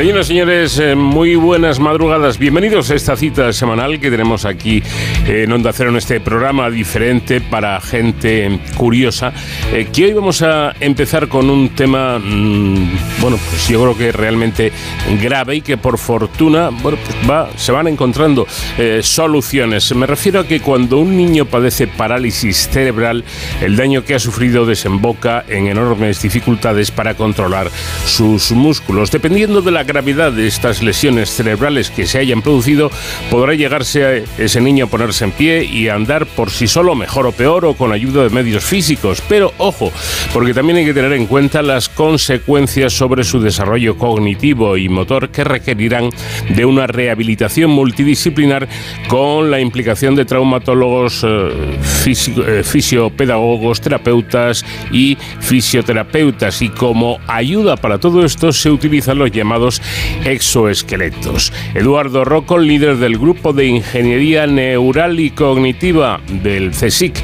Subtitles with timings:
[0.00, 2.38] Señoras y señores, eh, muy buenas madrugadas.
[2.38, 4.82] Bienvenidos a esta cita semanal que tenemos aquí
[5.26, 9.34] en Onda Cero en este programa diferente para gente curiosa.
[9.74, 14.10] Eh, que hoy vamos a empezar con un tema, mm, bueno, pues yo creo que
[14.10, 14.72] realmente
[15.20, 18.46] grave y que por fortuna, bueno, pues va, se van encontrando
[18.78, 19.94] eh, soluciones.
[19.94, 23.22] Me refiero a que cuando un niño padece parálisis cerebral,
[23.60, 27.70] el daño que ha sufrido desemboca en enormes dificultades para controlar
[28.06, 29.10] sus músculos.
[29.10, 32.92] Dependiendo de la gravedad de estas lesiones cerebrales que se hayan producido,
[33.28, 36.94] podrá llegarse a ese niño a ponerse en pie y a andar por sí solo,
[36.94, 39.20] mejor o peor, o con ayuda de medios físicos.
[39.28, 39.92] Pero ojo,
[40.32, 45.30] porque también hay que tener en cuenta las consecuencias sobre su desarrollo cognitivo y motor
[45.30, 46.10] que requerirán
[46.48, 48.68] de una rehabilitación multidisciplinar
[49.08, 56.62] con la implicación de traumatólogos, eh, eh, fisiopedagogos, terapeutas y fisioterapeutas.
[56.62, 59.79] Y como ayuda para todo esto se utilizan los llamados
[60.24, 61.52] exoesqueletos.
[61.74, 67.14] Eduardo Rocco, líder del grupo de Ingeniería Neural y Cognitiva del CSIC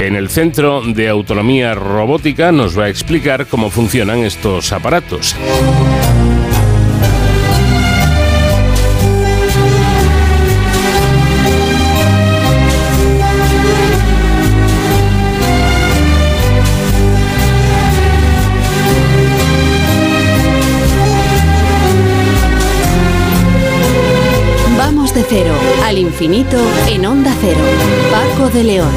[0.00, 5.36] en el Centro de Autonomía Robótica, nos va a explicar cómo funcionan estos aparatos.
[26.22, 26.56] Infinito
[26.86, 27.58] en onda cero.
[28.12, 28.88] Paco de León.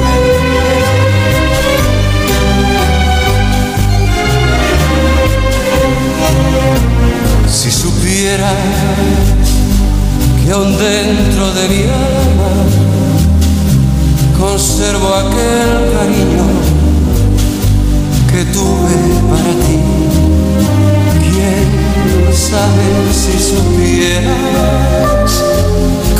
[7.48, 8.54] Si supieras
[10.44, 12.52] que aún dentro de mi alma
[14.38, 16.46] conservo aquel cariño
[18.30, 18.94] que tuve
[19.28, 19.78] para ti.
[21.24, 21.66] ¿Quién
[22.32, 25.45] sabe si supieras?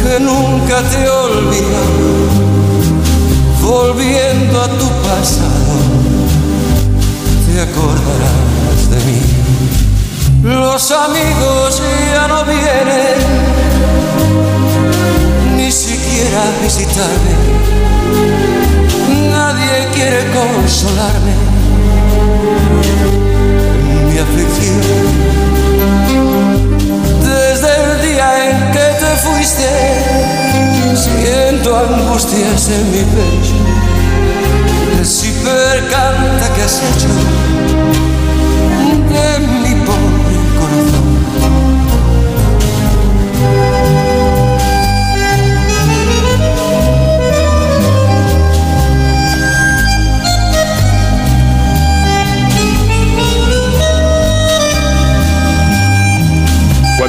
[0.09, 2.29] Que nunca te olvidado,
[3.61, 5.75] volviendo a tu pasado,
[7.47, 9.21] te acordarás de mí.
[10.45, 13.19] Los amigos ya no vienen,
[15.57, 17.35] ni siquiera a visitarme,
[19.31, 21.35] nadie quiere consolarme.
[24.09, 25.37] Mi aflicción
[30.95, 33.55] siento angustias en mi pecho.
[35.05, 37.09] Si percanta que has hecho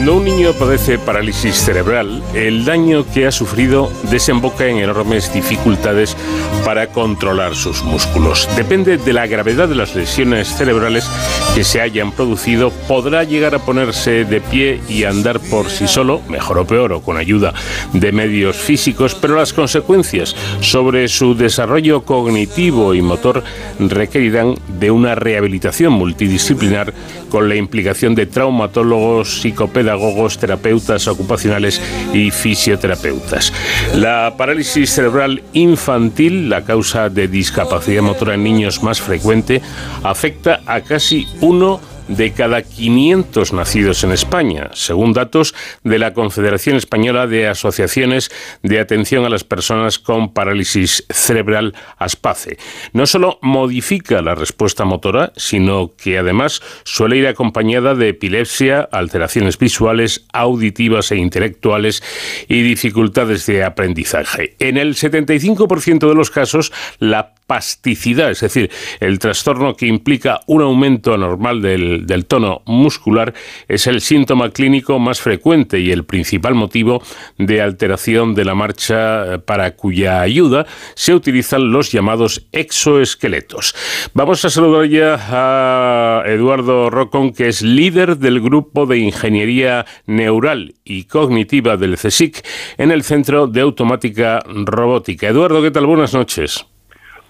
[0.07, 6.16] Cuando un niño padece parálisis cerebral, el daño que ha sufrido desemboca en enormes dificultades
[6.63, 8.47] para controlar sus músculos.
[8.56, 11.09] Depende de la gravedad de las lesiones cerebrales
[11.53, 16.22] que se hayan producido, podrá llegar a ponerse de pie y andar por sí solo,
[16.29, 17.53] mejor o peor, o con ayuda
[17.91, 23.44] de medios físicos, pero las consecuencias sobre su desarrollo cognitivo y motor
[23.78, 26.94] requerirán de una rehabilitación multidisciplinar
[27.29, 31.81] con la implicación de traumatólogos, psicopedagogos, pedagogos, terapeutas ocupacionales
[32.13, 33.52] y fisioterapeutas.
[33.96, 39.62] La parálisis cerebral infantil, la causa de discapacidad motora en niños más frecuente,
[40.03, 45.53] afecta a casi uno de cada 500 nacidos en España, según datos
[45.84, 48.31] de la Confederación Española de Asociaciones
[48.63, 52.57] de Atención a las Personas con Parálisis Cerebral, ASPACE.
[52.94, 59.57] No solo modifica la respuesta motora, sino que además suele ir acompañada de epilepsia, alteraciones
[59.57, 62.03] visuales, auditivas e intelectuales
[62.47, 64.56] y dificultades de aprendizaje.
[64.59, 68.69] En el 75% de los casos, la pasticidad, es decir,
[69.00, 73.34] el trastorno que implica un aumento anormal del, del, tono muscular,
[73.68, 77.02] es el síntoma clínico más frecuente y el principal motivo
[77.38, 80.66] de alteración de la marcha eh, para cuya ayuda
[80.96, 83.76] se utilizan los llamados exoesqueletos.
[84.14, 90.76] Vamos a saludar ya a Eduardo Rocón, que es líder del grupo de ingeniería neural
[90.84, 92.46] y cognitiva del CSIC
[92.78, 95.28] en el Centro de Automática Robótica.
[95.28, 95.86] Eduardo, ¿qué tal?
[95.86, 96.66] Buenas noches.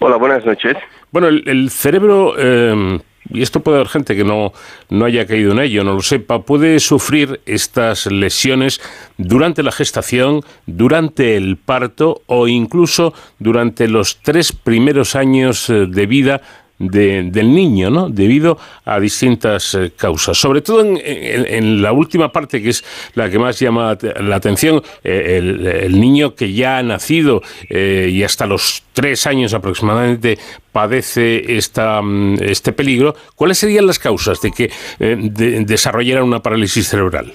[0.00, 0.76] Hola, buenas noches.
[1.10, 4.52] Bueno, el, cerebro eh, y esto puede haber gente que no,
[4.88, 8.80] no haya caído en ello, no lo sepa, puede sufrir estas lesiones
[9.16, 16.06] durante la gestación, durante el parto o incluso durante los tres primeros años eh, de
[16.06, 16.42] vida
[16.78, 18.08] del niño, ¿no?
[18.08, 20.38] Debido a distintas eh, causas.
[20.38, 22.84] Sobre todo en, la última parte, que es
[23.14, 28.22] la que más llama la atención, eh, el, niño que ya ha nacido eh, y
[28.22, 30.38] hasta los tres años aproximadamente
[30.70, 33.14] padece esta, mm, este peligro.
[33.34, 37.32] ¿Cuáles serían las causas de que desarrollara una parálisis cerebral?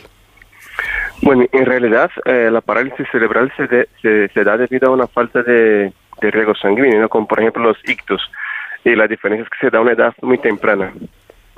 [1.21, 3.87] Bueno, en realidad la parálisis cerebral se,
[4.33, 8.21] se, da debido a una falta de, de riego sanguíneo, como por ejemplo los ictus
[8.83, 10.93] y la diferencia es que se da a una edad muy temprana,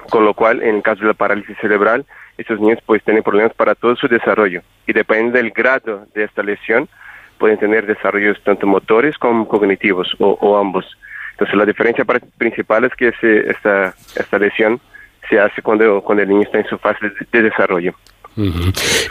[0.10, 2.06] con lo cual en el caso de la parálisis cerebral,
[2.38, 6.44] estos niños pues tienen problemas para todo su desarrollo y depende del grado de esta
[6.44, 6.88] lesión,
[7.38, 10.86] pueden tener desarrollos tanto motores como cognitivos o, ambos.
[11.31, 12.06] Entonces la diferencia
[12.38, 13.10] principal es que
[13.50, 14.80] esta, esta lesión
[15.30, 17.95] se hace cuando, cuando el niño está en su fase de, desarrollo.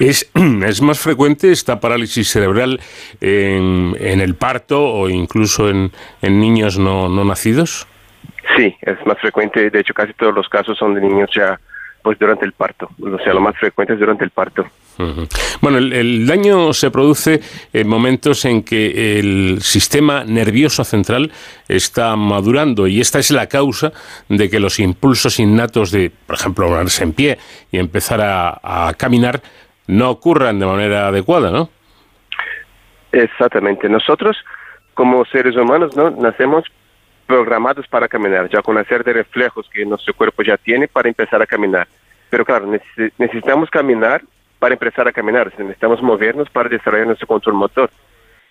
[0.01, 0.31] ¿Es,
[0.67, 2.81] ¿Es, más frecuente esta parálisis cerebral
[3.21, 5.91] en, en el parto o incluso en,
[6.23, 7.89] en niños no, no nacidos?
[8.57, 11.59] Sí, es más frecuente, de hecho casi todos los casos son de niños ya
[12.03, 14.67] pues durante el parto, o sea, lo más frecuente es durante el parto.
[15.61, 17.41] Bueno, el, daño se produce
[17.73, 21.33] en momentos en que el sistema nervioso central
[21.67, 23.93] está madurando y esta es la causa
[24.29, 27.39] de que los impulsos innatos de, por ejemplo, ponerse en pie
[27.73, 29.41] y empezar a, a caminar
[29.87, 31.71] no ocurran de manera adecuada, ¿no?
[33.13, 33.89] Exactamente.
[33.89, 34.37] Nosotros,
[34.95, 36.11] como seres humanos, ¿no?
[36.11, 36.65] nacemos
[37.27, 41.09] programados para caminar, ya con una serie de reflejos que nuestro cuerpo ya tiene para
[41.09, 41.89] empezar a caminar.
[42.31, 42.67] Pero claro,
[43.19, 44.23] necesitamos caminar
[44.59, 47.91] para empezar a caminar, necesitamos movernos para desarrollar nuestro control motor.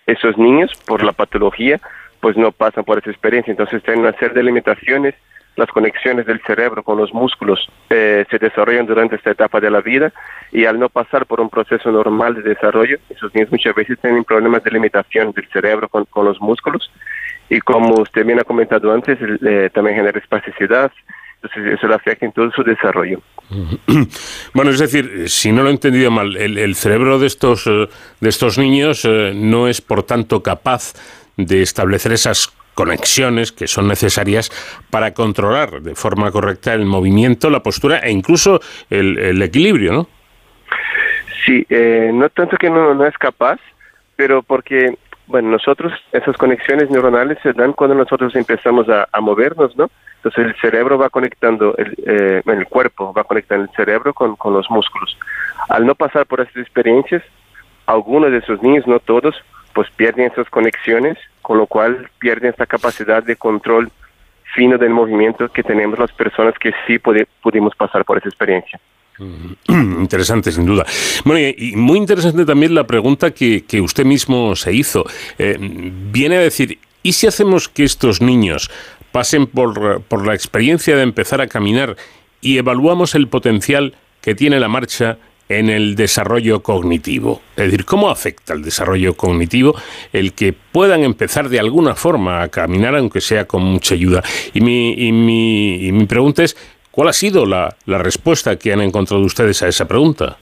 [0.06, 1.80] Esos niños, por la patología,
[2.20, 5.14] pues no pasan por esa experiencia, entonces tienen una serie de limitaciones,
[5.56, 9.80] las conexiones del cerebro con los músculos eh, se desarrollan durante esta etapa de la
[9.80, 10.12] vida
[10.50, 14.24] y al no pasar por un proceso normal de desarrollo, esos niños muchas veces tienen
[14.24, 16.90] problemas de limitación del cerebro con, con los músculos
[17.54, 20.90] y como usted bien ha comentado antes, eh, también genera espasticidad,
[21.36, 23.20] entonces eso le afecta en todo su desarrollo.
[24.54, 27.88] Bueno, es decir, si no lo he entendido mal, el, cerebro de estos, eh,
[28.20, 30.94] de estos niños eh, no es, por tanto, capaz
[31.36, 34.50] de establecer esas conexiones que son necesarias
[34.90, 38.60] para controlar de forma correcta el movimiento, la postura e incluso
[38.90, 40.08] el, equilibrio, ¿no?
[41.44, 41.66] Sí,
[42.12, 43.60] no tanto que no, no es capaz,
[44.16, 49.90] pero porque bueno, nosotros, esas conexiones neuronales se dan cuando nosotros empezamos a, movernos, ¿no?
[50.16, 54.52] Entonces el cerebro va conectando, el, eh, el cuerpo va conectando el cerebro con, con
[54.52, 55.16] los músculos.
[55.68, 57.22] Al no pasar por esas experiencias,
[57.86, 59.34] algunos de esos niños, no todos,
[59.74, 63.90] pues pierden esas conexiones, con lo cual pierden esta capacidad de control
[64.54, 68.80] fino del movimiento que tenemos las personas que sí pudimos pasar por esa experiencia.
[69.68, 70.84] Interesante, sin duda.
[71.24, 75.04] Bueno, y muy interesante también la pregunta que, usted mismo se hizo.
[75.38, 78.70] Eh, viene a decir, ¿y si hacemos que estos niños
[79.12, 81.96] pasen por, por la experiencia de empezar a caminar
[82.40, 85.18] y evaluamos el potencial que tiene la marcha
[85.48, 87.42] en el desarrollo cognitivo.
[87.56, 89.74] Es decir, ¿cómo afecta el desarrollo cognitivo
[90.12, 94.22] el que puedan empezar de alguna forma a caminar, aunque sea con mucha ayuda?
[94.52, 96.56] Y mi, y mi, y mi pregunta es,
[96.94, 100.36] ¿Cuál ha sido la, respuesta que han encontrado ustedes a esa pregunta?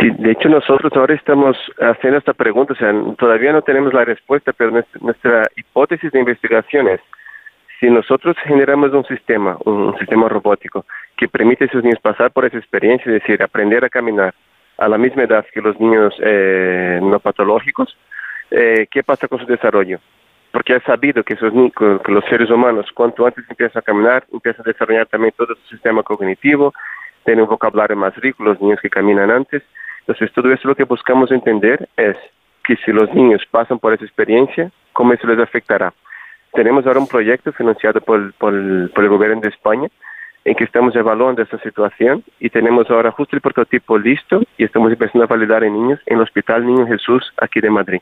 [0.00, 4.06] Sí, de hecho nosotros ahora estamos haciendo esta pregunta, o sea, todavía no tenemos la
[4.06, 4.70] respuesta, pero
[5.02, 7.00] nuestra, hipótesis de investigación es,
[7.78, 10.86] si nosotros generamos un sistema, un, sistema robótico,
[11.18, 14.32] que permite a esos niños pasar por esa experiencia, es decir, aprender a caminar
[14.78, 17.94] a la misma edad que los niños eh, no patológicos,
[18.50, 20.00] eh, ¿qué pasa con su desarrollo?
[20.52, 24.62] Porque es sabido que, esos, que los seres humanos, cuanto antes empiezan a caminar, empiezan
[24.66, 26.74] a desarrollar también todo su sistema cognitivo,
[27.24, 29.62] tienen un vocabulario más rico, los niños que caminan antes.
[30.00, 32.16] Entonces, todo eso lo que buscamos entender es
[32.64, 35.92] que si los niños pasan por esa experiencia, ¿cómo eso les afectará?
[36.52, 38.52] Tenemos ahora un proyecto financiado por, por,
[38.92, 39.88] por el gobierno de España
[40.44, 44.92] en que estamos evaluando esta situación y tenemos ahora justo el prototipo listo y estamos
[44.92, 48.00] empezando a validar en niños en el Hospital Niño Jesús aquí de Madrid.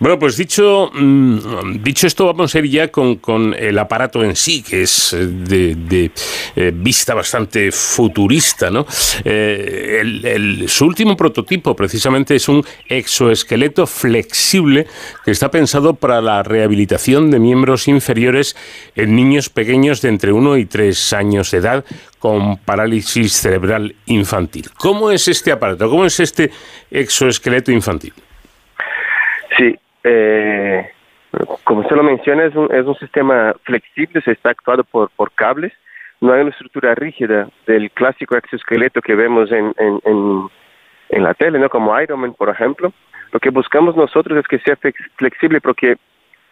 [0.00, 3.18] Bueno, pues dicho, mm, dicho esto, vamos a ir ya con,
[3.58, 6.12] el aparato en sí, que es eh, de,
[6.54, 8.86] eh, vista bastante futurista, ¿no?
[9.24, 14.86] Eh, su último prototipo, precisamente, es un exoesqueleto flexible
[15.24, 18.54] que está pensado para la rehabilitación de miembros inferiores
[18.94, 21.84] en niños pequeños de entre 1 y 3 años de edad
[22.20, 24.70] con parálisis cerebral infantil.
[24.78, 25.90] ¿Cómo es este aparato?
[25.90, 26.52] ¿Cómo es este
[26.88, 28.12] exoesqueleto infantil?
[29.56, 29.74] Sí,
[30.08, 30.90] eh,
[31.64, 35.72] como usted lo menciona, es un, es un sistema flexible, se está actuado por, cables,
[36.20, 40.48] no hay una estructura rígida del clásico exoesqueleto que vemos en, en,
[41.10, 41.68] en, la tele, ¿no?
[41.68, 42.92] como Iron Man, por ejemplo.
[43.30, 44.78] Lo que buscamos nosotros es que sea
[45.16, 45.96] flexible porque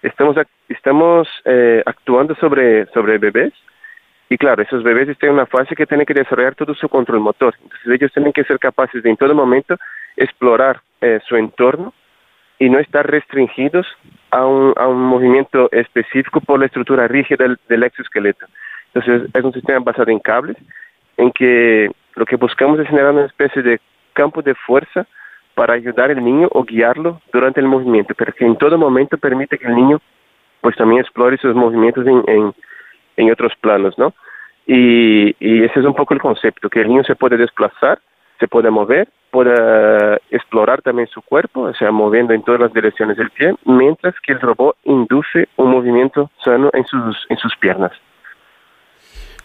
[0.03, 0.37] estamos,
[0.69, 3.55] estamos eh, actuando sobre, sobre bebés
[4.29, 7.21] y claro, esos bebés están en una fase que tienen que desarrollar todo su control
[7.21, 7.55] motor.
[7.63, 9.77] Entonces ellos tienen que ser capaces de en todo momento
[10.17, 11.95] explorar eh, su entorno
[12.59, 13.87] y no estar restringidos
[14.31, 18.47] a un, a un movimiento específico por la estructura rígida del, del exoesqueleto.
[18.95, 20.57] Entonces es un sistema basado en cables
[21.17, 23.81] en que lo que buscamos es generar una especie de
[24.13, 25.07] campo de fuerza
[25.55, 29.59] para ayudar al niño o guiarlo durante el movimiento, pero que en todo momento permite
[29.59, 30.01] que el niño
[30.61, 32.55] pues también explore sus movimientos en, en,
[33.17, 34.13] en otros planos, ¿no?
[34.67, 38.01] Y, y, ese es un poco el concepto, que el niño se puede desplazar,
[38.41, 39.55] se puede mover, puede
[40.83, 44.41] también su cuerpo, o sea, moviendo en todas las direcciones del pie, mientras que el
[44.41, 47.93] robot induce un movimiento sano en sus, en sus piernas.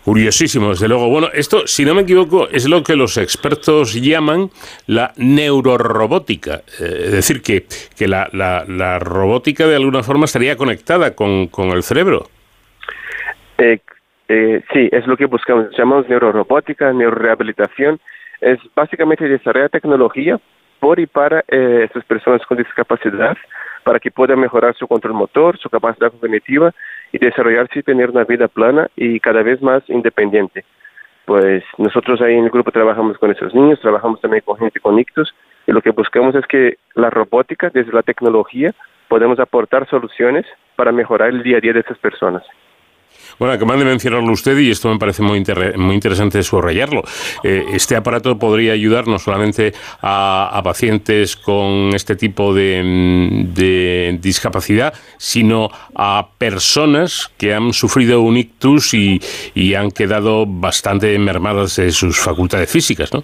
[0.03, 1.09] Curiosísimo, desde luego.
[1.09, 4.50] Bueno, esto, si no me equivoco, es lo que los expertos llaman
[4.88, 6.61] la neurorobótica.
[6.79, 11.69] Eh, es decir, que, que la, la, robótica de alguna forma estaría conectada con, con
[11.69, 12.23] el cerebro.
[13.59, 13.79] Eh,
[14.27, 15.67] eh, sí, es lo que buscamos.
[15.77, 18.00] Llamamos neurorobótica, neurorehabilitación.
[18.39, 20.39] Es básicamente desarrollar tecnología
[20.81, 23.38] por y para eh, estas personas con discapacidad
[23.83, 26.71] para que puedan mejorar su control motor, su capacidad cognitiva
[27.11, 30.65] y desarrollarse y tener una vida plana y cada vez más independiente.
[31.25, 34.97] Pues nosotros ahí en el grupo trabajamos con esos niños, trabajamos también con gente con
[34.97, 35.33] ictus
[35.67, 38.73] y lo que buscamos es que la robótica, desde la tecnología,
[39.07, 40.45] podemos aportar soluciones
[40.75, 42.43] para mejorar el día a día de esas personas.
[43.41, 45.43] Bueno, acaba de mencionarlo usted y esto me parece muy,
[45.75, 47.01] muy interesante subrayarlo.
[47.43, 55.69] Eh, este aparato podría ayudar no solamente a, pacientes con este tipo de, discapacidad, sino
[55.95, 59.19] a personas que han sufrido un ictus y,
[59.55, 63.24] y han quedado bastante mermadas de sus facultades físicas, ¿no?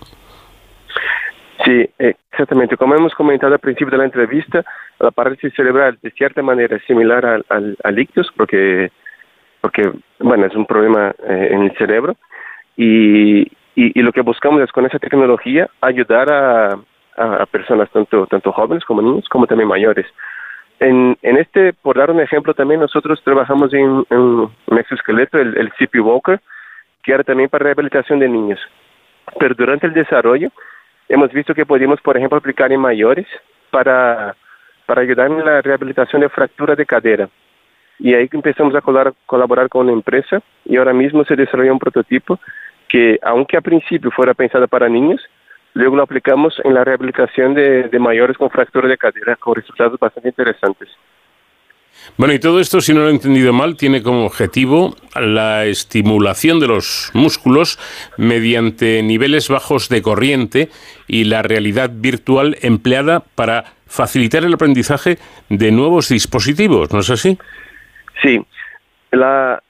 [1.63, 2.75] Sí, exactamente.
[2.75, 4.65] Como hemos comentado al principio de la entrevista,
[4.99, 8.89] la parálisis cerebral de cierta manera es similar al, al, al ictus, porque
[9.61, 12.15] porque, bueno, es un problema eh, en el cerebro
[12.75, 16.79] y, y, lo que buscamos es con esa tecnología ayudar a,
[17.17, 20.05] a, personas tanto, tanto jóvenes como niños como también mayores.
[20.79, 25.71] En, en este, por dar un ejemplo también, nosotros trabajamos en, un exoesqueleto, el, el
[25.73, 26.39] CP Walker,
[27.01, 28.59] que era también para rehabilitación de niños.
[29.39, 30.49] Pero durante el desarrollo
[31.09, 33.25] hemos visto que podíamos, por ejemplo, aplicar en mayores
[33.71, 34.35] para,
[34.85, 37.29] para ayudar en la rehabilitación de fractura de cadera.
[37.99, 38.81] Y ahí empezamos a
[39.25, 42.39] colaborar con una empresa y ahora mismo se desarrolla un prototipo
[42.87, 45.21] que, aunque a principio fuera pensado para niños,
[45.73, 50.29] luego lo aplicamos en la rehabilitación de, mayores con fractura de cadera con resultados bastante
[50.29, 50.89] interesantes.
[52.15, 56.59] Bueno, y todo esto, si no lo he entendido mal, tiene como objetivo la estimulación
[56.59, 57.79] de los músculos
[58.17, 60.69] mediante niveles bajos de corriente
[61.07, 65.17] y la realidad virtual empleada para facilitar el aprendizaje
[65.49, 67.37] de nuevos dispositivos, ¿no es así?
[68.21, 68.45] Sí,
[69.11, 69.61] la,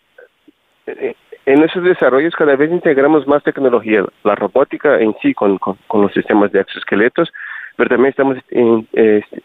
[0.86, 6.02] eh, en esos desarrollos cada vez integramos más tecnología, la robótica en sí con, con,
[6.02, 7.32] los sistemas de exoesqueletos,
[7.78, 8.38] pero también estamos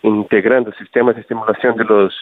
[0.02, 2.14] integrando sistemas de estimulación de los,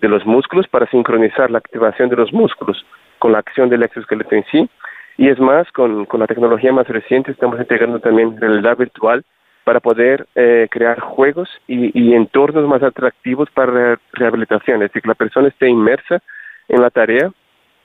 [0.00, 2.84] de los músculos para sincronizar la activación de los músculos
[3.18, 4.70] con la acción del exoesqueleto en sí.
[5.16, 9.24] Y es más, con, con la tecnología más reciente estamos integrando también realidad virtual
[9.68, 15.14] para poder eh, crear juegos y, entornos más atractivos para rehabilitación, es decir, que la
[15.14, 16.22] persona esté inmersa
[16.68, 17.30] en la tarea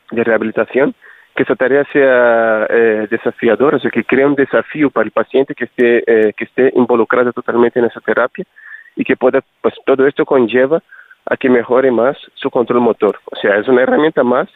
[0.09, 0.95] de rehabilitación,
[1.35, 5.55] que esa tarea sea eh, desafiadora, o sea, que crea un desafío para el paciente
[5.55, 8.45] que esté, eh, que esté involucrado totalmente en esa terapia
[8.95, 10.81] y que pueda, pues todo esto conlleva
[11.25, 13.19] a que mejore más su control motor.
[13.25, 14.47] O sea, es una herramienta más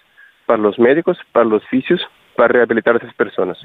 [0.46, 2.00] para los médicos, para los fisios,
[2.38, 3.58] para rehabilitar a esas personas.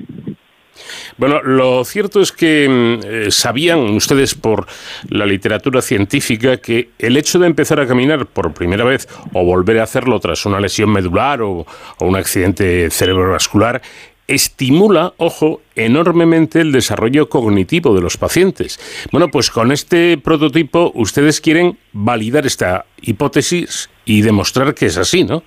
[1.16, 4.66] Bueno, lo cierto es que mm, eh, sabían ustedes por
[5.08, 9.78] la literatura científica que el hecho de empezar a caminar por primera vez o volver
[9.78, 11.66] a hacerlo tras una lesión medular o,
[12.00, 13.80] un accidente cerebrovascular
[14.26, 18.78] estimula, ojo, enormemente el desarrollo cognitivo de los pacientes.
[19.10, 25.24] Bueno, pues con este prototipo ustedes quieren validar esta hipótesis y demostrar que es así,
[25.24, 25.42] ¿no?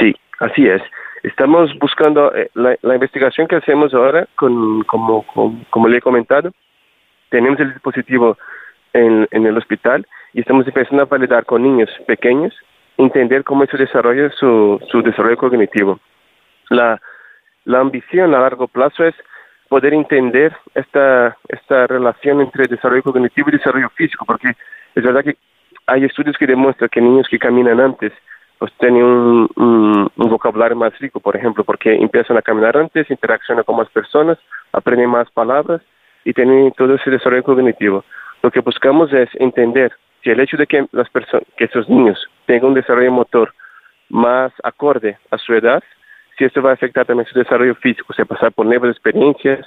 [0.00, 0.82] Sí, así es.
[1.24, 5.24] Estamos buscando eh, la, investigación que hacemos ahora, con, como,
[5.70, 6.52] como, le he comentado,
[7.30, 8.36] tenemos el dispositivo
[8.92, 12.54] en, en, el hospital y estamos empezando a validar con niños pequeños,
[12.98, 15.98] entender cómo se desarrolla su, su desarrollo cognitivo.
[16.68, 17.00] La,
[17.64, 19.14] la ambición a largo plazo es
[19.70, 24.48] poder entender esta, esta relación entre desarrollo cognitivo y desarrollo físico, porque
[24.94, 25.38] es verdad que
[25.86, 28.12] hay estudios que demuestran que niños que caminan antes
[28.58, 33.76] pues tienen un, vocabulario más rico, por ejemplo, porque empiezan a caminar antes, interaccionan con
[33.76, 34.38] más personas,
[34.72, 35.82] aprenden más palabras
[36.24, 38.04] y tienen todo ese desarrollo cognitivo.
[38.42, 39.92] Lo que buscamos es entender
[40.22, 43.54] si el hecho de que las personas, que esos niños tengan un desarrollo motor
[44.08, 45.82] más acorde a su edad,
[46.36, 49.66] si esto va a afectar también su desarrollo físico, o sea, pasar por nuevas experiencias,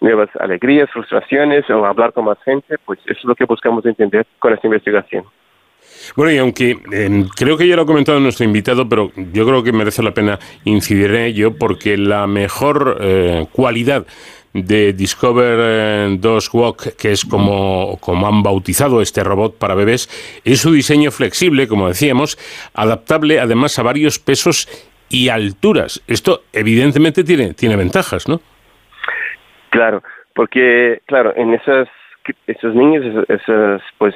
[0.00, 4.26] nuevas alegrías, frustraciones o hablar con más gente, pues eso es lo que buscamos entender
[4.38, 5.24] con esta investigación.
[6.16, 9.62] Bueno, y aunque em, creo que ya lo ha comentado nuestro invitado, pero yo creo
[9.62, 14.06] que merece la pena incidir en ello porque la mejor eh, cualidad
[14.52, 20.08] de Discover 2 eh, Walk, que es como, como han bautizado este robot para bebés,
[20.44, 22.38] es su diseño flexible, como decíamos,
[22.74, 24.68] adaptable además a varios pesos
[25.08, 26.02] y alturas.
[26.06, 28.40] Esto evidentemente tiene, tiene ventajas, ¿no?
[29.70, 30.02] Claro,
[30.34, 31.88] porque, claro, en esas,
[32.46, 34.14] esos niños, esas, pues,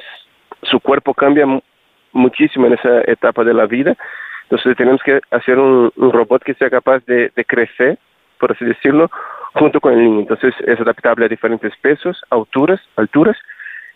[0.63, 1.45] su cuerpo cambia
[2.13, 3.95] muchísimo en esa etapa de la vida.
[4.43, 7.97] Entonces tenemos que hacer un, robot que sea capaz de, crecer,
[8.39, 9.09] por así decirlo,
[9.53, 10.19] junto con el niño.
[10.21, 13.37] Entonces es adaptable a diferentes pesos, alturas, alturas.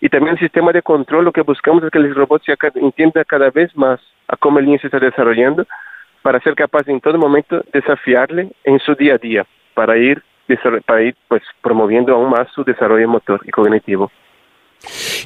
[0.02, 3.26] Y también el sistema de control, lo que buscamos es que el robot se entienda
[3.26, 5.66] cada vez más a cómo el niño se está desarrollando
[6.22, 10.22] para ser capaz en todo momento desafiarle en su día a día, para ir,
[10.86, 14.12] para ir pues, promoviendo aún más su desarrollo motor y cognitivo.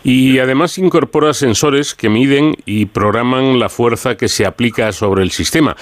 [0.03, 5.31] Y además incorpora sensores que miden y programan la fuerza que se aplica sobre el
[5.31, 5.75] sistema.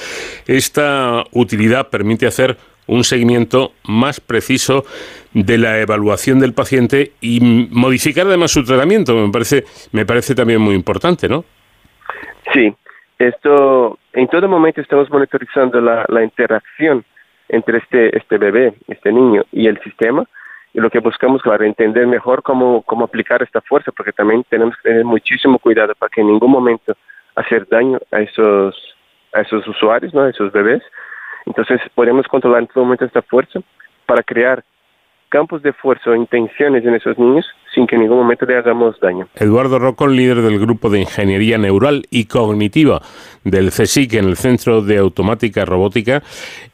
[0.48, 2.58] Esta utilidad permite hacer
[2.88, 4.84] un seguimiento más preciso
[5.34, 9.16] de la evaluación del paciente y modificar además su tratamiento.
[9.16, 11.46] Me parece, me parece también muy importante, ¿no?
[12.52, 12.74] Sí,
[13.20, 17.06] esto en todo momento estamos monitorizando la, interacción
[17.48, 20.28] entre este, este bebé, este niño y el sistema
[20.74, 24.76] y lo que buscamos, claro, entender mejor cómo, cómo aplicar esta fuerza, porque también tenemos
[24.78, 26.96] que tener muchísimo cuidado para que en ningún momento
[27.36, 28.76] hacer daño a esos,
[29.34, 30.22] a esos usuarios, ¿no?
[30.22, 30.84] a esos bebés.
[31.46, 33.60] Entonces podemos controlar en todo momento esta fuerza
[34.06, 34.64] para crear
[35.30, 39.00] campos de fuerza o intenciones en esos niños sin que en ningún momento le hagamos
[39.00, 39.28] daño.
[39.36, 43.02] Eduardo Rocón, líder del Grupo de Ingeniería Neural y Cognitiva
[43.44, 46.24] del CSIC en el Centro de Automática Robótica.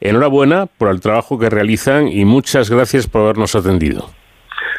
[0.00, 4.10] Enhorabuena por el trabajo que realizan y muchas gracias por habernos atendido.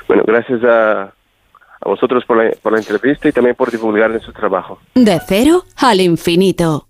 [0.08, 4.34] Bueno, gracias a, a vosotros por la, por la entrevista y también por divulgar su
[4.34, 4.80] trabajo.
[4.96, 6.88] De cero al infinito.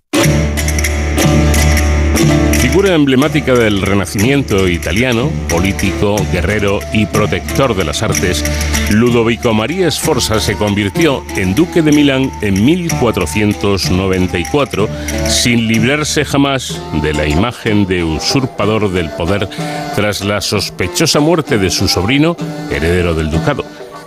[2.68, 8.44] Figura emblemática del Renacimiento italiano, político, guerrero y protector de las artes,
[8.92, 14.90] Ludovico María Sforza se convirtió en duque de Milán en 1494,
[15.30, 19.48] sin librarse jamás de la imagen de usurpador del poder
[19.96, 22.36] tras la sospechosa muerte de su sobrino,
[22.70, 23.64] heredero del ducado.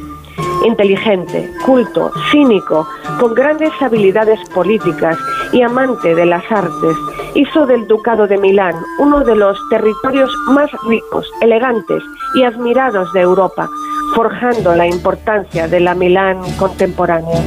[0.64, 2.86] Inteligente, culto, cínico,
[3.20, 5.16] con grandes habilidades políticas
[5.52, 6.96] y amante de las artes,
[7.34, 12.02] hizo del Ducado de Milán uno de los territorios más ricos, elegantes
[12.34, 13.68] y admirados de Europa,
[14.14, 17.40] forjando la importancia de la Milán contemporánea.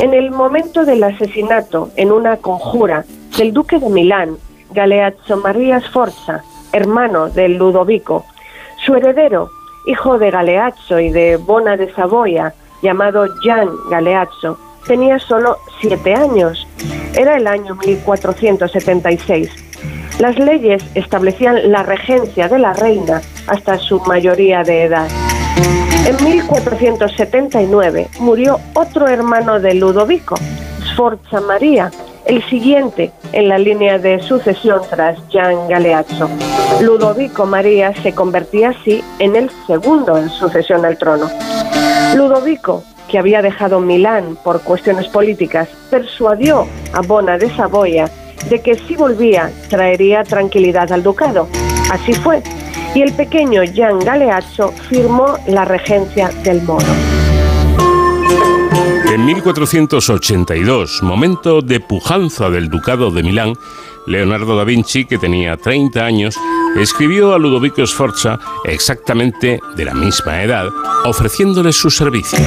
[0.00, 3.04] En el momento del asesinato, en una conjura,
[3.36, 4.36] del duque de Milán,
[4.70, 8.24] Galeazzo María Sforza, hermano de Ludovico,
[8.84, 9.50] su heredero,
[9.86, 16.66] hijo de Galeazzo y de Bona de Saboya, llamado Gian Galeazzo, tenía solo siete años.
[17.14, 19.50] Era el año 1476.
[20.18, 25.08] Las leyes establecían la regencia de la reina hasta su mayoría de edad.
[26.06, 30.36] En 1479 murió otro hermano de Ludovico,
[30.92, 31.90] Sforza María,
[32.28, 36.28] el siguiente en la línea de sucesión tras Gian Galeazzo.
[36.80, 41.28] Ludovico María se convertía así en el segundo en sucesión al trono.
[42.14, 48.10] Ludovico que había dejado Milán por cuestiones políticas, persuadió a Bona de Saboya
[48.50, 51.48] de que si volvía traería tranquilidad al ducado.
[51.90, 52.42] Así fue,
[52.94, 57.17] y el pequeño Gian Galeazzo firmó la regencia del Moro.
[59.10, 63.54] En 1482, momento de pujanza del Ducado de Milán,
[64.06, 66.36] Leonardo da Vinci, que tenía 30 años,
[66.76, 70.68] escribió a Ludovico Sforza, exactamente de la misma edad,
[71.06, 72.42] ofreciéndole sus servicios.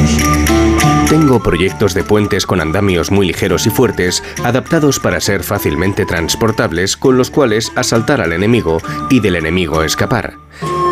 [1.10, 6.96] Tengo proyectos de puentes con andamios muy ligeros y fuertes, adaptados para ser fácilmente transportables,
[6.96, 8.78] con los cuales asaltar al enemigo
[9.10, 10.41] y del enemigo escapar.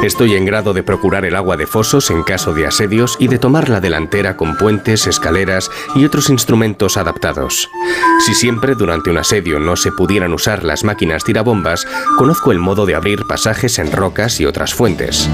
[0.03, 3.37] Estoy en grado de procurar el agua de fosos en caso de asedios y de
[3.37, 7.69] tomar la delantera con puentes, escaleras y otros instrumentos adaptados.
[8.25, 11.85] Si siempre durante un asedio no se pudieran usar las máquinas tirabombas,
[12.17, 15.29] conozco el modo de abrir pasajes en rocas y otras fuentes.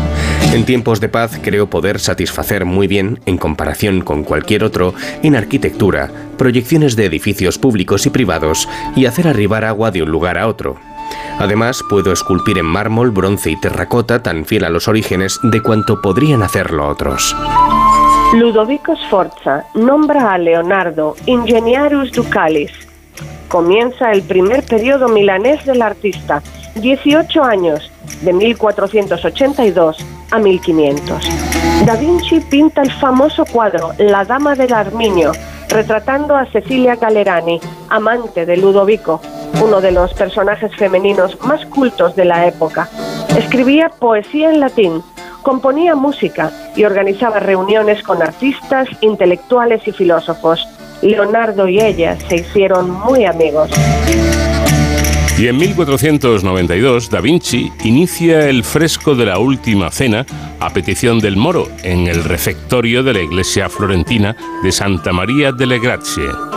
[0.52, 5.36] En tiempos de paz creo poder satisfacer muy bien, en comparación con cualquier otro, en
[5.36, 10.48] arquitectura, proyecciones de edificios públicos y privados y hacer arribar agua de un lugar a
[10.48, 10.80] otro.
[11.40, 16.02] Además, puedo esculpir en mármol, bronce y terracota tan fiel a los orígenes de cuanto
[16.02, 17.36] podrían hacerlo otros.
[18.34, 22.72] Ludovico Sforza nombra a Leonardo Ingeniarus Ducalis.
[23.48, 26.42] Comienza el primer periodo milanés del artista,
[26.76, 27.92] 18 años,
[28.22, 29.98] de 1482
[30.32, 31.30] a 1500.
[31.86, 35.32] Da Vinci pinta el famoso cuadro La Dama del Arminio,
[35.70, 39.22] retratando a Cecilia Galerani, amante de Ludovico,
[39.62, 42.90] uno de los personajes femeninos más cultos de la época.
[43.38, 45.04] Escribía poesía en latín,
[45.42, 50.68] componía música y organizaba reuniones con artistas, intelectuales y filósofos.
[51.02, 53.70] Leonardo y ella se hicieron muy amigos.
[55.38, 60.26] Y en 1492, Da Vinci inicia el fresco de la Última Cena
[60.62, 65.80] a petición del Moro en el refectorio de la iglesia florentina de Santa María delle
[65.80, 66.55] Grazie.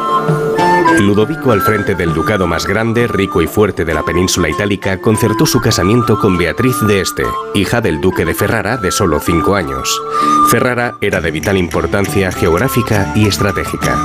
[1.01, 5.47] Ludovico, al frente del ducado más grande, rico y fuerte de la península itálica, concertó
[5.47, 7.23] su casamiento con Beatriz de Este,
[7.55, 10.01] hija del duque de Ferrara de solo cinco años.
[10.49, 13.97] Ferrara era de vital importancia geográfica y estratégica.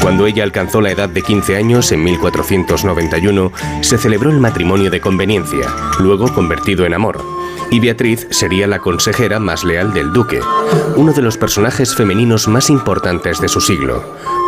[0.00, 3.52] Cuando ella alcanzó la edad de 15 años, en 1491,
[3.82, 5.68] se celebró el matrimonio de conveniencia,
[6.00, 7.22] luego convertido en amor
[7.70, 10.40] y Beatriz sería la consejera más leal del duque,
[10.96, 14.04] uno de los personajes femeninos más importantes de su siglo.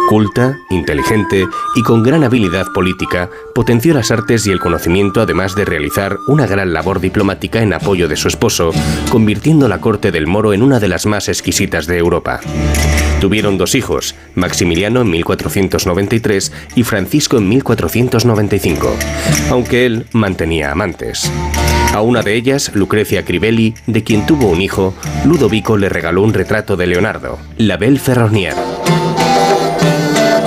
[0.08, 5.66] Culta, inteligente y con gran habilidad política, potenció las artes y el conocimiento además de
[5.66, 8.70] realizar una gran labor diplomática en apoyo de su esposo,
[9.10, 12.40] convirtiendo la corte del moro en una de las más exquisitas de Europa.
[13.20, 18.96] Tuvieron dos hijos, Maximiliano en 1493 y Francisco en 1495,
[19.50, 21.30] aunque él mantenía amantes.
[21.92, 24.94] A una de ellas, Lucrecia Crivelli, de quien tuvo un hijo,
[25.26, 28.56] Ludovico le regaló un retrato de Leonardo, la Belle Ferronnière.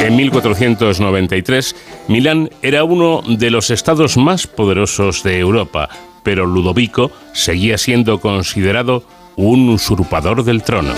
[0.02, 1.76] En 1493,
[2.08, 5.90] Milán era uno de los estados más poderosos de Europa,
[6.24, 9.04] pero Ludovico seguía siendo considerado
[9.36, 10.94] un usurpador del trono.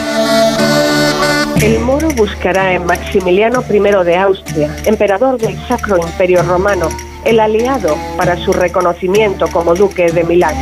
[1.62, 6.88] El moro buscará en Maximiliano I de Austria, emperador del Sacro Imperio Romano,
[7.26, 10.56] el aliado para su reconocimiento como duque de Milán.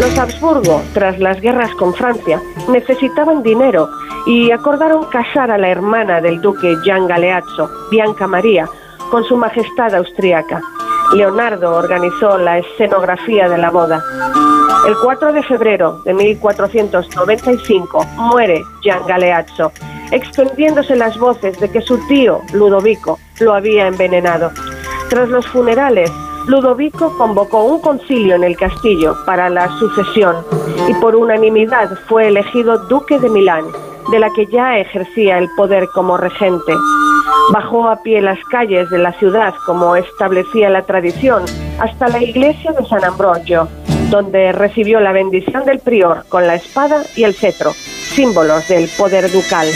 [0.00, 3.88] Los Habsburgo, tras las guerras con Francia, necesitaban dinero
[4.26, 8.68] y acordaron casar a la hermana del duque Gian Galeazzo, Bianca María,
[9.10, 10.60] con su majestad austriaca.
[11.12, 14.02] Leonardo organizó la escenografía de la boda.
[14.86, 19.72] El 4 de febrero de 1495 muere Gian Galeazzo,
[20.10, 24.50] extendiéndose las voces de que su tío, Ludovico, lo había envenenado.
[25.10, 26.10] Tras los funerales,
[26.46, 30.36] Ludovico convocó un concilio en el castillo para la sucesión
[30.88, 33.64] y por unanimidad fue elegido duque de Milán,
[34.10, 36.72] de la que ya ejercía el poder como regente.
[37.52, 41.44] Bajó a pie las calles de la ciudad como establecía la tradición
[41.78, 43.68] hasta la iglesia de San Ambrogio,
[44.10, 49.30] donde recibió la bendición del prior con la espada y el cetro, símbolos del poder
[49.30, 49.68] ducal.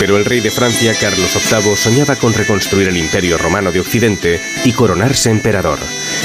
[0.00, 4.40] Pero el rey de Francia, Carlos VIII, soñaba con reconstruir el imperio romano de Occidente
[4.64, 5.78] y coronarse emperador.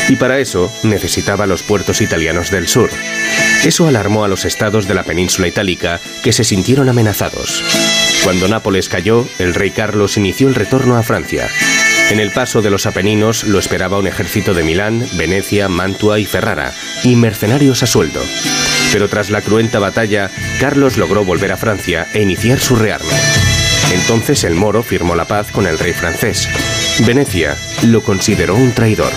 [0.08, 2.90] Y para eso necesitaba los puertos italianos del sur.
[3.66, 7.62] Eso alarmó a los estados de la península itálica, que se sintieron amenazados.
[8.24, 11.50] Cuando Nápoles cayó, el rey Carlos inició el retorno a Francia.
[12.12, 16.26] En el paso de los Apeninos lo esperaba un ejército de Milán, Venecia, Mantua y
[16.26, 18.22] Ferrara, y mercenarios a sueldo.
[18.94, 23.55] Pero tras la cruenta batalla, Carlos logró volver a Francia e iniciar su rearme.
[23.96, 26.50] Entonces el moro firmó la paz con el rey francés.
[27.06, 29.12] Venecia lo consideró un traidor.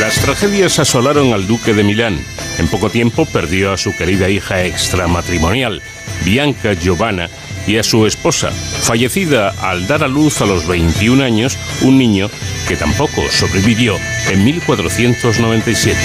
[0.00, 2.18] Las tragedias asolaron al duque de Milán.
[2.58, 5.82] En poco tiempo perdió a su querida hija extramatrimonial,
[6.24, 7.30] Bianca Giovanna,
[7.66, 12.28] y a su esposa, fallecida al dar a luz a los 21 años un niño
[12.68, 13.96] que tampoco sobrevivió
[14.30, 15.98] en 1497.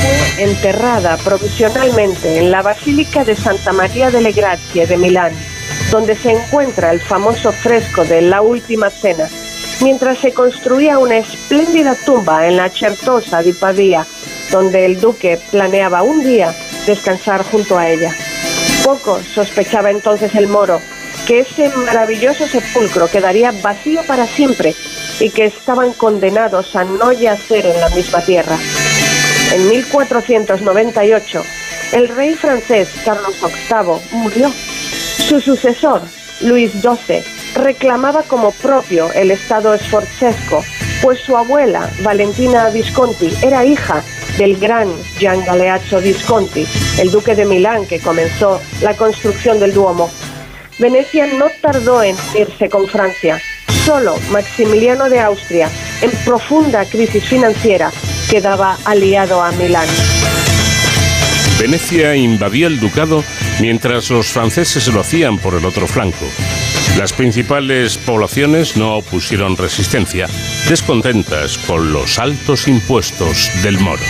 [0.00, 5.32] Fue enterrada provisionalmente en la Basílica de Santa María delle Grazie de Milán
[5.90, 9.28] donde se encuentra el famoso fresco de La Última Cena,
[9.80, 14.06] mientras se construía una espléndida tumba en la Certosa di Pavia,
[14.50, 16.54] donde el duque planeaba un día
[16.86, 18.14] descansar junto a ella.
[18.84, 20.80] Poco sospechaba entonces el moro
[21.26, 24.74] que ese maravilloso sepulcro quedaría vacío para siempre
[25.18, 28.56] y que estaban condenados a no yacer en la misma tierra.
[29.52, 31.44] En 1498,
[31.92, 34.52] el rey francés Carlos VIII murió.
[35.30, 36.02] Su sucesor,
[36.40, 37.22] Luis XII,
[37.54, 40.64] reclamaba como propio el Estado esforzesco,
[41.02, 44.02] pues su abuela, Valentina Visconti, era hija
[44.38, 44.88] del gran
[45.20, 46.66] Gian Galeazzo Visconti,
[46.98, 50.10] el duque de Milán que comenzó la construcción del Duomo.
[50.80, 53.40] Venecia no tardó en irse con Francia.
[53.84, 55.70] Solo Maximiliano de Austria,
[56.02, 57.92] en profunda crisis financiera,
[58.28, 59.86] quedaba aliado a Milán.
[61.60, 63.22] Venecia invadía el ducado
[63.60, 66.26] mientras los franceses lo hacían por el otro flanco.
[66.98, 70.26] Las principales poblaciones no opusieron resistencia,
[70.68, 74.02] descontentas con los altos impuestos del moro.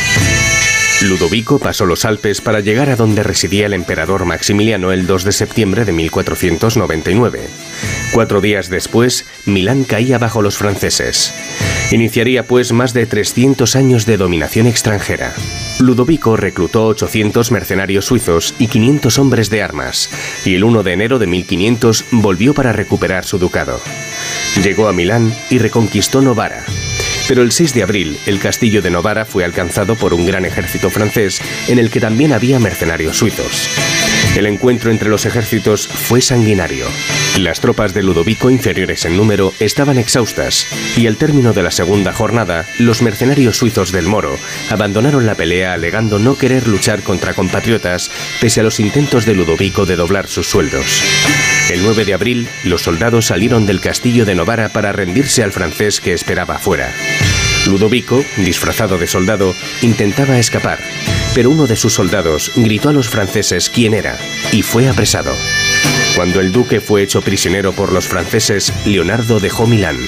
[1.02, 5.32] Ludovico pasó los Alpes para llegar a donde residía el emperador Maximiliano el 2 de
[5.32, 7.48] septiembre de 1499.
[8.12, 11.32] Cuatro días después, Milán caía bajo los franceses.
[11.90, 15.34] Iniciaría pues más de 300 años de dominación extranjera.
[15.80, 20.10] Ludovico reclutó 800 mercenarios suizos y 500 hombres de armas,
[20.44, 23.80] y el 1 de enero de 1500 volvió para recuperar su ducado.
[24.62, 26.64] Llegó a Milán y reconquistó Novara,
[27.28, 30.90] pero el 6 de abril, el castillo de Novara fue alcanzado por un gran ejército
[30.90, 33.68] francés en el que también había mercenarios suizos.
[34.36, 36.86] El encuentro entre los ejércitos fue sanguinario.
[37.38, 40.66] Las tropas de Ludovico, inferiores en número, estaban exhaustas,
[40.96, 44.38] y al término de la segunda jornada, los mercenarios suizos del Moro
[44.70, 49.84] abandonaron la pelea alegando no querer luchar contra compatriotas pese a los intentos de Ludovico
[49.84, 51.02] de doblar sus sueldos.
[51.68, 56.00] El 9 de abril, los soldados salieron del castillo de Novara para rendirse al francés
[56.00, 56.92] que esperaba afuera.
[57.66, 60.78] Ludovico, disfrazado de soldado, intentaba escapar,
[61.34, 64.18] pero uno de sus soldados gritó a los franceses quién era
[64.50, 65.32] y fue apresado.
[66.16, 69.98] Cuando el duque fue hecho prisionero por los franceses, Leonardo dejó Milán.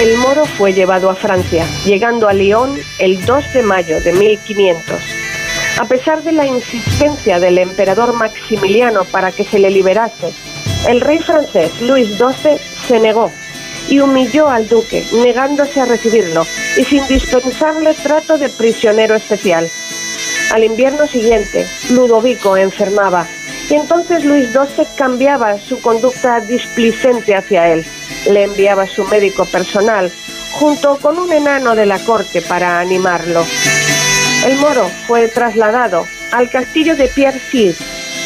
[0.00, 4.96] El moro fue llevado a Francia, llegando a Lyon el 2 de mayo de 1500.
[5.78, 10.32] A pesar de la insistencia del emperador Maximiliano para que se le liberase,
[10.88, 13.30] el rey francés Luis XII se negó
[13.90, 19.68] y humilló al duque, negándose a recibirlo y sin dispensarle trato de prisionero especial.
[20.52, 23.26] Al invierno siguiente, Ludovico enfermaba
[23.68, 27.84] y entonces Luis XII cambiaba su conducta displicente hacia él.
[28.30, 30.10] Le enviaba su médico personal
[30.52, 33.44] junto con un enano de la corte para animarlo.
[34.44, 37.40] El moro fue trasladado al castillo de Pierre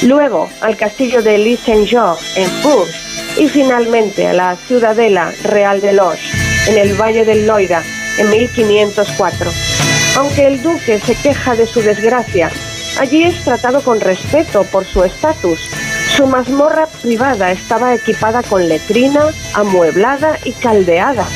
[0.03, 3.04] luego al castillo de Saint-Jean en Bourges
[3.37, 6.31] y finalmente a la ciudadela real de Loche,
[6.69, 7.83] en el Valle del Loira,
[8.19, 9.51] en 1504.
[10.17, 12.51] Aunque el duque se queja de su desgracia,
[12.99, 15.59] allí es tratado con respeto por su estatus.
[16.17, 21.27] Su mazmorra privada estaba equipada con letrina, amueblada y caldeada.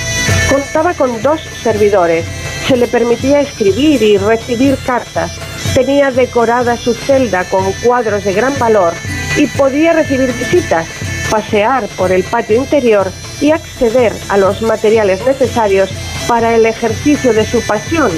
[0.48, 2.24] Contaba con dos servidores.
[2.68, 5.32] Se le permitía escribir y recibir cartas.
[5.74, 8.92] Tenía decorada su celda con cuadros de gran valor
[9.36, 10.86] y podía recibir visitas
[11.30, 13.10] pasear por el patio interior
[13.40, 15.90] y acceder a los materiales necesarios
[16.26, 18.10] para el ejercicio de su pasión,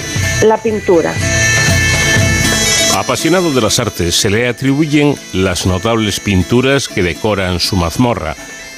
[0.43, 1.15] la pintura.
[2.97, 8.35] Apasionado de las artes, se le atribuyen las notables pinturas que decoran su mazmorra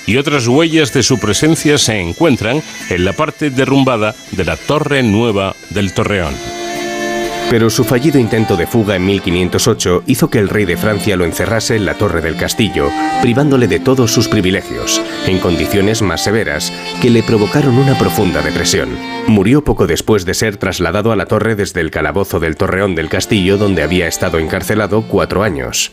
[0.06, 5.02] y otras huellas de su presencia se encuentran en la parte derrumbada de la Torre
[5.02, 6.51] Nueva del Torreón.
[7.52, 11.26] Pero su fallido intento de fuga en 1508 hizo que el rey de Francia lo
[11.26, 12.88] encerrase en la torre del castillo,
[13.20, 18.88] privándole de todos sus privilegios, en condiciones más severas, que le provocaron una profunda depresión.
[19.26, 23.10] Murió poco después de ser trasladado a la torre desde el calabozo del torreón del
[23.10, 25.92] castillo donde había estado encarcelado cuatro años.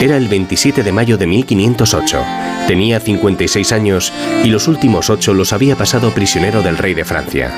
[0.00, 2.24] Era el 27 de mayo de 1508.
[2.68, 4.12] Tenía 56 años
[4.44, 7.50] y los últimos ocho los había pasado prisionero del rey de Francia.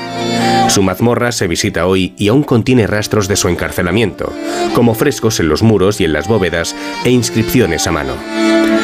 [0.69, 4.31] Su mazmorra se visita hoy y aún contiene rastros de su encarcelamiento,
[4.73, 8.13] como frescos en los muros y en las bóvedas e inscripciones a mano.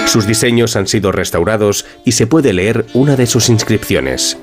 [0.05, 4.37] Sus diseños han sido restaurados y se puede leer una de sus inscripciones.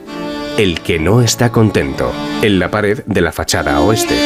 [0.56, 4.16] El que no está contento, en la pared de la fachada oeste.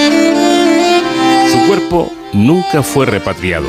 [1.50, 3.66] Su cuerpo nunca fue repatriado.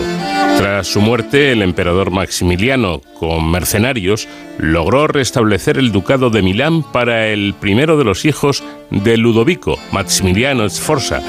[0.60, 4.28] Tras su muerte, el emperador Maximiliano, con mercenarios,
[4.60, 10.70] logró restablecer el ducado de Milán para el primero de los hijos de Ludovico, Maximiliano
[10.70, 11.20] Sforza,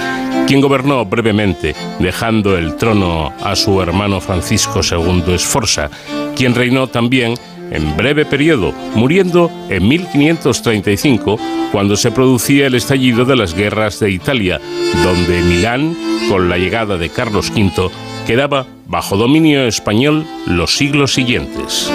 [0.53, 5.89] quien gobernó brevemente, dejando el trono a su hermano Francisco II Esforza,
[6.37, 7.37] quien reinó también
[7.71, 11.39] en breve periodo, muriendo en 1535
[11.73, 14.61] cuando se producía el estallido de las guerras de Italia,
[15.03, 15.97] donde Milán,
[16.29, 17.91] con la llegada de Carlos V,
[18.27, 21.91] quedaba bajo dominio español los siglos siguientes.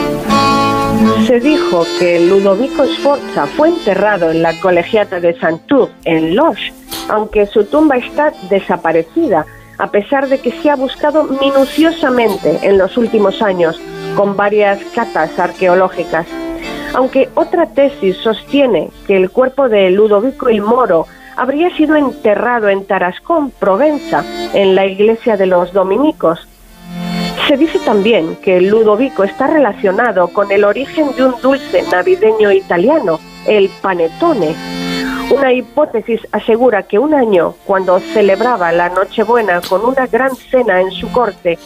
[1.27, 6.73] Se dijo que Ludovico Sforza fue enterrado en la colegiata de Saint-Tour, en Loche,
[7.09, 9.45] aunque su tumba está desaparecida,
[9.77, 13.79] a pesar de que se ha buscado minuciosamente en los últimos años
[14.15, 16.25] con varias catas arqueológicas.
[16.93, 22.85] Aunque otra tesis sostiene que el cuerpo de Ludovico el Moro habría sido enterrado en
[22.85, 26.47] Tarascón, Provenza, en la iglesia de los dominicos.
[27.47, 33.19] Se dice también que Ludovico está relacionado con el origen de un dulce navideño italiano,
[33.45, 34.55] el panetone.
[35.29, 40.91] Una hipótesis asegura que un año, cuando celebraba la Nochebuena con una gran cena en
[40.91, 41.57] su corte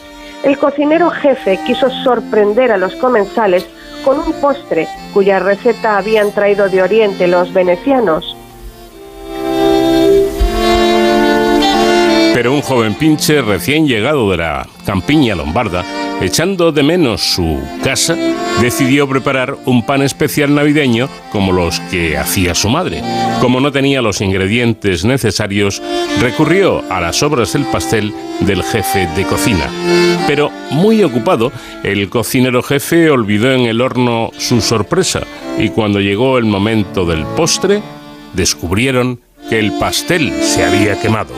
[0.43, 3.67] el cocinero jefe quiso sorprender a los comensales
[4.04, 8.36] con un postre cuya receta habían traído de Oriente los venecianos.
[12.34, 15.84] Pero un joven pinche recién llegado de la campiña lombarda
[16.21, 18.15] echando de menos su casa,
[18.62, 23.01] decidió preparar un pan especial navideño como los que hacía su madre.
[23.39, 25.81] Como no tenía los ingredientes necesarios,
[26.19, 29.67] recurrió a las obras del pastel del jefe de cocina.
[30.27, 31.51] Pero muy ocupado,
[31.84, 35.21] el cocinero jefe olvidó en el horno su sorpresa
[35.57, 37.81] y cuando llegó el momento del postre,
[38.34, 41.34] descubrieron que el pastel se había quemado.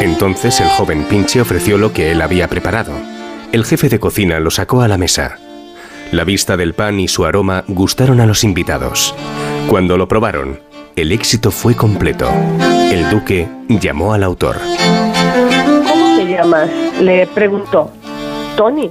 [0.00, 3.11] Entonces el joven pinche ofreció lo que él había preparado.
[3.52, 5.36] El jefe de cocina lo sacó a la mesa.
[6.10, 9.14] La vista del pan y su aroma gustaron a los invitados.
[9.68, 10.58] Cuando lo probaron,
[10.96, 12.30] el éxito fue completo.
[12.90, 14.56] El duque llamó al autor.
[14.58, 16.70] ¿Cómo te llamas?
[17.02, 17.90] le preguntó.
[18.56, 18.90] Tony,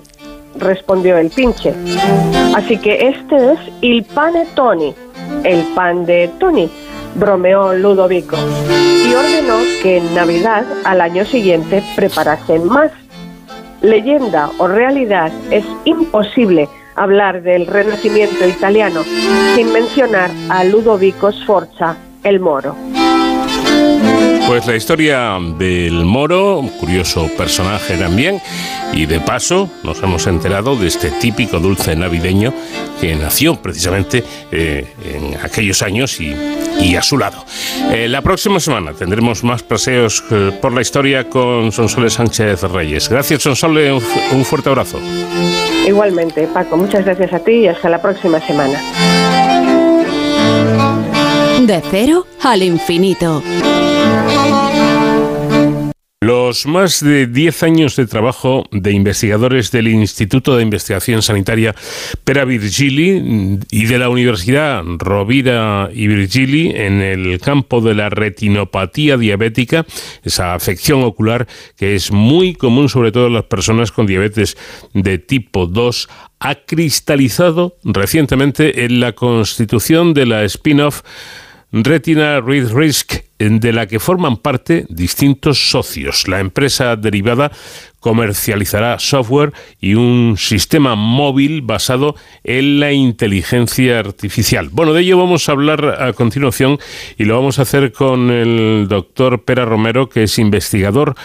[0.55, 1.73] respondió el pinche.
[2.55, 4.93] Así que este es il pane Tony,
[5.43, 6.69] el pan de Tony,
[7.15, 12.91] bromeó Ludovico, y ordenó que en Navidad al año siguiente preparasen más
[13.81, 19.03] leyenda o realidad, es imposible hablar del Renacimiento italiano
[19.55, 22.75] sin mencionar a Ludovico Sforza, el Moro.
[24.47, 28.41] Pues la historia del Moro, curioso personaje también,
[28.93, 32.53] y de paso nos hemos enterado de este típico dulce navideño
[32.99, 36.35] que nació precisamente eh, en aquellos años y,
[36.95, 37.45] a su lado.
[37.91, 43.07] Eh, la próxima semana tendremos más paseos eh, por la historia con Sonsoles Sánchez Reyes.
[43.07, 44.99] Gracias Sonsole, un fuerte abrazo.
[45.87, 48.79] Igualmente, Paco, muchas gracias a ti y hasta la próxima semana.
[51.61, 53.41] De cero al infinito.
[56.23, 61.73] Los más de 10 años de trabajo de investigadores del Instituto de Investigación Sanitaria
[62.23, 69.17] Pera Virgili y de la Universidad Rovira y Virgili en el campo de la retinopatía
[69.17, 69.87] diabética,
[70.21, 74.57] esa afección ocular que es muy común sobre todo en las personas con diabetes
[74.93, 76.07] de tipo 2,
[76.39, 81.01] ha cristalizado recientemente en la constitución de la spin-off
[81.71, 86.27] Retina Read Risk, de la que forman parte distintos socios.
[86.27, 87.51] La empresa derivada
[87.99, 94.69] comercializará software y un sistema móvil basado en la inteligencia artificial.
[94.71, 96.77] Bueno, de ello vamos a hablar a continuación
[97.17, 101.15] y lo vamos a hacer con el doctor Pera Romero, que es investigador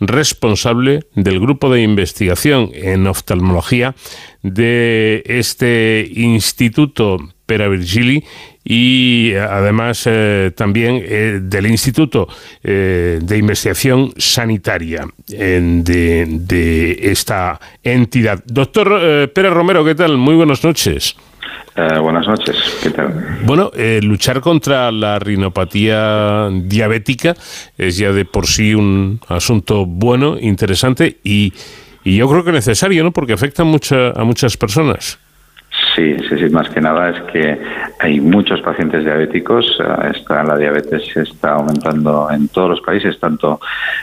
[0.00, 3.94] responsable del grupo de investigación en oftalmología
[4.42, 8.24] de este Instituto Pera Virgili
[8.64, 12.28] y además eh, también eh, del Instituto
[12.62, 18.42] eh, de Investigación Sanitaria de, de, esta entidad.
[18.46, 20.16] Doctor Pérez Romero, ¿qué tal?
[20.16, 21.16] Muy buenas noches.
[21.74, 23.38] buenas noches, ¿qué tal?
[23.44, 23.70] Bueno,
[24.02, 27.34] luchar contra la rinopatía diabética
[27.76, 31.52] es ya de por sí un asunto bueno, interesante y,
[32.04, 33.12] y yo creo que necesario, ¿no?
[33.12, 35.18] Porque afecta mucha, a muchas personas.
[35.94, 37.60] Sí, sí, sí, más que nada es que
[37.98, 43.60] hay muchos pacientes diabéticos, eh, está, la diabetes está aumentando en todos los países, tanto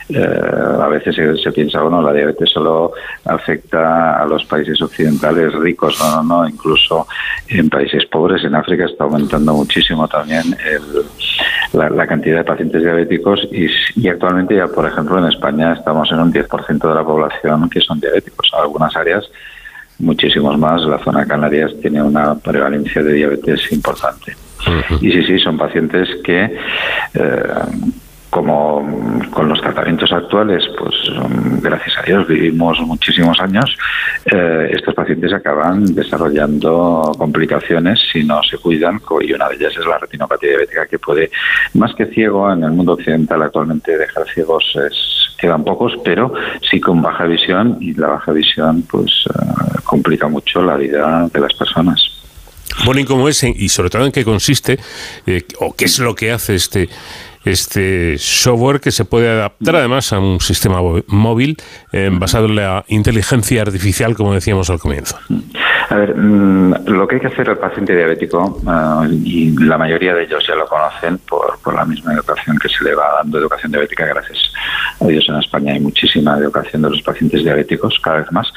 [0.08, 2.92] eh, a veces se, piensa, bueno, la diabetes solo
[3.24, 7.08] afecta a los países occidentales ricos, no, no, no, incluso
[7.48, 10.56] en países pobres, en África está aumentando muchísimo también
[11.72, 13.66] la, cantidad de pacientes diabéticos y,
[13.96, 17.80] y actualmente ya, por ejemplo, en España estamos en un 10% de la población que
[17.80, 18.50] son diabéticos.
[18.54, 19.30] Algunas áreas
[20.00, 20.82] muchísimos más.
[20.82, 24.34] La zona Canarias tiene una prevalencia de diabetes importante.
[25.00, 26.44] Y sí, sí, son pacientes que
[27.14, 27.42] eh,
[28.30, 30.94] como con los tratamientos actuales, pues
[31.60, 33.76] gracias a Dios vivimos muchísimos años,
[34.24, 39.84] eh, estos pacientes acaban desarrollando complicaciones si no se cuidan y una de ellas es
[39.84, 41.30] la retinopatía diabética que puede,
[41.74, 46.32] más que ciego en el mundo occidental actualmente dejar ciegos es, quedan pocos, pero
[46.70, 51.40] sí con baja visión y la baja visión pues eh, complica mucho la vida de
[51.40, 52.00] las personas.
[52.84, 53.42] Bueno, ¿y cómo es?
[53.42, 54.78] Y sobre todo en qué consiste,
[55.26, 56.88] eh, o qué es lo que hace este
[57.44, 61.56] este software que se puede adaptar además a un sistema móvil
[61.92, 65.18] eh, basado en la inteligencia artificial, como decíamos al comienzo.
[65.88, 70.14] A ver, mm, lo que hay que hacer al paciente diabético, eh, y la mayoría
[70.14, 73.72] de ellos ya lo conocen por, la misma educación que se le va dando, educación
[73.72, 74.52] diabética, gracias
[75.00, 78.52] a Dios en España hay muchísima educación de los pacientes diabéticos, cada vez más.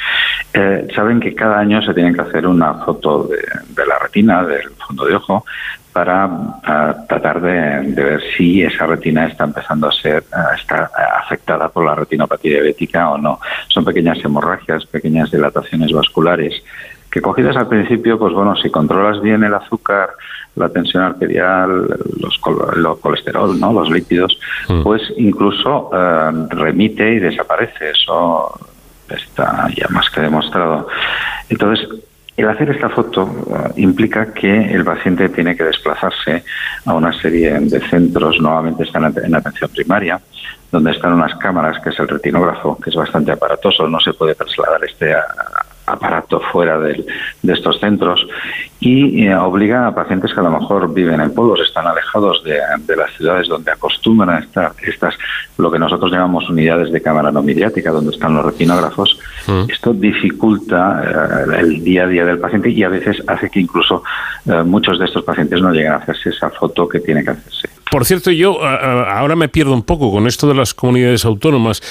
[0.53, 4.69] Eh, saben que cada año se tienen que hacer una foto de la retina, del
[4.85, 5.45] fondo de ojo,
[5.93, 6.29] para
[7.07, 10.23] tratar de, ver si esa retina está empezando a ser
[10.57, 10.89] está
[11.21, 13.39] afectada por la retinopatía diabética o no.
[13.67, 16.61] Son pequeñas hemorragias, pequeñas dilataciones vasculares
[17.13, 20.09] que cogidas al principio, pues bueno, si controlas bien el azúcar,
[20.55, 21.87] la tensión arterial,
[22.19, 22.41] los
[22.75, 23.71] el colesterol, ¿no?
[23.71, 24.81] los lípidos, mm.
[24.81, 27.91] pues incluso eh, remite y desaparece.
[27.91, 28.59] Eso
[29.09, 30.87] está ya más que demostrado.
[31.49, 31.87] Entonces,
[32.35, 36.43] el hacer esta foto uh, implica que el paciente tiene que desplazarse
[36.85, 40.19] a una serie de centros, nuevamente están en atención primaria,
[40.71, 44.33] donde están unas cámaras, que es el retinógrafo, que es bastante aparatoso, no se puede
[44.33, 45.13] trasladar este
[45.85, 47.05] aparato fuera de,
[47.47, 48.25] estos centros
[48.79, 52.57] y eh, obliga a pacientes que a lo mejor viven en pueblos, están alejados de,
[52.95, 55.15] las ciudades donde acostumbran a estar estas,
[55.57, 59.19] lo que nosotros llamamos unidades de cámara no mediática, donde están los retinógrafos.
[59.47, 59.69] Mm.
[59.69, 64.03] Esto dificulta eh, el día a día del paciente y a veces hace que incluso
[64.45, 67.69] eh, muchos de estos pacientes no lleguen a hacerse esa foto que tiene que hacerse.
[67.93, 71.83] Por cierto, yo ahora me pierdo un poco con esto de las comunidades autónomas.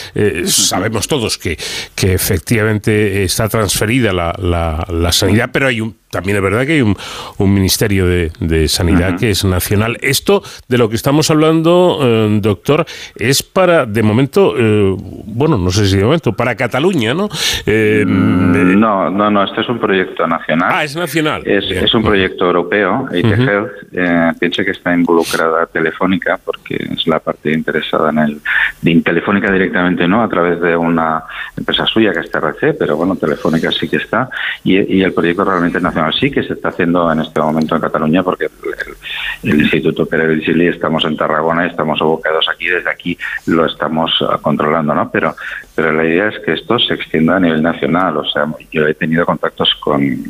[0.47, 1.57] sabemos todos que,
[1.95, 6.75] que efectivamente está transferida la, la, la sanidad, pero hay un también es verdad que
[6.75, 6.95] hay un,
[7.39, 9.97] Ministerio de, Sanidad que es nacional.
[10.03, 12.85] Esto de lo que estamos hablando, eh, doctor,
[13.17, 14.95] es para, de momento, eh,
[15.27, 17.29] bueno, no sé si de momento, para Cataluña, ¿no?
[17.67, 20.71] Eh, mm, no, no, no, este es un proyecto nacional.
[20.73, 21.43] Ah, es nacional.
[21.47, 24.39] Es, un proyecto europeo, IT Health.
[24.39, 28.41] pienso que está involucrada Telefónica, porque es la parte interesada en el.
[28.83, 31.25] De Telefónica directamente no, a través de una
[31.57, 34.29] empresa suya que es TRC, pero bueno, Telefónica sí que está.
[34.65, 37.83] Y, y el proyecto realmente nacional sí que se está haciendo en este momento en
[37.83, 38.49] Cataluña porque
[39.43, 44.39] el, Instituto Pere estamos en Tarragona y estamos abocados aquí, desde aquí lo estamos ah,
[44.41, 45.11] controlando, ¿no?
[45.11, 45.35] Pero,
[45.75, 48.95] pero la idea es que esto se extienda a nivel nacional, o sea, yo he
[48.95, 50.25] tenido contactos con,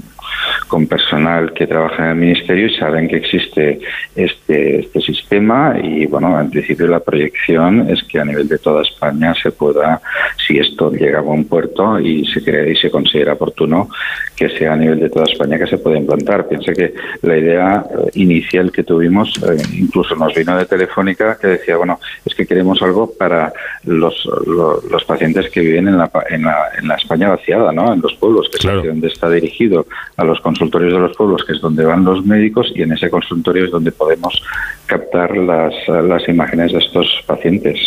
[0.68, 3.80] con personal que trabaja en el ministerio y saben que existe
[4.16, 8.82] este, este sistema y bueno, en principio la proyección es que a nivel de toda
[8.82, 10.00] España se pueda,
[10.46, 13.88] si esto llega a buen puerto y se cree y se considera oportuno,
[14.36, 16.48] que sea a nivel de toda España que se pueda implantar.
[16.48, 21.48] Piense que la idea eh, inicial que tuvimos, eh, incluso nos vino de Telefónica, que
[21.48, 23.52] decía, bueno, es que queremos algo para
[23.84, 27.92] los, los, pacientes que viven en la, en la, en la España vaciada, ¿no?
[27.92, 29.86] en los pueblos, que es donde está dirigido
[30.22, 33.10] a los consultorios de los pueblos, que es donde van los médicos, y en ese
[33.10, 34.42] consultorio es donde podemos
[34.86, 37.78] captar las, las imágenes de estos pacientes.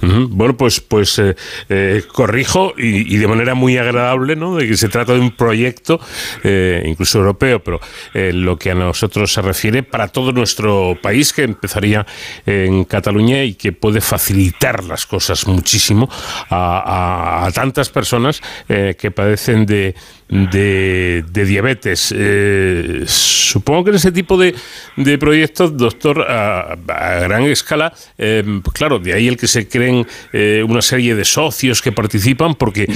[0.00, 1.34] Bueno, pues, pues eh,
[1.68, 4.56] eh, corrijo y, de manera muy agradable, ¿no?
[4.56, 6.00] De que se trata de un proyecto,
[6.44, 7.80] eh, incluso europeo, pero
[8.14, 12.06] lo que a nosotros se refiere para todo nuestro país, que empezaría
[12.44, 16.08] en Cataluña y que puede facilitar las cosas muchísimo
[16.50, 19.94] a tantas personas que padecen de
[20.28, 22.12] de, diabetes.
[22.16, 24.54] Eh, supongo que en ese tipo de,
[24.96, 26.76] de proyectos, doctor, a,
[27.20, 28.42] gran escala, eh,
[28.72, 32.86] claro, de ahí el que se creen eh, una serie de socios que participan, porque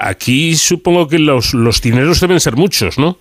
[0.00, 3.18] aquí supongo que los, los dineros deben ser muchos, ¿no?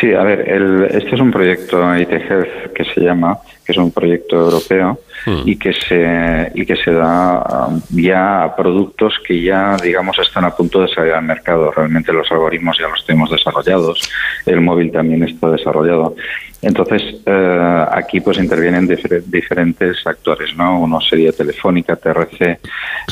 [0.00, 3.90] Sí, a ver, el, este es un proyecto ITGEF que se llama, que es un
[3.90, 5.42] proyecto europeo hmm.
[5.44, 10.44] y que se y que se da um, ya a productos que ya digamos están
[10.44, 11.72] a punto de salir al mercado.
[11.72, 14.08] Realmente los algoritmos ya los tenemos desarrollados,
[14.46, 16.14] el móvil también está desarrollado.
[16.62, 18.88] Entonces eh, aquí pues intervienen
[19.26, 20.80] diferentes actores, ¿no?
[20.80, 22.58] Uno sería Telefónica, TRC,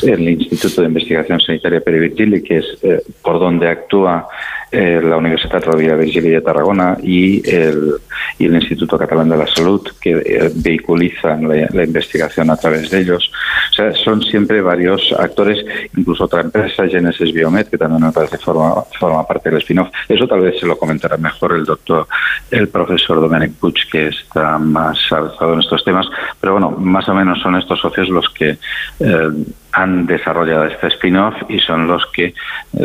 [0.03, 4.27] el Instituto de Investigación Sanitaria Perivirgili, que es eh, por donde actúa
[4.71, 7.93] eh, la Universidad Rovira Virgili de Tarragona y el,
[8.39, 13.31] y el Instituto Catalán de la Salud, que vehiculiza la, investigación a través de ellos.
[13.71, 15.63] O sea, son siempre varios actores,
[15.95, 19.89] incluso otra empresa, Genesis Biomed, que también me parece forma, forma parte del spin-off.
[20.07, 22.07] Eso tal vez se lo comentará mejor el doctor,
[22.51, 26.07] el profesor Domenic Puig, que está más avanzado en estos temas.
[26.39, 28.57] Pero bueno, más o menos son estos socios los que
[28.99, 29.29] eh,
[29.75, 32.33] han desarrollado este spin-off y son los que, eh,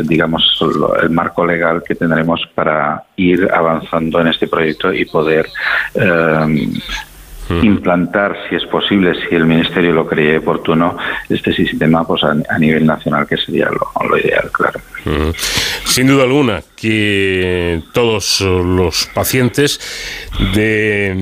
[0.03, 0.43] digamos,
[1.03, 5.47] el marco legal que tendremos para ir avanzando en este proyecto y poder
[5.95, 6.69] eh,
[7.63, 10.97] implantar, si es posible, si el Ministerio lo cree oportuno,
[11.29, 14.81] este sistema pues a, nivel nacional, que sería lo, ideal, claro.
[15.85, 19.81] Sin duda alguna que todos los pacientes
[20.55, 21.15] de,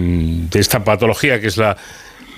[0.51, 1.77] de esta patología, que es la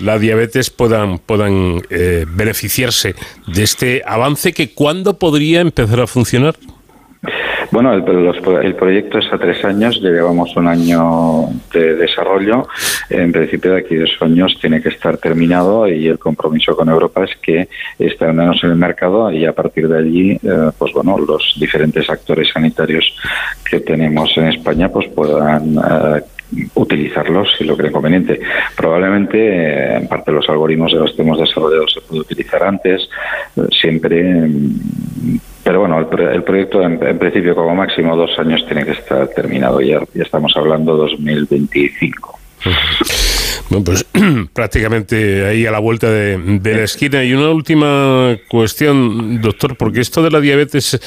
[0.01, 3.15] la diabetes puedan, puedan eh, beneficiarse
[3.47, 6.57] de este avance que cuándo podría empezar a funcionar?
[7.71, 8.03] Bueno, el,
[8.75, 12.67] proyecto es a tres años, llevamos un año de desarrollo.
[13.09, 17.25] En principio, de aquí dos años tiene que estar terminado y el compromiso con Europa
[17.25, 17.69] es que
[18.33, 22.51] menos en el mercado y a partir de allí, eh, pues bueno, los diferentes actores
[22.53, 23.15] sanitarios
[23.65, 26.23] que tenemos en España pues puedan eh,
[26.75, 28.41] utilizarlos si lo creen conveniente.
[28.77, 33.09] Probablemente, eh, en parte, los algoritmos de los que hemos desarrollado se puede utilizar antes,
[33.57, 34.49] eh, siempre.
[35.63, 39.81] Pero bueno, el, proyecto en, principio como máximo dos años tiene que estar terminado.
[39.81, 42.39] Ya, ya estamos hablando 2025.
[43.71, 44.05] Bueno, pues
[44.53, 47.23] prácticamente ahí a la vuelta de, la esquina.
[47.25, 51.01] Y una última cuestión, doctor, porque esto de la diabetes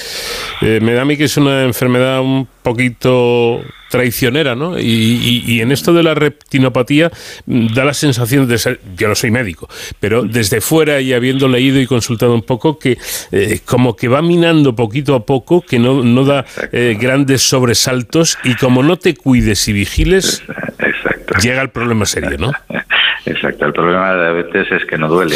[0.61, 3.61] eh, me da a mí que es una enfermedad un poquito
[3.91, 4.79] traicionera, ¿no?
[4.79, 7.11] Y, en esto de la retinopatía
[7.45, 11.47] mm, da la sensación de ser, yo no soy médico, pero desde fuera y habiendo
[11.47, 12.97] leído y consultado un poco, que
[13.31, 18.37] eh, como que va minando poquito a poco, que no, no da eh, grandes sobresaltos
[18.43, 20.41] y como no te cuides y vigiles,
[21.41, 22.51] llega el problema serio, ¿no?
[23.25, 25.35] Exacto, el problema de la diabetes es que no duele.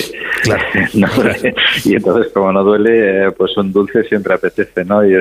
[1.86, 5.06] Y entonces, como no duele, eh, pues un dulce siempre apetece, ¿no?
[5.06, 5.16] Y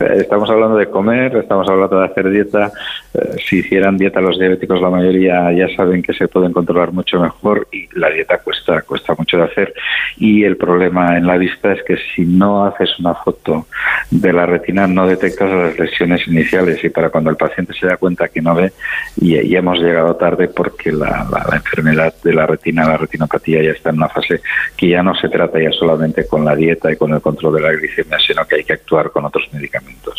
[0.00, 2.72] estamos hablando de comer, estamos hablando de hacer dieta.
[3.14, 7.20] Eh, si hicieran dieta los diabéticos, la mayoría ya saben que se pueden controlar mucho
[7.20, 9.74] mejor y la dieta cuesta, cuesta mucho de hacer.
[10.16, 13.66] Y el problema en la vista es que si no haces una foto
[14.10, 17.96] de la retina, no detectas las lesiones iniciales y para cuando el paciente se da
[17.96, 18.72] cuenta que no ve,
[19.20, 23.90] y, hemos llegado tarde porque la, la enfermedad de la retina, la retinopatía ya está
[23.90, 24.40] en una fase
[24.76, 27.60] que ya no se trata ya solamente con la dieta y con el control de
[27.60, 30.14] la glicemia, sino que hay que actuar con otros medicamentos.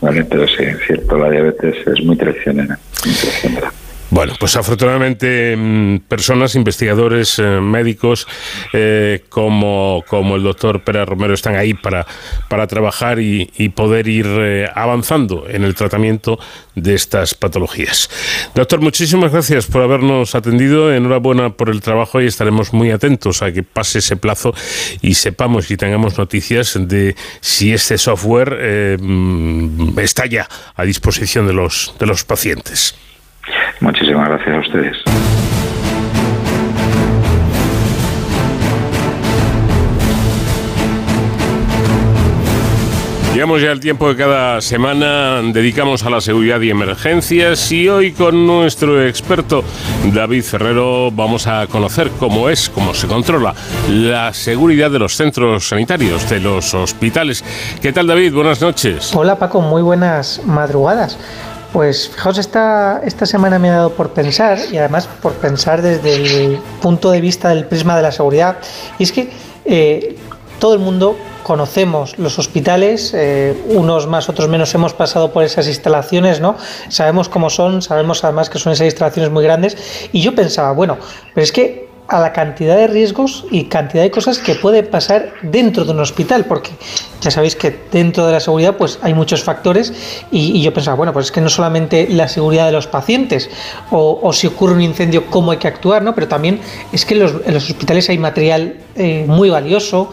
[0.00, 0.24] ¿Vale?
[0.24, 2.78] Pero sí, es cierto, la diabetes es muy traicionera.
[3.04, 3.72] Muy traicionera.
[4.08, 8.28] Bueno, pues afortunadamente mm, personas, investigadores, eh, médicos
[8.72, 12.06] eh, como, como el doctor Pérez Romero están ahí para,
[12.48, 16.38] para trabajar y, poder ir eh, avanzando en el tratamiento
[16.76, 18.08] de estas patologías.
[18.54, 20.94] Doctor, muchísimas gracias por habernos atendido.
[20.94, 24.54] Enhorabuena por el trabajo y estaremos muy atentos a que pase ese plazo
[25.02, 31.52] y sepamos y tengamos noticias de si este software mm, está ya a disposición de
[31.52, 32.94] los, de los pacientes.
[33.80, 34.96] Muchísimas gracias a ustedes.
[43.36, 48.12] Llegamos ya al tiempo que cada semana dedicamos a la seguridad y emergencias y hoy
[48.12, 49.62] con nuestro experto
[50.06, 53.54] David Ferrero vamos a conocer cómo es, cómo se controla
[53.90, 57.44] la seguridad de los centros sanitarios, de los hospitales.
[57.82, 58.32] ¿Qué tal David?
[58.32, 59.14] Buenas noches.
[59.14, 61.18] Hola Paco, muy buenas madrugadas.
[61.76, 66.14] Pues fijaos, esta, esta semana me ha dado por pensar, y además por pensar desde
[66.14, 68.56] el punto de vista del prisma de la seguridad,
[68.98, 69.28] y es que
[69.66, 70.16] eh,
[70.58, 75.68] todo el mundo conocemos los hospitales, eh, unos más, otros menos hemos pasado por esas
[75.68, 76.56] instalaciones, ¿no?
[76.88, 79.76] Sabemos cómo son, sabemos además que son esas instalaciones muy grandes,
[80.12, 80.96] y yo pensaba, bueno,
[81.34, 85.32] pero es que a la cantidad de riesgos y cantidad de cosas que puede pasar
[85.42, 86.70] dentro de un hospital, porque
[87.20, 89.92] ya sabéis que dentro de la seguridad pues hay muchos factores
[90.30, 93.50] y, yo pensaba, bueno, pues es que no solamente la seguridad de los pacientes
[93.90, 96.14] o, si ocurre un incendio, cómo hay que actuar, ¿no?
[96.14, 96.60] Pero también
[96.92, 97.34] es que en los,
[97.68, 100.10] hospitales hay material eh, muy valioso,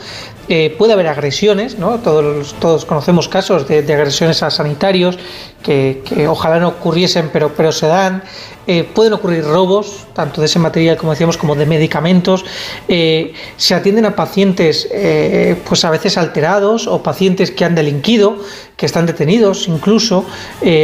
[0.50, 2.00] eh, puede haber agresiones, ¿no?
[2.00, 5.18] Todos, todos conocemos casos de, agresiones a sanitarios
[5.62, 8.24] que, ojalá no ocurriesen, pero, pero se dan.
[8.68, 12.46] Eh, pueden ocurrir robos, tanto de ese material, como decíamos, como de medicamentos.
[12.88, 14.88] Eh, se atienden a pacientes,
[15.66, 18.38] pues a veces alterados o pacientes que han delinquido,
[18.78, 20.26] que están detenidos incluso,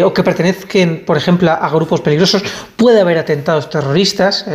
[0.04, 2.44] o que pertenezcan, por ejemplo, a grupos peligrosos.
[2.76, 4.46] Puede haber atentados terroristas,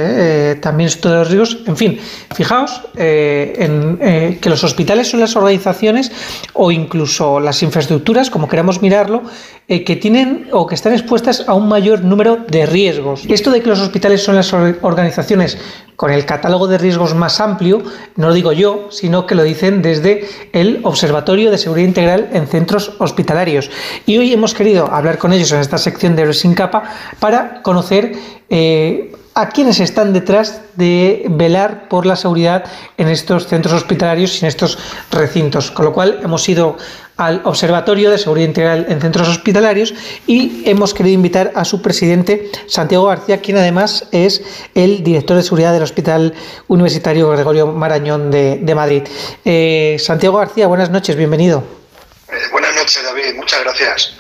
[0.60, 1.58] también todos los riesgos.
[1.66, 2.00] En fin,
[2.34, 6.10] fijaos en que los hospitales son las organizaciones
[6.52, 9.22] o incluso las infraestructuras, como queramos mirarlo,
[9.66, 13.13] eh, que tienen o que están expuestas a un mayor número de riesgos.
[13.28, 15.58] Esto de que los hospitales son las organizaciones
[15.96, 17.82] con el catálogo de riesgos más amplio,
[18.16, 22.46] no lo digo yo, sino que lo dicen desde el Observatorio de Seguridad Integral en
[22.46, 23.70] Centros Hospitalarios.
[24.06, 26.82] Y hoy hemos querido hablar con ellos en esta sección de Sin Capa
[27.20, 28.12] para conocer
[28.50, 32.64] eh, a quienes están detrás de velar por la seguridad
[32.96, 34.78] en estos centros hospitalarios y en estos
[35.10, 35.70] recintos.
[35.70, 36.76] Con lo cual hemos ido
[37.16, 39.94] al Observatorio de Seguridad Integral en Centros Hospitalarios
[40.26, 44.42] y hemos querido invitar a su presidente, Santiago García, quien además es
[44.74, 46.34] el director de seguridad del Hospital
[46.68, 49.02] Universitario Gregorio Marañón de, Madrid.
[49.44, 51.62] Eh, Santiago García, buenas noches, bienvenido.
[52.28, 54.14] Eh, buenas noches, David, muchas gracias.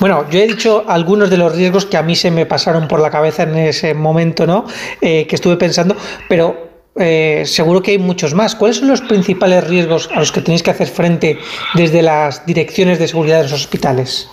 [0.00, 3.00] Bueno, yo he dicho algunos de los riesgos que a mí se me pasaron por
[3.00, 4.64] la cabeza en ese momento, ¿no?
[5.00, 5.96] Eh, que estuve pensando,
[6.28, 6.67] pero
[6.98, 8.54] eh, seguro que hay muchos más.
[8.54, 11.38] ¿Cuáles son los principales riesgos a los que tenéis que hacer frente
[11.74, 14.28] desde las direcciones de seguridad de los hospitales?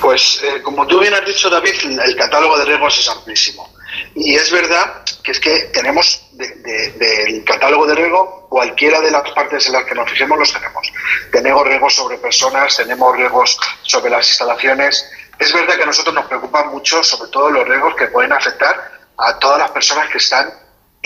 [0.00, 3.68] Pues, eh, como tú bien has dicho, David, el catálogo de riesgos es amplísimo.
[4.14, 9.66] Y es verdad que es que tenemos del catálogo de riesgo cualquiera de las partes
[9.66, 10.92] en las que nos fijemos los tenemos.
[11.32, 15.10] Tenemos riesgos sobre personas, tenemos riesgos sobre las instalaciones.
[15.38, 18.90] Es verdad que a nosotros nos preocupan mucho, sobre todo los riesgos que pueden afectar
[19.18, 20.50] a todas las personas que están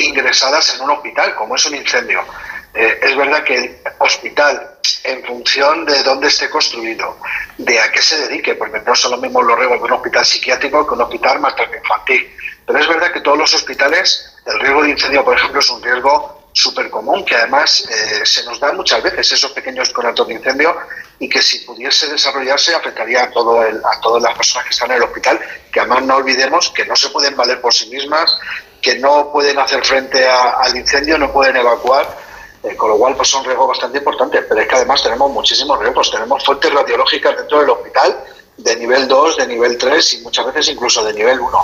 [0.01, 2.25] ingresadas en un hospital, como es un incendio.
[2.73, 7.19] Eh, es verdad que el hospital, en función de dónde esté construido,
[7.59, 10.25] de a qué se dedique, porque no son los mismos los riesgos de un hospital
[10.25, 12.37] psiquiátrico que un hospital materno infantil.
[12.67, 15.83] Pero es verdad que todos los hospitales, el riesgo de incendio, por ejemplo, es un
[15.83, 20.35] riesgo súper común, que además eh, se nos da muchas veces esos pequeños conatos de
[20.35, 20.77] incendio
[21.19, 24.97] y que si pudiese desarrollarse afectaría a, todo a todas las personas que están en
[24.97, 25.41] el hospital,
[25.73, 28.37] que además no olvidemos que no se pueden valer por sí mismas,
[28.81, 32.19] que no pueden hacer frente al incendio, no pueden evacuar,
[32.63, 34.45] eh, con lo cual pues son riesgos bastante importantes.
[34.49, 38.25] Pero es que además tenemos muchísimos riesgos, tenemos fuentes radiológicas dentro del hospital
[38.57, 41.63] de nivel 2, de nivel 3 y muchas veces incluso de nivel 1.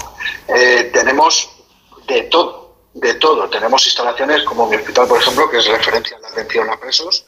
[0.48, 1.50] Eh, tenemos
[2.06, 3.48] de todo, de todo.
[3.50, 7.26] Tenemos instalaciones como mi hospital, por ejemplo, que es referencia a la atención a presos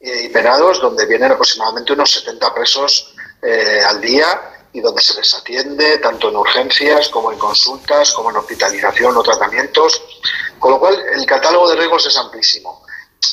[0.00, 4.26] y penados, donde vienen aproximadamente unos 70 presos eh, al día
[4.72, 9.22] y donde se les atiende tanto en urgencias como en consultas, como en hospitalización o
[9.22, 10.00] tratamientos.
[10.58, 12.84] Con lo cual, el catálogo de riesgos es amplísimo.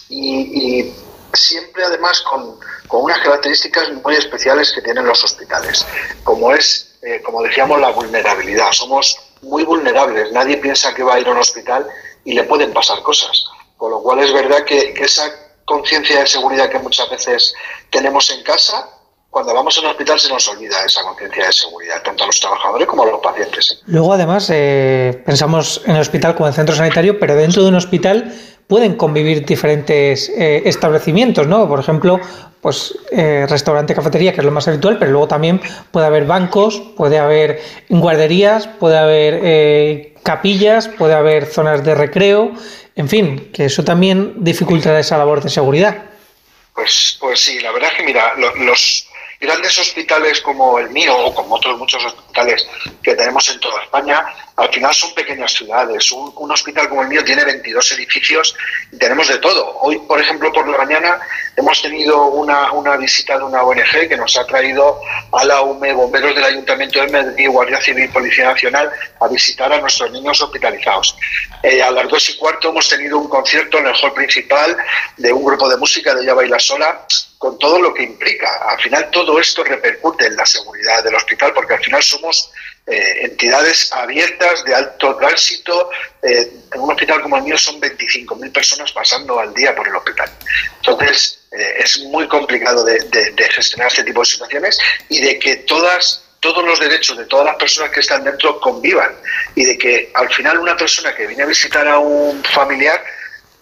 [0.10, 0.94] Y,
[1.34, 2.58] siempre, además, con,
[2.90, 5.86] unas características muy especiales que tienen los hospitales,
[6.24, 8.72] como es, eh, como decíamos, la vulnerabilidad.
[8.72, 10.32] Somos muy vulnerables.
[10.32, 11.88] Nadie piensa que va a ir a un hospital
[12.26, 13.46] y le pueden pasar cosas.
[13.78, 15.32] Con lo cual, es verdad que esa
[15.66, 17.54] conciencia de seguridad que muchas veces
[17.92, 18.90] tenemos en casa,
[19.30, 22.40] cuando vamos a un hospital se nos olvida esa conciencia de seguridad, tanto a los
[22.40, 23.74] trabajadores como a los pacientes.
[23.74, 23.84] ¿eh?
[23.88, 27.76] Luego, además, eh, pensamos en el hospital como en centro sanitario, pero dentro de un
[27.76, 28.34] hospital
[28.68, 31.68] pueden convivir diferentes eh, establecimientos, ¿no?
[31.68, 32.20] Por ejemplo,
[32.62, 35.62] pues restaurante, cafetería, que es lo más habitual, pero luego también
[35.92, 42.52] puede haber bancos, puede haber guarderías, puede haber capillas, puede haber zonas de recreo,
[42.98, 46.04] en fin, que eso también dificultará esa labor de seguridad.
[46.78, 49.07] Pues, pues sí, la verdad es que mira, los,
[49.40, 52.68] grandes hospitales como el mío o como otros muchos hospitales
[53.02, 54.26] que tenemos en toda España,
[54.58, 56.12] al final son pequeñas ciudades.
[56.12, 58.56] Un, hospital como el mío tiene 22 edificios
[58.92, 59.78] y tenemos de todo.
[59.82, 61.20] Hoy, por ejemplo, por la mañana
[61.56, 65.00] hemos tenido una, una visita de una ONG que nos ha traído
[65.32, 69.80] a la UME, bomberos del Ayuntamiento de Madrid, Guardia Civil, Policía Nacional, a visitar a
[69.80, 71.16] nuestros niños hospitalizados.
[71.62, 74.76] Eh, a las dos y cuarto hemos tenido un concierto en el hall principal
[75.18, 77.06] de un grupo de música de Ya Baila Sola
[77.38, 78.50] con todo lo que implica.
[78.70, 82.52] Al final todo esto repercute en la seguridad del hospital porque al final somos
[82.88, 85.90] eh, entidades abiertas de alto tránsito.
[86.22, 89.96] Eh, en un hospital como el mío son 25.000 personas pasando al día por el
[89.96, 90.30] hospital.
[90.78, 94.80] Entonces eh, es muy complicado de, de, gestionar este tipo de situaciones
[95.10, 99.12] y de que todas todos los derechos de todas las personas que están dentro convivan
[99.56, 103.04] y de que al final una persona que viene a visitar a un familiar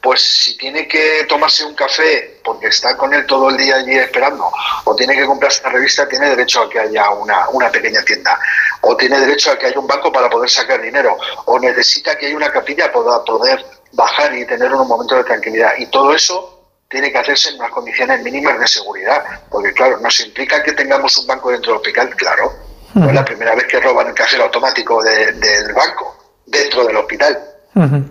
[0.06, 3.96] pues si tiene que tomarse un café porque está con él todo el día allí
[3.98, 4.52] esperando,
[4.84, 8.40] o tiene que comprarse una revista, tiene derecho a que haya una, una pequeña tienda,
[8.82, 12.28] o tiene derecho a que haya un banco para poder sacar dinero, o necesita que
[12.28, 15.72] haya una capilla para poder bajar y tener unos momentos de tranquilidad.
[15.80, 20.20] Y todo eso tiene que hacerse en unas condiciones mínimas de seguridad, porque claro, nos
[20.20, 22.54] implica que tengamos un banco dentro del hospital, claro.
[22.94, 27.55] No es la primera vez que roban el cajero automático del banco dentro del hospital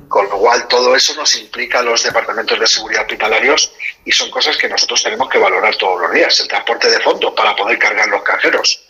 [0.08, 3.72] con lo cual, todo eso nos implica a los departamentos de seguridad hospitalarios
[4.04, 6.38] y son cosas que nosotros tenemos que valorar todos los días.
[6.40, 8.80] El transporte de fondos para poder cargar los cajeros.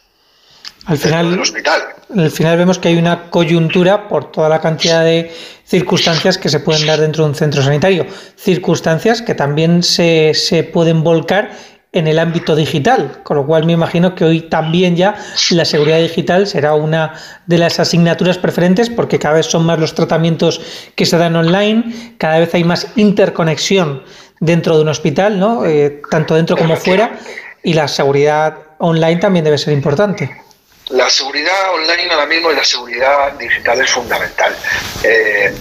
[0.87, 1.95] Al final, hospital.
[2.15, 6.61] al final vemos que hay una coyuntura por toda la cantidad de circunstancias que se
[6.61, 8.07] pueden dar dentro de un centro sanitario.
[8.37, 11.53] Circunstancias que también se, se pueden volcar
[11.95, 15.15] en el ámbito digital, con lo cual me imagino que hoy también ya
[15.51, 17.15] la seguridad digital será una
[17.47, 20.61] de las asignaturas preferentes porque cada vez son más los tratamientos
[20.97, 24.03] que se dan online, cada vez hay más interconexión
[24.41, 25.65] dentro de un hospital, ¿no?
[25.65, 27.19] Eh, tanto dentro como fuera,
[27.63, 30.45] y la seguridad online también debe ser importante.
[30.91, 34.55] La seguridad online ahora mismo y la seguridad digital es fundamental.
[35.03, 35.55] Eh,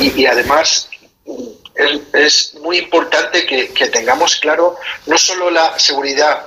[0.00, 0.88] y, además
[1.74, 6.46] es, muy importante que, tengamos claro no solo la seguridad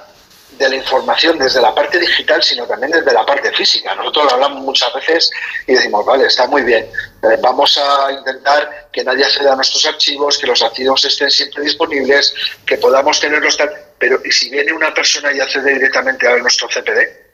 [0.57, 3.93] de la información desde la parte digital, sino también desde la parte física.
[3.93, 5.29] Nosotros hablamos muchas veces
[5.67, 9.85] y decimos, vale, está muy bien, eh, vamos a intentar que nadie acceda a nuestros
[9.85, 12.33] archivos, que los archivos estén siempre disponibles,
[12.65, 16.67] que podamos tenerlos tal, pero ¿y si viene una persona y accede directamente a nuestro
[16.67, 17.27] CPD?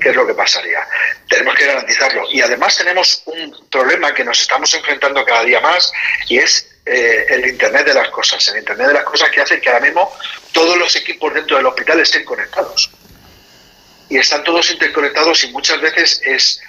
[0.00, 0.80] ¿Qué es lo que pasaría?
[1.28, 2.22] Tenemos que garantizarlo.
[2.30, 5.92] Y además tenemos un problema que nos estamos enfrentando cada día más
[6.28, 8.48] y es eh, el Internet de las cosas.
[8.48, 10.12] El Internet de las cosas que hace que ahora mismo
[10.50, 12.90] todos los equipos dentro del hospital estén conectados.
[14.08, 16.60] Y están todos interconectados y muchas veces es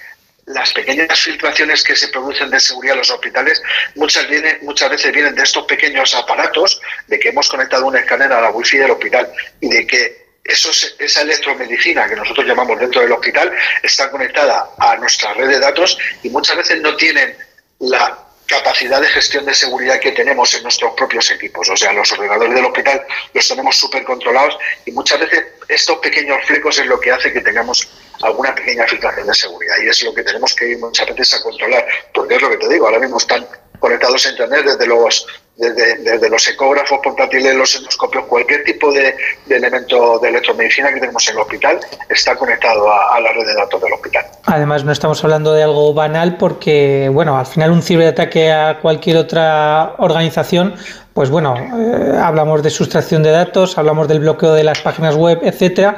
[0.45, 3.61] las pequeñas filtraciones que se producen de seguridad en los hospitales
[3.95, 8.31] muchas, vienen, muchas veces vienen de estos pequeños aparatos, de que hemos conectado un escáner
[8.31, 13.11] a la wifi del hospital y de que esa electromedicina que nosotros llamamos dentro del
[13.11, 13.51] hospital
[13.81, 17.35] está conectada a nuestra red de datos y muchas veces no tienen
[17.79, 21.69] la capacidad de gestión de seguridad que tenemos en nuestros propios equipos.
[21.69, 23.01] O sea, los ordenadores del hospital
[23.33, 27.39] los tenemos súper controlados y muchas veces estos pequeños flecos es lo que hace que
[27.39, 27.87] tengamos
[28.21, 31.43] alguna pequeña filtración de seguridad y es lo que tenemos que ir muchas veces a
[31.43, 33.47] controlar, porque es lo que te digo, ahora mismo están
[33.79, 35.25] conectados a Internet desde los
[35.57, 39.15] desde, los ecógrafos portátiles, los endoscopios, cualquier tipo de,
[39.49, 41.79] elemento de electromedicina que tenemos en el hospital
[42.09, 44.25] está conectado a, la red de datos del hospital.
[44.45, 49.17] Además, no estamos hablando de algo banal porque, bueno, al final un ciberataque a cualquier
[49.17, 50.75] otra organización
[51.13, 55.39] pues bueno, eh, hablamos de sustracción de datos, hablamos del bloqueo de las páginas web,
[55.43, 55.97] etcétera,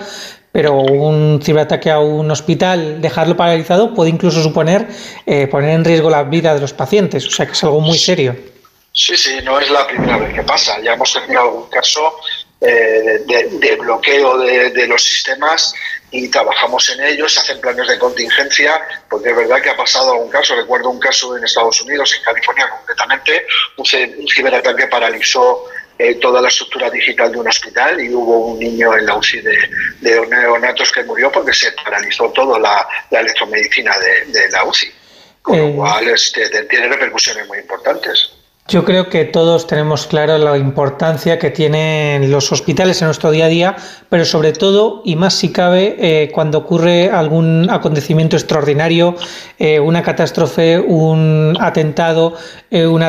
[0.51, 4.87] pero un ciberataque a un hospital, dejarlo paralizado, puede incluso suponer
[5.27, 7.99] eh, poner en riesgo la vida de los pacientes, o sea que es algo muy
[7.99, 8.52] serio.
[8.95, 10.79] Sí, sí, no es la primera vez que pasa.
[10.79, 12.15] Ya hemos tenido algún caso
[12.61, 15.73] eh, de, bloqueo de, los sistemas
[16.11, 18.79] y trabajamos en ellos, se hacen planes de contingencia,
[19.09, 20.55] porque es verdad que ha pasado algún caso.
[20.55, 25.65] Recuerdo un caso en Estados Unidos, en California concretamente, un, ciberataque paralizó
[25.97, 29.41] eh, toda la estructura digital de un hospital y hubo un niño en la UCI
[29.41, 34.93] de, neonatos que murió porque se paralizó toda la, electromedicina de, la UCI.
[35.41, 35.73] Con lo eh.
[35.75, 38.42] cual este, tiene repercusiones muy importantes.
[38.69, 43.45] Yo creo que todos tenemos claro la importancia que tienen los hospitales en nuestro día
[43.45, 43.75] a día,
[44.07, 49.15] pero sobre todo, y más si cabe, eh, cuando ocurre algún acontecimiento extraordinario,
[49.59, 52.35] eh, una catástrofe, un atentado,
[52.71, 53.03] eh, un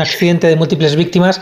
[0.00, 1.40] accidente de múltiples víctimas,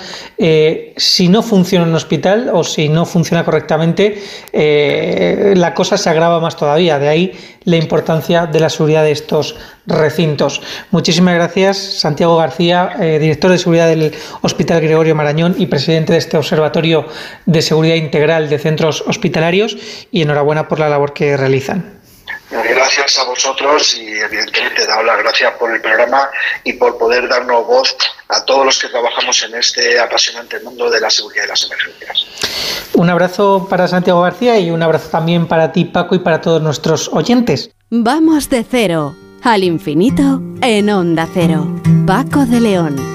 [0.97, 4.23] si no funciona un hospital o si no funciona correctamente,
[4.53, 6.99] la cosa se agrava más todavía.
[6.99, 7.33] De ahí
[7.65, 9.57] la importancia de la seguridad de estos
[9.87, 10.63] recintos.
[10.91, 16.19] Muchísimas gracias, Santiago García, eh, director de seguridad del Hospital Gregorio Marañón y presidente de
[16.19, 17.07] este Observatorio
[17.47, 19.77] de Seguridad Integral de Centros Hospitalarios,
[20.11, 22.01] y enhorabuena por la labor que realizan.
[22.51, 26.31] Gracias a vosotros y evidentemente dar las gracias por el programa
[26.63, 27.97] y por poder darnos voz
[28.29, 32.27] a todos los que trabajamos en este apasionante mundo de la seguridad y las emergencias.
[32.95, 36.63] Un abrazo para Santiago García y un abrazo también para ti Paco y para todos
[36.63, 37.71] nuestros oyentes.
[37.91, 41.67] Vamos de cero al infinito en onda cero.
[42.07, 43.15] Paco de León.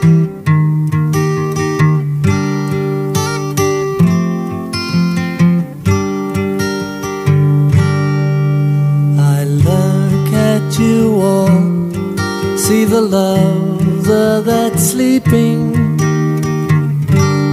[10.80, 15.74] you walk, see the lover that's sleeping,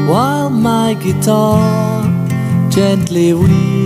[0.07, 2.05] while my guitar
[2.71, 3.86] gently weeps.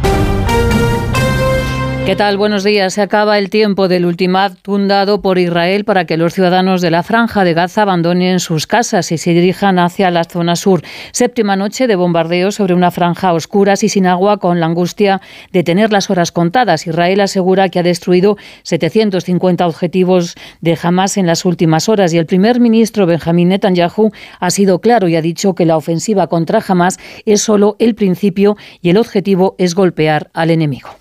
[2.03, 2.35] ¿Qué tal?
[2.35, 2.95] Buenos días.
[2.95, 7.03] Se acaba el tiempo del ultimátum dado por Israel para que los ciudadanos de la
[7.03, 10.81] franja de Gaza abandonen sus casas y se dirijan hacia la zona sur.
[11.11, 15.21] Séptima noche de bombardeo sobre una franja oscura y sin agua con la angustia
[15.53, 16.87] de tener las horas contadas.
[16.87, 22.25] Israel asegura que ha destruido 750 objetivos de Hamas en las últimas horas y el
[22.25, 26.97] primer ministro Benjamín Netanyahu ha sido claro y ha dicho que la ofensiva contra Hamas
[27.27, 31.00] es solo el principio y el objetivo es golpear al enemigo.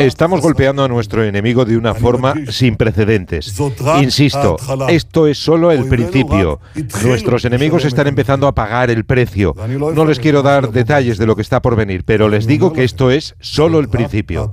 [0.00, 3.54] Estamos golpeando a nuestro enemigo de una forma sin precedentes.
[4.02, 4.56] Insisto,
[4.88, 6.60] esto es solo el principio.
[7.04, 9.54] Nuestros enemigos están empezando a pagar el precio.
[9.94, 12.82] No les quiero dar detalles de lo que está por venir, pero les digo que
[12.82, 14.50] esto es solo el principio.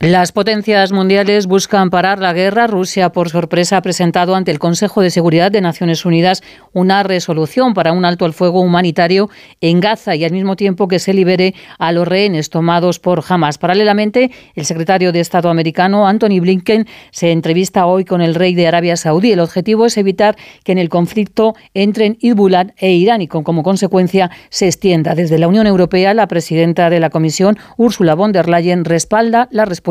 [0.00, 2.66] Las potencias mundiales buscan parar la guerra.
[2.66, 6.42] Rusia, por sorpresa, ha presentado ante el Consejo de Seguridad de Naciones Unidas
[6.72, 9.30] una resolución para un alto al fuego humanitario
[9.60, 13.56] en Gaza y al mismo tiempo que se libere a los rehenes tomados por Hamas.
[13.56, 18.66] Paralelamente, el secretario de Estado americano, Anthony Blinken, se entrevista hoy con el rey de
[18.66, 19.32] Arabia Saudí.
[19.32, 23.62] El objetivo es evitar que en el conflicto entren Hezbollah e Irán y con como
[23.62, 25.14] consecuencia se extienda.
[25.14, 29.64] Desde la Unión Europea, la presidenta de la Comisión, Ursula von der Leyen, respalda la
[29.64, 29.83] respuesta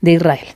[0.00, 0.46] de Israel.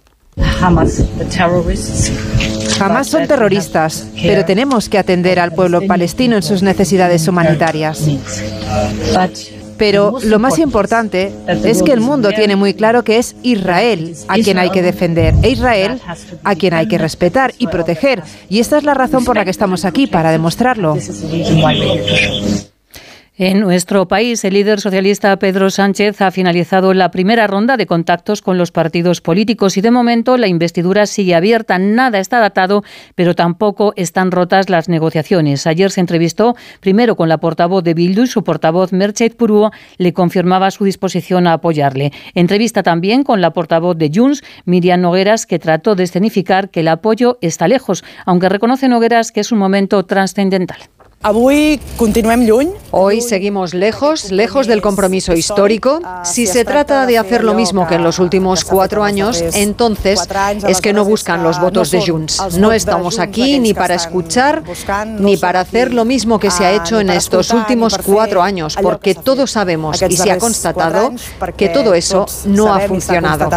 [2.79, 8.03] Jamás son terroristas, pero tenemos que atender al pueblo palestino en sus necesidades humanitarias.
[9.77, 11.33] Pero lo más importante
[11.65, 15.35] es que el mundo tiene muy claro que es Israel a quien hay que defender
[15.43, 16.01] e Israel
[16.45, 18.23] a quien hay que respetar y proteger.
[18.49, 20.97] Y esta es la razón por la que estamos aquí, para demostrarlo.
[23.37, 28.43] En nuestro país, el líder socialista Pedro Sánchez ha finalizado la primera ronda de contactos
[28.43, 31.81] con los partidos políticos y de momento la investidura sigue abierta.
[31.81, 32.85] Nada está datado,
[33.17, 35.67] pero tampoco están rotas las negociaciones.
[35.67, 40.13] Ayer se entrevistó primero con la portavoz de Bildu y su portavoz Merchet Purúa le
[40.13, 42.13] confirmaba su disposición a apoyarle.
[42.35, 46.89] Entrevista también con la portavoz de Junts, Miriam Nogueras, que trató de escenificar que el
[46.89, 50.79] apoyo está lejos, aunque reconoce Nogueras que es un momento trascendental.
[52.91, 56.01] Hoy seguimos lejos, lejos del compromiso histórico.
[56.23, 60.21] Si se trata de hacer lo mismo que en los últimos cuatro años, entonces
[60.69, 62.59] es que no buscan los votos de Junts.
[62.59, 64.63] No estamos aquí ni para escuchar
[65.19, 69.15] ni para hacer lo mismo que se ha hecho en estos últimos cuatro años, porque
[69.15, 71.13] todos sabemos y se ha constatado
[71.57, 73.49] que todo eso no ha funcionado.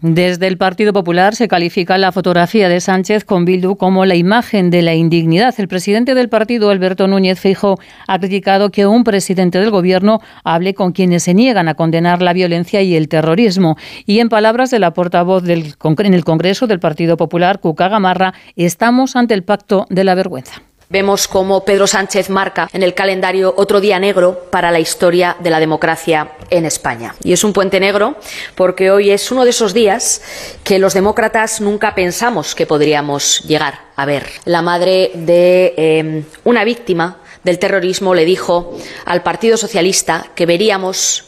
[0.00, 4.70] Desde el Partido Popular se califica la fotografía de Sánchez con Bildu como la imagen
[4.70, 5.52] de la indignidad.
[5.58, 10.74] El presidente del partido, Alberto Núñez Feijo, ha criticado que un presidente del Gobierno hable
[10.74, 13.76] con quienes se niegan a condenar la violencia y el terrorismo.
[14.06, 18.34] Y en palabras de la portavoz del, en el Congreso del Partido Popular, Cuca Gamarra,
[18.54, 20.62] estamos ante el pacto de la vergüenza.
[20.90, 25.50] Vemos cómo Pedro Sánchez marca en el calendario otro día negro para la historia de
[25.50, 27.14] la democracia en España.
[27.22, 28.16] Y es un puente negro
[28.54, 30.22] porque hoy es uno de esos días
[30.64, 34.30] que los demócratas nunca pensamos que podríamos llegar a ver.
[34.46, 38.74] La madre de eh, una víctima del terrorismo le dijo
[39.04, 41.26] al Partido Socialista que veríamos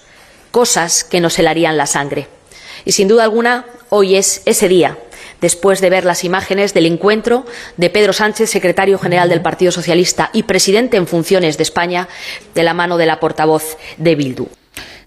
[0.53, 2.29] cosas que nos helarían la sangre.
[2.87, 4.97] Y sin duda alguna, hoy es ese día
[5.41, 7.45] después de ver las imágenes del encuentro
[7.77, 12.09] de Pedro Sánchez, secretario general del Partido Socialista y presidente en funciones de España,
[12.55, 14.49] de la mano de la portavoz de Bildu.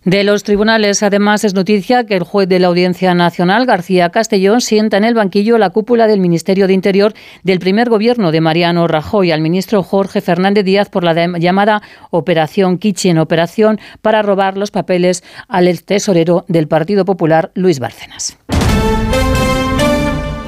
[0.05, 4.59] De los tribunales, además, es noticia que el juez de la Audiencia Nacional, García Castellón,
[4.59, 7.13] sienta en el banquillo la cúpula del Ministerio de Interior
[7.43, 11.81] del primer gobierno de Mariano Rajoy al ministro Jorge Fernández Díaz por la llamada
[12.11, 18.37] Operación Kitchen, operación para robar los papeles al tesorero del Partido Popular, Luis Bárcenas.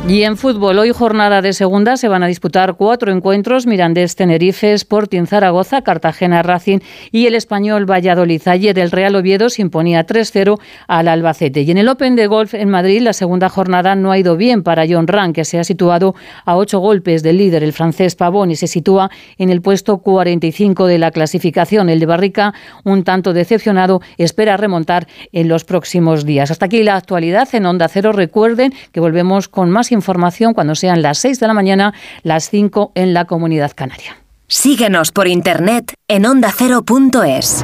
[0.08, 4.72] Y en fútbol, hoy jornada de segunda, se van a disputar cuatro encuentros, Mirandés Tenerife,
[4.74, 6.78] Sporting Zaragoza, Cartagena Racing
[7.12, 8.44] y el Español Valladolid.
[8.46, 11.64] Ayer el Real Oviedo se imponía 3-0 al Albacete.
[11.64, 14.62] Y en el Open de Golf en Madrid, la segunda jornada no ha ido bien
[14.62, 16.14] para John Ram, que se ha situado
[16.46, 20.86] a ocho golpes del líder, el francés Pavón, y se sitúa en el puesto 45
[20.86, 21.90] de la clasificación.
[21.90, 22.54] El de Barrica,
[22.84, 26.52] un tanto decepcionado, espera remontar en los próximos días.
[26.52, 28.12] Hasta aquí la actualidad en Onda Cero.
[28.12, 29.95] Recuerden que volvemos con más información
[30.54, 31.94] cuando sean las 6 de la mañana,
[32.24, 34.18] las 5 en la comunidad canaria.
[34.48, 37.64] Síguenos por internet en ondacero.es.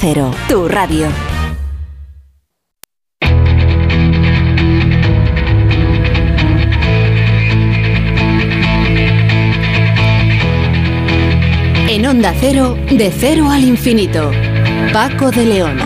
[0.00, 1.08] Tu radio.
[11.88, 14.30] En Onda Cero, de cero al infinito.
[14.92, 15.78] Paco de León.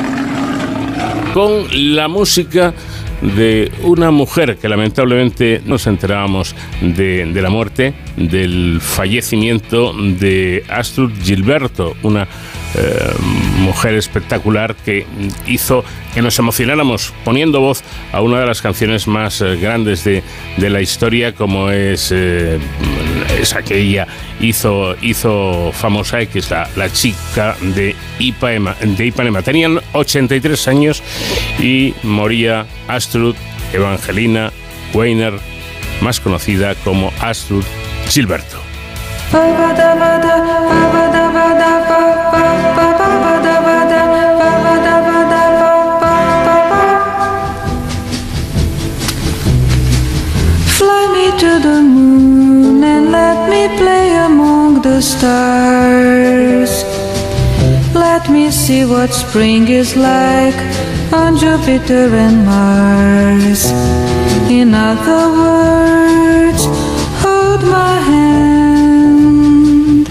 [1.33, 2.75] Con la música
[3.23, 11.97] de una mujer que lamentablemente nos enterábamos de, la muerte, del fallecimiento de Astrud Gilberto,
[12.03, 12.29] una
[12.75, 13.13] eh,
[13.59, 15.07] mujer espectacular que
[15.47, 20.23] hizo que nos emocionáramos poniendo voz a una de las canciones más eh, grandes de,
[20.57, 22.59] de, la historia, como es eh,
[23.39, 24.05] esa que
[24.41, 29.43] hizo, hizo famosa, que es la, la chica de Ipanema, de Ipanema.
[29.43, 31.03] Tenían 83 años
[31.61, 33.37] y moría Astrud
[33.73, 34.53] Evangelina
[34.95, 35.35] Weiner,
[36.01, 37.65] más conocida como Astrud
[38.09, 38.61] Gilberto.
[58.73, 60.61] See what spring is like
[61.21, 63.61] on Jupiter and Mars.
[64.59, 66.63] In other words,
[67.23, 70.05] hold my hand.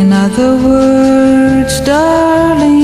[0.00, 2.81] In other words, darling,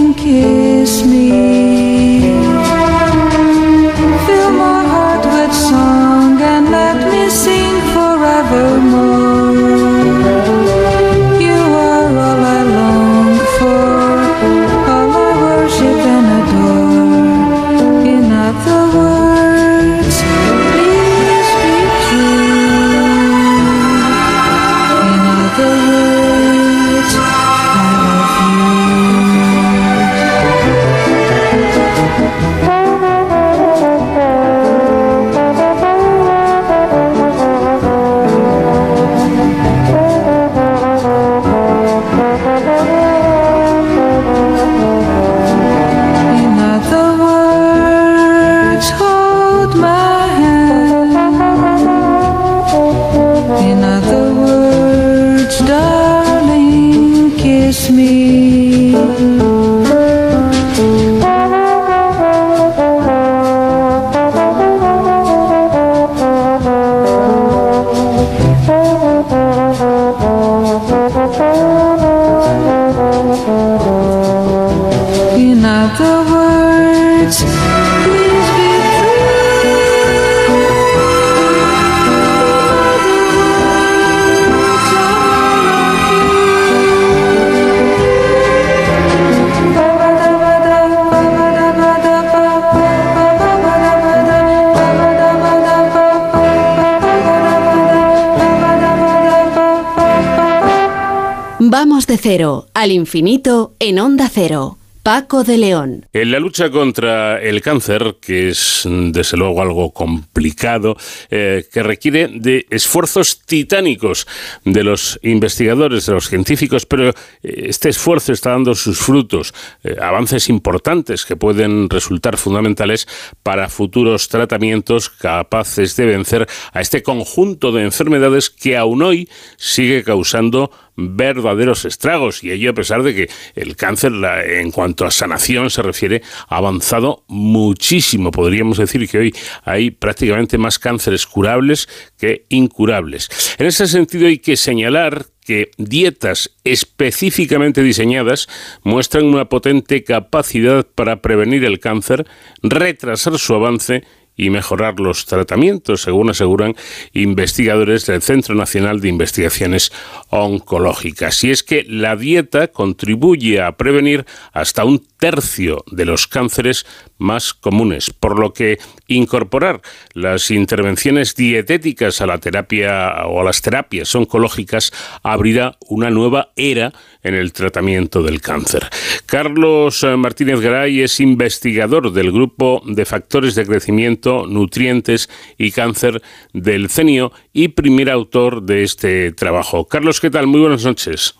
[102.18, 104.78] cero al infinito en Onda Cero.
[105.08, 106.04] Paco de León.
[106.12, 110.98] En la lucha contra el cáncer, que es desde luego algo complicado,
[111.30, 114.26] eh, que requiere de esfuerzos titánicos
[114.66, 119.96] de los investigadores, de los científicos, pero eh, este esfuerzo está dando sus frutos, eh,
[119.98, 123.08] avances importantes que pueden resultar fundamentales
[123.42, 130.04] para futuros tratamientos capaces de vencer a este conjunto de enfermedades que aún hoy sigue
[130.04, 134.12] causando verdaderos estragos y ello a pesar de que el cáncer
[134.46, 138.32] en cuanto a sanación se refiere ha avanzado muchísimo.
[138.32, 139.34] Podríamos decir que hoy
[139.64, 141.88] hay prácticamente más cánceres curables
[142.18, 143.30] que incurables.
[143.58, 148.48] En ese sentido hay que señalar que dietas específicamente diseñadas
[148.82, 152.26] muestran una potente capacidad para prevenir el cáncer,
[152.62, 154.04] retrasar su avance
[154.38, 156.74] y mejorar los tratamientos, según aseguran
[157.12, 159.92] investigadores del Centro Nacional de Investigaciones
[160.30, 161.44] Oncológicas.
[161.44, 166.86] Y es que la dieta contribuye a prevenir hasta un tercio de los cánceres
[167.18, 168.78] más comunes, por lo que
[169.08, 169.82] incorporar
[170.14, 174.92] las intervenciones dietéticas a la terapia o a las terapias oncológicas
[175.24, 176.92] abrirá una nueva era
[177.28, 178.88] en el tratamiento del cáncer.
[179.26, 186.22] Carlos eh, Martínez Garay es investigador del grupo de factores de crecimiento, nutrientes y cáncer
[186.52, 189.86] del CENIO y primer autor de este trabajo.
[189.86, 190.46] Carlos, ¿qué tal?
[190.46, 191.34] Muy buenas noches.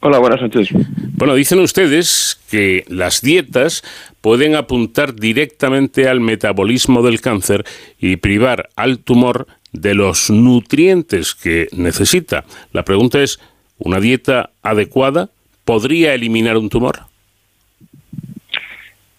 [0.00, 0.68] Hola, buenas noches.
[1.14, 3.82] Bueno, dicen ustedes que las dietas
[4.20, 7.64] pueden apuntar directamente al metabolismo del cáncer
[7.98, 12.44] y privar al tumor de los nutrientes que necesita.
[12.72, 13.40] La pregunta es,
[13.78, 15.28] ¿una dieta adecuada
[15.64, 17.00] podría eliminar un tumor?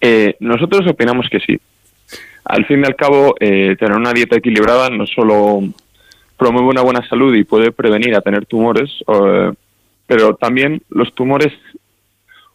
[0.01, 1.59] Eh, nosotros opinamos que sí.
[2.45, 5.61] Al fin y al cabo, eh, tener una dieta equilibrada no solo
[6.37, 9.51] promueve una buena salud y puede prevenir a tener tumores, eh,
[10.05, 11.51] pero también los tumores,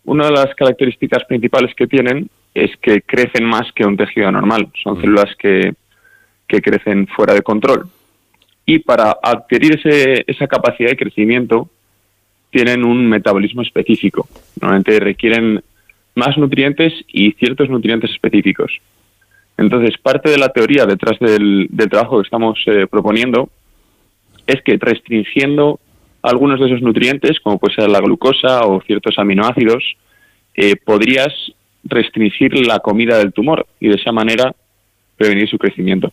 [0.04, 4.68] una de las características principales que tienen es que crecen más que un tejido normal.
[4.82, 5.74] Son células que,
[6.46, 7.88] que crecen fuera de control.
[8.64, 11.68] Y para adquirir ese, esa capacidad de crecimiento,
[12.52, 14.28] tienen un metabolismo específico.
[14.60, 15.62] Normalmente requieren
[16.14, 18.70] más nutrientes y ciertos nutrientes específicos.
[19.56, 23.48] Entonces, parte de la teoría detrás del, trabajo que estamos eh, proponiendo
[24.46, 25.80] es que restringiendo
[26.20, 29.82] algunos de esos nutrientes, como puede ser la glucosa o ciertos aminoácidos,
[30.54, 31.32] eh, podrías
[31.84, 34.54] restringir la comida del tumor y de esa manera
[35.16, 36.12] prevenir su crecimiento.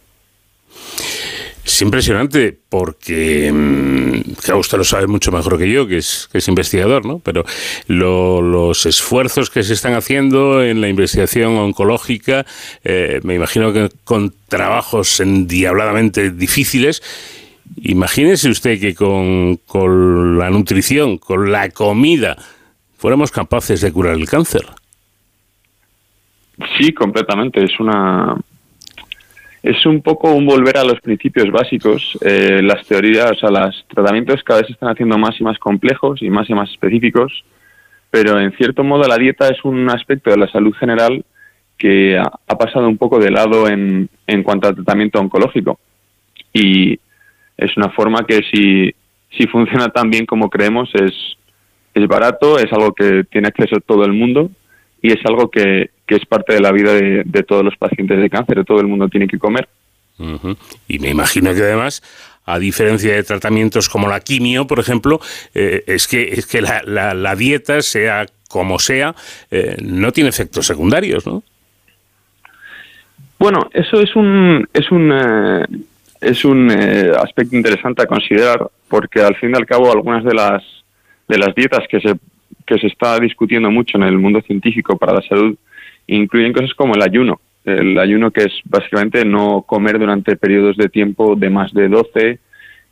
[1.70, 7.20] Es impresionante porque, mm, usted lo sabe mucho mejor que yo, que es, investigador, ¿no?
[7.20, 7.46] Pero
[7.88, 12.44] los esfuerzos que se están haciendo en la investigación oncológica,
[12.84, 17.04] eh, me imagino que con trabajos endiabladamente difíciles,
[17.84, 22.36] Imagínese usted que con, la nutrición, con la comida,
[22.98, 24.66] fuéramos capaces de curar el cáncer.
[26.80, 27.64] Sí, completamente.
[27.64, 28.36] Es una
[29.62, 32.18] es un poco un volver a los principios básicos.
[32.22, 35.58] Eh, las teorías, o sea, los tratamientos cada vez se están haciendo más y más
[35.60, 37.44] complejos y más y más específicos,
[38.10, 41.24] pero en cierto modo la dieta es un aspecto de la salud general
[41.78, 45.80] que ha, ha pasado un poco de lado en, en cuanto al tratamiento oncológico.
[46.54, 47.00] Y
[47.58, 48.94] es una forma que si,
[49.38, 51.14] si funciona tan bien como creemos es,
[51.94, 54.50] es barato, es algo que tiene acceso todo el mundo
[55.02, 58.30] y es algo que, que es parte de la vida de, todos los pacientes de
[58.30, 59.68] cáncer, todo el mundo tiene que comer.
[60.88, 62.02] Y me imagino que además
[62.46, 65.22] a diferencia de tratamientos como la quimio, por ejemplo,
[65.54, 66.82] eh, es que, es que la,
[67.14, 69.14] la, dieta, sea como sea,
[69.52, 71.44] eh, no tiene efectos secundarios, ¿no?
[73.38, 75.66] Bueno, eso es un, es un, eh,
[76.22, 80.64] es un aspecto interesante a considerar porque al fin y al cabo algunas de las
[81.28, 82.16] de las dietas que se
[82.70, 85.58] que se está discutiendo mucho en el mundo científico para la salud
[86.06, 87.42] incluyen cosas como el ayuno.
[87.66, 92.40] El ayuno que es básicamente no comer durante periodos de tiempo de más de 12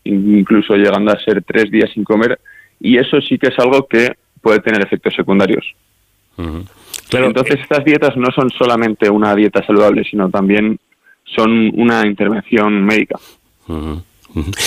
[0.03, 2.39] incluso llegando a ser tres días sin comer
[2.79, 5.65] y eso sí que es algo que puede tener efectos secundarios.
[7.11, 10.79] Entonces eh, estas dietas no son solamente una dieta saludable sino también
[11.23, 13.19] son una intervención médica.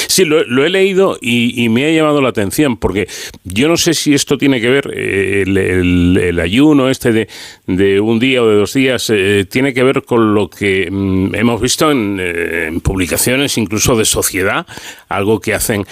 [0.09, 3.09] Sí, lo, he leído y, me ha llamado la atención porque
[3.45, 7.29] yo no sé si esto tiene que ver, eh, el, ayuno este
[7.66, 11.35] de, un día o de dos días, eh, tiene que ver con lo que mm,
[11.35, 14.66] hemos visto en, eh, publicaciones incluso de sociedad,
[15.09, 15.85] algo que hacen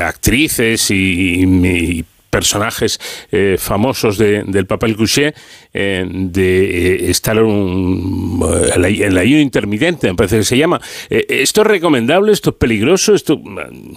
[0.00, 2.04] actrices y
[2.34, 2.98] personajes
[3.30, 5.32] eh, famosos del papel couché
[5.72, 8.40] eh, de eh, estar en
[8.74, 10.80] el ayuno intermitente, me parece que se llama.
[11.08, 12.32] ¿Esto es recomendable?
[12.32, 13.14] ¿Esto es peligroso?
[13.14, 13.40] Esto,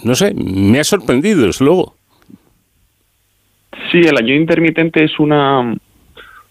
[0.04, 1.96] no sé, me ha sorprendido, desde luego.
[3.90, 5.74] Sí, el ayuno intermitente es una,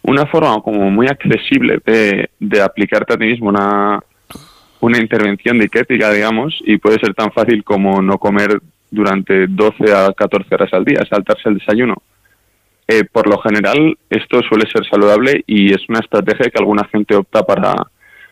[0.02, 4.02] una forma como muy accesible de, de aplicarte a ti mismo una,
[4.82, 8.60] una intervención dietética, digamos, y puede ser tan fácil como no comer
[8.90, 11.96] durante 12 a 14 horas al día, saltarse el desayuno.
[12.88, 17.16] Eh, por lo general, esto suele ser saludable y es una estrategia que alguna gente
[17.16, 17.76] opta para,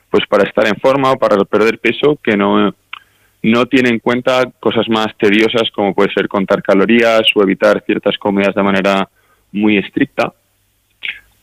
[0.09, 2.73] pues para estar en forma o para perder peso, que no,
[3.43, 8.17] no tiene en cuenta cosas más tediosas como puede ser contar calorías o evitar ciertas
[8.17, 9.09] comidas de manera
[9.51, 10.33] muy estricta.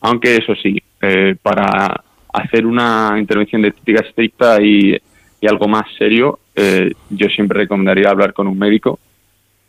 [0.01, 2.03] Aunque eso sí, eh, para
[2.33, 4.99] hacer una intervención de estricta y,
[5.43, 8.97] y algo más serio, eh, yo siempre recomendaría hablar con un médico,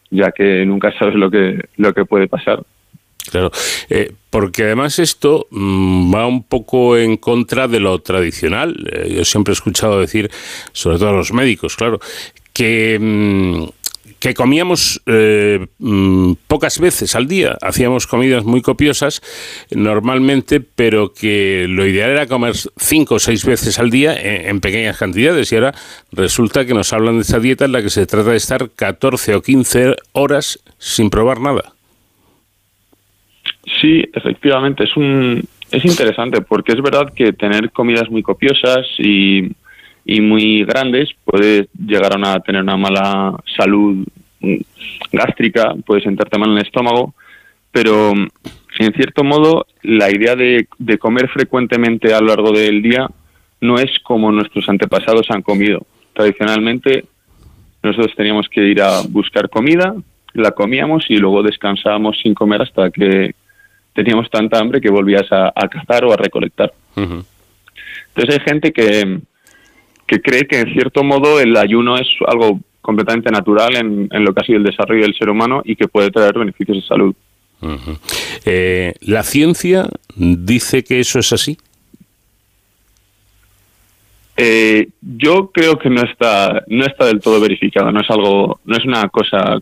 [0.09, 2.63] ya que nunca sabes lo que, lo que puede pasar.
[3.29, 3.51] Claro,
[3.91, 8.89] eh, porque además esto mm, va un poco en contra de lo tradicional.
[8.93, 10.31] Eh, yo siempre he escuchado decir,
[10.71, 11.99] sobre todo a los médicos, claro,
[12.53, 13.65] que, mm,
[14.25, 19.21] que comíamos eh, mm, pocas veces al día, hacíamos comidas muy copiosas
[19.71, 24.97] normalmente, pero que lo ideal era comer cinco o seis veces al día en, pequeñas
[24.97, 25.75] cantidades y ahora
[26.11, 29.35] resulta que nos hablan de esta dieta en la que se trata de estar 14
[29.35, 31.75] o 15 horas sin probar nada.
[33.79, 39.51] Sí, efectivamente, es un es interesante porque es verdad que tener comidas muy copiosas y,
[40.05, 44.07] y muy grandes puede llegar a tener una mala salud
[45.13, 47.15] gástrica, puede sentarte mal en el estómago,
[47.73, 53.09] pero en cierto modo la idea de, de comer frecuentemente a lo largo del día
[53.61, 55.87] no es como nuestros antepasados han comido.
[56.13, 57.05] Tradicionalmente
[57.83, 59.95] nosotros teníamos que ir a buscar comida,
[60.35, 63.35] la comíamos y luego descansábamos sin comer hasta que
[63.95, 66.73] teníamos tanta hambre que volvías a, cazar o a recolectar.
[66.97, 67.25] Entonces
[68.31, 69.21] hay gente que,
[70.07, 74.41] que cree que en cierto modo el ayuno es algo completamente natural en, lo que
[74.41, 77.15] ha sido el desarrollo del ser humano y que puede traer beneficios de salud.
[78.45, 81.57] Eh, ¿La ciencia dice que eso es así?
[84.37, 88.77] Eh, yo creo que no está no está del todo verificado no es algo no
[88.77, 89.61] es una cosa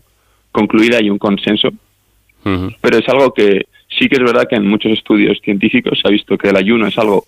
[0.51, 1.69] concluida y un consenso
[2.81, 6.11] pero es algo que sí que es verdad que en muchos estudios científicos se ha
[6.11, 7.23] visto que el ayuno es algo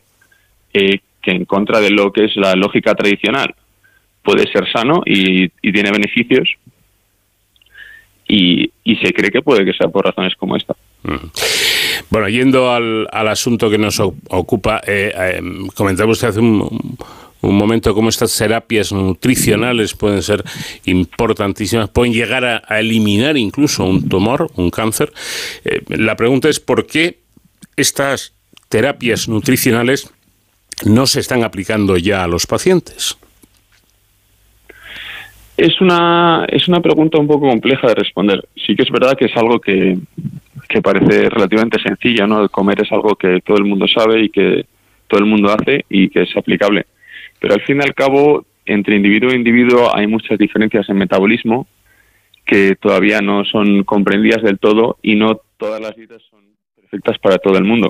[0.74, 3.54] eh, que en contra de lo que es la lógica tradicional
[4.24, 6.48] puede ser sano y, tiene beneficios
[8.28, 8.72] y,
[9.02, 10.76] se cree que puede que sea por razones como esta.
[12.10, 15.42] Bueno, yendo al, asunto que nos ocupa, eh, eh,
[15.76, 16.98] comentaba usted hace un,
[17.42, 20.44] momento cómo estas terapias nutricionales pueden ser
[20.86, 25.14] importantísimas, pueden llegar a, eliminar incluso un tumor, un cáncer.
[25.64, 27.20] Eh, la pregunta es por qué
[27.76, 28.34] estas
[28.70, 30.10] terapias nutricionales
[30.84, 33.18] no se están aplicando ya a los pacientes.
[35.58, 38.46] Es una, es una pregunta un poco compleja de responder.
[38.56, 39.98] Sí que es verdad que es algo que,
[40.68, 42.42] que parece relativamente sencillo, ¿no?
[42.42, 44.66] El comer es algo que todo el mundo sabe y que
[45.08, 46.86] todo el mundo hace y que es aplicable.
[47.40, 51.68] Pero al fin y al cabo, entre individuo e individuo hay muchas diferencias en metabolismo
[52.46, 56.42] que todavía no son comprendidas del todo y no todas las dietas son
[56.76, 57.90] perfectas para todo el mundo.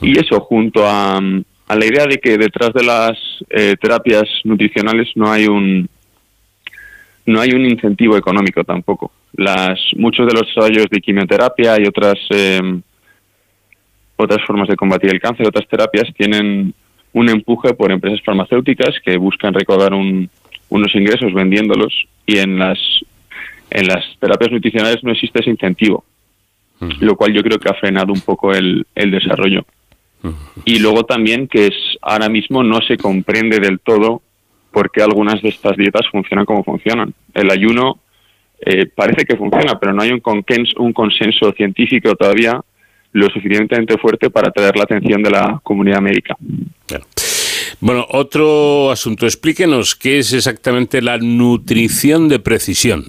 [0.00, 3.18] Y eso, junto a, a, la idea de que detrás de las
[3.50, 5.88] eh, terapias nutricionales no hay un,
[7.26, 9.12] no hay un incentivo económico tampoco.
[9.34, 12.80] Las, muchos de los ensayos de quimioterapia y otras, eh,
[14.16, 16.72] otras formas de combatir el cáncer, otras terapias, tienen
[17.12, 22.78] un empuje por empresas farmacéuticas que buscan recaudar unos ingresos vendiéndolos y en las,
[23.70, 26.04] en las terapias nutricionales no existe ese incentivo,
[27.00, 29.64] lo cual yo creo que ha frenado un poco el, el desarrollo.
[30.64, 34.22] Y luego también que es ahora mismo no se comprende del todo
[34.72, 37.14] porque algunas de estas dietas funcionan como funcionan.
[37.34, 37.98] El ayuno
[38.60, 40.22] eh, parece que funciona, pero no hay un,
[40.78, 42.60] un consenso científico todavía
[43.12, 46.36] lo suficientemente fuerte para atraer la atención de la comunidad médica.
[47.80, 49.26] Bueno, otro asunto.
[49.26, 53.04] Explíquenos qué es exactamente la nutrición de precisión.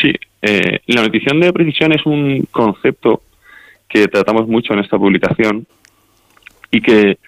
[0.00, 0.12] Sí,
[0.42, 3.22] eh, la nutrición de precisión es un concepto
[3.88, 5.66] que tratamos mucho en esta publicación
[6.70, 7.18] y que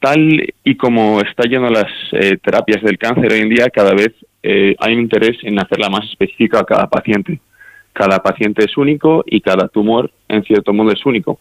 [0.00, 4.12] tal y como está yendo las eh, terapias del cáncer hoy en día, cada vez
[4.42, 7.40] eh, hay un interés en hacerla más específica a cada paciente.
[7.92, 11.40] Cada paciente es único y cada tumor, en cierto modo, es único.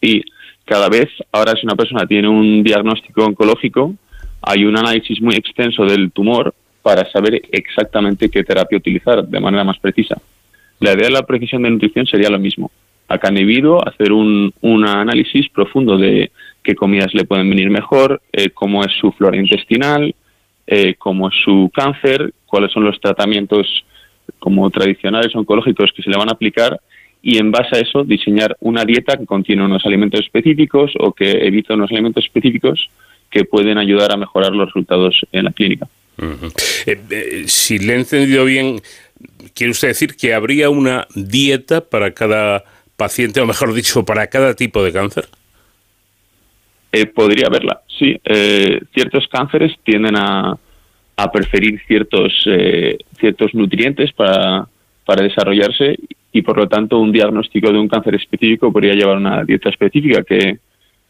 [0.00, 0.22] Y
[0.64, 3.94] cada vez, ahora si una persona tiene un diagnóstico oncológico,
[4.42, 9.64] hay un análisis muy extenso del tumor para saber exactamente qué terapia utilizar de manera
[9.64, 10.20] más precisa.
[10.78, 12.70] La idea de la precisión de nutrición sería lo mismo.
[13.08, 16.30] A cada individuo hacer un, un análisis profundo de
[16.62, 20.14] qué comidas le pueden venir mejor, eh, cómo es su flora intestinal,
[20.66, 23.84] eh, cómo es su cáncer, cuáles son los tratamientos
[24.40, 26.80] como tradicionales oncológicos que se le van a aplicar
[27.22, 31.46] y en base a eso diseñar una dieta que contiene unos alimentos específicos o que
[31.46, 32.88] evita unos alimentos específicos
[33.30, 35.88] que pueden ayudar a mejorar los resultados en la clínica.
[36.86, 38.80] Eh, si le he entendido bien,
[39.54, 42.64] quiere usted decir que habría una dieta para cada
[42.96, 45.26] paciente, o mejor dicho, para cada tipo de cáncer.
[46.92, 48.18] Eh, podría haberla, sí.
[48.24, 50.56] Eh, ciertos cánceres tienden a,
[51.16, 54.66] a preferir ciertos, eh, ciertos nutrientes para,
[55.04, 55.96] para desarrollarse
[56.32, 60.22] y por lo tanto un diagnóstico de un cáncer específico podría llevar una dieta específica
[60.22, 60.58] que,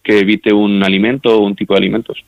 [0.03, 2.25] que evite un alimento o un tipo de alimentos.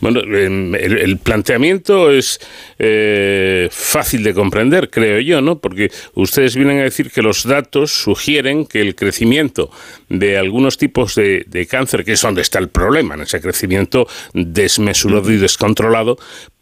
[0.00, 2.38] Bueno, em, el, planteamiento es
[2.78, 5.58] eh, fácil de comprender, creo yo, ¿no?
[5.58, 9.70] Porque ustedes vienen a decir que los datos sugieren que el crecimiento
[10.10, 14.06] de algunos tipos de, de cáncer, que es donde está el problema, en ese crecimiento
[14.34, 16.18] desmesurado y descontrolado,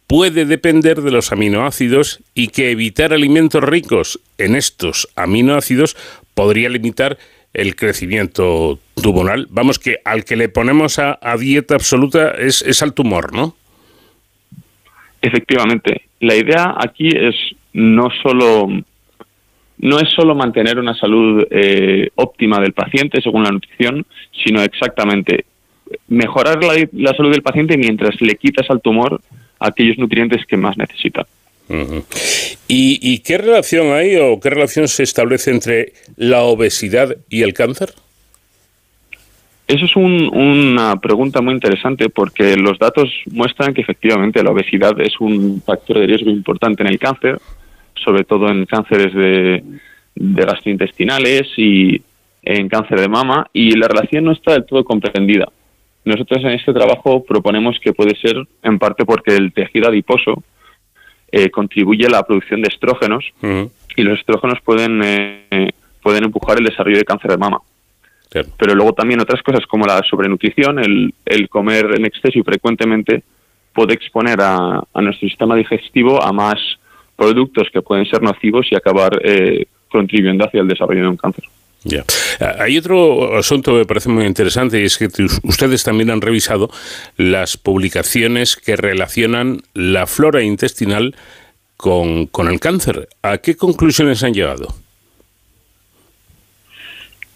[0.07, 5.97] puede depender de los aminoácidos y que evitar alimentos ricos en estos aminoácidos
[6.33, 7.17] podría limitar
[7.55, 9.47] el crecimiento tumoral.
[9.49, 13.55] Vamos, que al que le ponemos a, dieta absoluta es, es al tumor, ¿no?
[15.21, 16.03] Efectivamente.
[16.19, 17.35] La idea aquí es
[17.73, 18.67] no solo
[19.77, 24.05] no es solo mantener una salud eh, óptima del paciente según la nutrición,
[24.43, 25.45] sino exactamente
[26.07, 29.21] mejorar la, salud del paciente mientras le quitas al tumor
[29.59, 31.27] aquellos nutrientes que más necesita.
[32.67, 37.93] ¿Y, qué relación hay o qué relación se establece entre la obesidad y el cáncer?
[39.67, 45.19] Eso es una pregunta muy interesante porque los datos muestran que efectivamente la obesidad es
[45.19, 47.39] un factor de riesgo importante en el cáncer,
[47.95, 49.63] sobre todo en cánceres de,
[50.13, 51.99] de gastrointestinales y
[52.43, 55.51] en cáncer de mama, y la relación no está del todo comprendida.
[56.03, 60.43] Nosotros en este trabajo proponemos que puede ser en parte porque el tejido adiposo
[61.37, 65.69] eh, contribuye a la producción de estrógenos y los estrógenos pueden, eh,
[66.01, 67.59] pueden empujar el desarrollo de cáncer de mama.
[68.57, 73.21] Pero luego también otras cosas como la sobrenutrición, el, el comer en exceso y frecuentemente
[73.73, 76.55] puede exponer a, nuestro sistema digestivo a más
[77.17, 81.43] productos que pueden ser nocivos y acabar eh, contribuyendo hacia el desarrollo de un cáncer.
[81.87, 82.03] Ya.
[82.39, 85.07] Ah, hay otro asunto que me parece muy interesante y es que
[85.43, 86.69] ustedes también han revisado
[87.15, 91.15] las publicaciones que relacionan la flora intestinal
[91.77, 93.07] con, el cáncer.
[93.21, 94.69] ¿A qué conclusiones han llegado?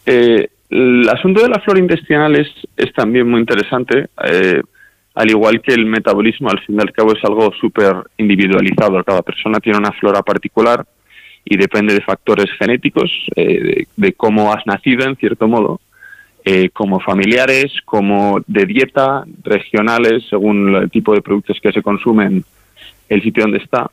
[0.08, 4.08] Eh, el asunto de la flora intestinal es, es también muy interesante.
[4.26, 4.62] Eh,
[5.14, 9.04] al igual que el metabolismo, al fin y al cabo es algo súper individualizado.
[9.04, 10.84] Cada persona tiene una flora particular
[11.50, 15.82] y depende de factores genéticos, eh, de, cómo has nacido en cierto modo,
[16.46, 22.46] eh, como familiares, como de dieta, regionales, según el tipo de productos que se consumen,
[23.10, 23.90] el sitio donde está.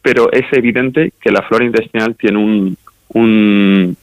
[0.00, 2.38] Pero es evidente que la flora intestinal tiene
[3.08, 3.96] un,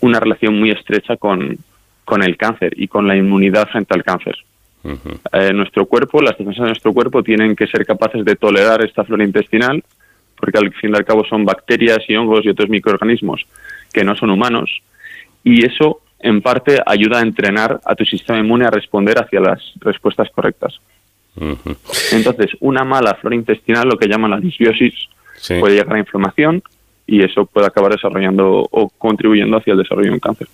[0.00, 1.56] una relación muy estrecha con,
[2.04, 4.36] con el cáncer y con la inmunidad frente al cáncer.
[5.32, 9.04] Eh, nuestro cuerpo, las defensas de nuestro cuerpo tienen que ser capaces de tolerar esta
[9.04, 9.84] flora intestinal
[10.40, 13.46] porque al fin y al cabo son bacterias y hongos y otros microorganismos
[13.92, 14.82] que no son humanos,
[15.44, 19.72] y eso en parte ayuda a entrenar a tu sistema inmune a responder hacia las
[19.80, 20.80] respuestas correctas.
[22.12, 24.94] Entonces, una mala flora intestinal, lo que llaman la disbiosis,
[25.58, 26.62] puede llegar a inflamación
[27.06, 30.48] y eso puede acabar desarrollando o contribuyendo hacia el desarrollo de un cáncer.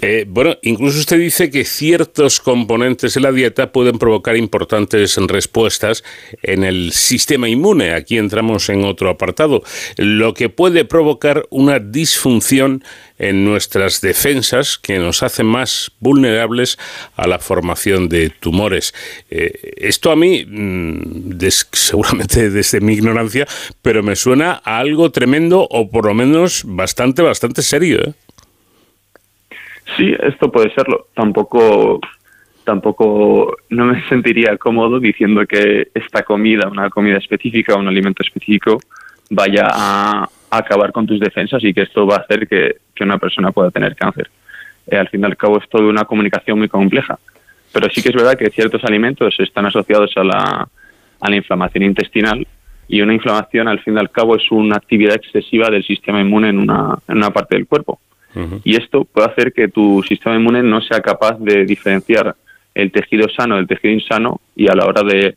[0.00, 6.04] Eh, bueno, incluso usted dice que ciertos componentes de la dieta pueden provocar importantes respuestas
[6.42, 7.92] en el sistema inmune.
[7.92, 9.62] Aquí entramos en otro apartado,
[9.96, 12.82] lo que puede provocar una disfunción
[13.18, 16.78] en nuestras defensas que nos hace más vulnerables
[17.16, 18.94] a la formación de tumores.
[19.30, 21.38] Eh, esto a mí, mm,
[21.72, 23.46] seguramente desde mi ignorancia,
[23.82, 28.00] pero me suena a algo tremendo o por lo menos bastante, bastante serio.
[28.02, 28.12] ¿eh?
[29.96, 31.06] Sí, esto puede serlo.
[31.14, 32.00] Tampoco,
[32.64, 38.78] tampoco no me sentiría cómodo diciendo que esta comida, una comida específica, un alimento específico,
[39.30, 43.52] vaya a, acabar con tus defensas y que esto va a hacer que, una persona
[43.52, 44.30] pueda tener cáncer.
[44.86, 47.18] Eh, al fin y al cabo es toda una comunicación muy compleja.
[47.72, 50.68] Pero sí que es verdad que ciertos alimentos están asociados a la,
[51.20, 52.46] a la inflamación intestinal
[52.88, 56.50] y una inflamación al fin y al cabo es una actividad excesiva del sistema inmune
[56.50, 57.98] en una, en una parte del cuerpo.
[58.64, 62.36] Y esto puede hacer que tu sistema inmune no sea capaz de diferenciar
[62.74, 65.36] el tejido sano del tejido insano y a la hora de,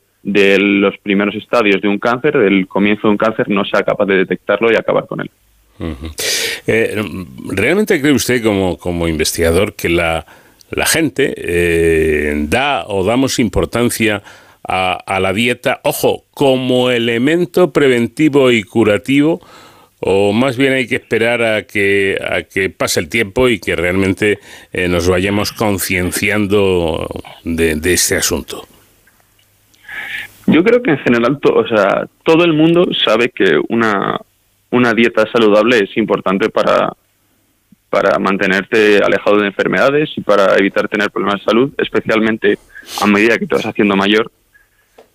[0.60, 4.18] los primeros estadios de un cáncer, del comienzo de un cáncer, no sea capaz de
[4.18, 5.32] detectarlo y acabar con él.
[6.68, 7.02] Eh,
[7.48, 10.26] ¿Realmente cree usted como, como investigador que la,
[10.72, 14.22] la gente eh, da o damos importancia
[14.68, 19.40] a, a la dieta, ojo, como elemento preventivo y curativo?
[20.00, 23.76] O más bien hay que esperar a que, a que pase el tiempo y que
[23.76, 24.40] realmente
[24.72, 27.08] eh, nos vayamos concienciando
[27.44, 28.66] de, este asunto?
[30.48, 34.20] Yo creo que en general, o sea, todo el mundo sabe que una,
[34.72, 36.94] una dieta saludable es importante para,
[37.90, 42.58] para mantenerte alejado de enfermedades y para evitar tener problemas de salud, especialmente
[43.02, 44.32] a medida que te vas haciendo mayor.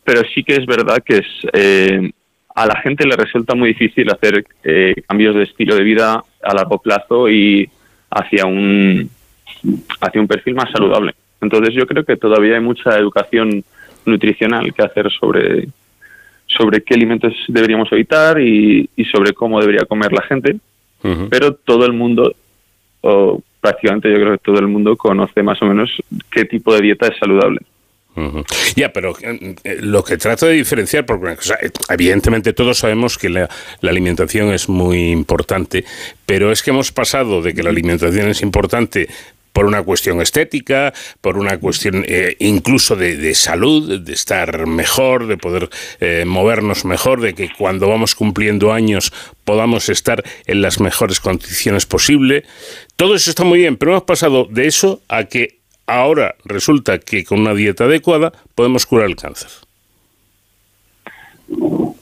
[0.05, 2.11] Pero sí que es verdad que es, eh,
[2.55, 6.55] a la gente le resulta muy difícil hacer eh, cambios de estilo de vida a
[6.55, 7.69] largo plazo y
[8.11, 9.11] hacia un
[10.01, 11.15] hacia un perfil más saludable.
[11.41, 13.65] Entonces yo creo que todavía hay mucha educación
[14.07, 15.69] nutricional que hacer sobre
[16.47, 20.57] sobre qué alimentos deberíamos evitar y, sobre cómo debería comer la gente,
[21.29, 22.35] pero todo el mundo
[23.01, 25.91] o prácticamente yo creo que todo el mundo conoce más o menos
[26.31, 27.61] qué tipo de dieta es saludable.
[28.77, 33.29] Ya, pero eh, eh, lo que trato de diferenciar, porque eh, evidentemente todos sabemos que
[33.29, 33.49] la,
[33.83, 35.85] alimentación es muy importante,
[36.27, 39.09] pero es que hemos pasado de que la alimentación es importante
[39.53, 42.05] por una cuestión estética, por una cuestión
[42.41, 45.71] incluso de, salud, de estar mejor, de poder
[46.27, 49.13] movernos mejor, de que cuando vamos cumpliendo años
[49.45, 52.43] podamos estar en las mejores condiciones posible.
[52.97, 57.25] Todo eso está muy bien, pero hemos pasado de eso a que ahora resulta que
[57.25, 59.51] con una dieta adecuada podemos curar el cáncer.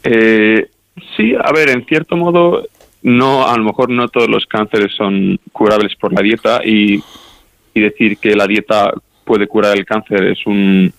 [0.05, 0.69] Eh,
[1.17, 2.67] sí, a ver, en cierto modo,
[3.03, 7.03] no, a lo mejor no todos los cánceres son curables por la dieta y,
[7.75, 8.93] decir que la dieta
[9.25, 10.93] puede curar el cáncer es un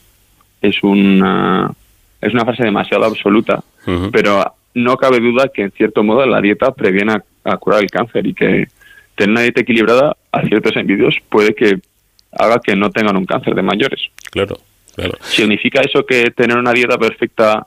[0.60, 1.72] es una
[2.20, 3.64] es una frase demasiado absoluta,
[4.12, 4.44] pero
[4.74, 8.34] no cabe duda que en cierto modo la dieta previene a, curar el cáncer y
[8.34, 8.68] que
[9.16, 11.80] tener una dieta equilibrada a ciertos individuos puede que
[12.38, 14.02] haga que no tengan un cáncer de mayores.
[14.32, 14.58] Claro,
[14.96, 15.18] claro.
[15.22, 17.66] ¿Significa eso que tener una dieta perfecta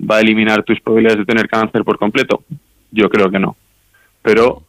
[0.00, 2.44] va a eliminar tus probabilidades de tener cáncer por completo?
[2.90, 3.56] Yo creo que no.
[4.22, 4.62] Pero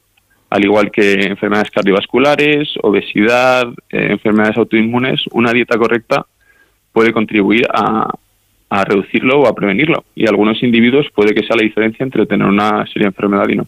[0.50, 6.26] al igual que enfermedades cardiovasculares, obesidad, eh, enfermedades autoinmunes, una dieta correcta
[6.92, 8.10] puede contribuir a,
[8.70, 10.04] a reducirlo o a prevenirlo.
[10.14, 13.68] Y algunos individuos puede que sea la diferencia entre tener una seria enfermedad y no.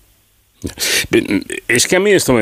[1.68, 2.38] Es que a mí esto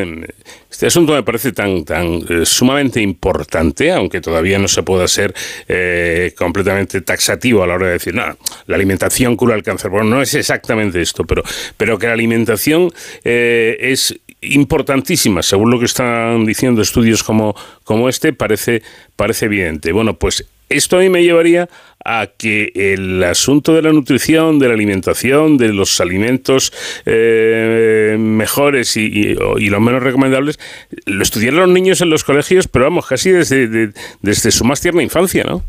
[0.69, 5.33] este asunto me parece tan, tan eh, sumamente importante, aunque todavía no se pueda ser
[5.67, 8.23] eh, completamente taxativo a la hora de decir, no,
[8.67, 9.91] la alimentación cura el cáncer.
[9.91, 11.43] Bueno, no es exactamente esto, pero,
[11.77, 12.91] pero que la alimentación
[13.23, 18.81] eh, es importantísima, según lo que están diciendo estudios como, como este, parece,
[19.15, 19.91] parece evidente.
[19.91, 21.69] Bueno, pues esto a mí me llevaría
[22.03, 26.73] a que el asunto de la nutrición, de la alimentación, de los alimentos
[27.05, 30.59] eh, mejores y, los menos recomendables,
[31.05, 33.91] lo estudiaran los niños en los colegios, pero vamos, casi desde,
[34.21, 35.63] desde su más tierna infancia, ¿no?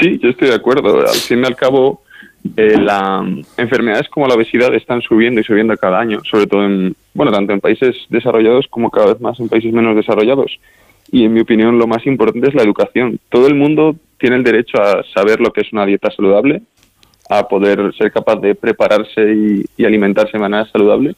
[0.00, 1.00] Sí, yo estoy de acuerdo.
[1.00, 2.02] Al fin y al cabo,
[2.56, 3.26] eh, las
[3.56, 7.52] enfermedades como la obesidad están subiendo y subiendo cada año, sobre todo en, bueno, tanto
[7.52, 10.58] en países desarrollados como cada vez más en países menos desarrollados.
[11.10, 13.18] Y en mi opinión, lo más importante es la educación.
[13.28, 16.62] Todo el mundo tiene el derecho a saber lo que es una dieta saludable,
[17.28, 21.14] a poder ser capaz de prepararse y, alimentarse de manera saludable.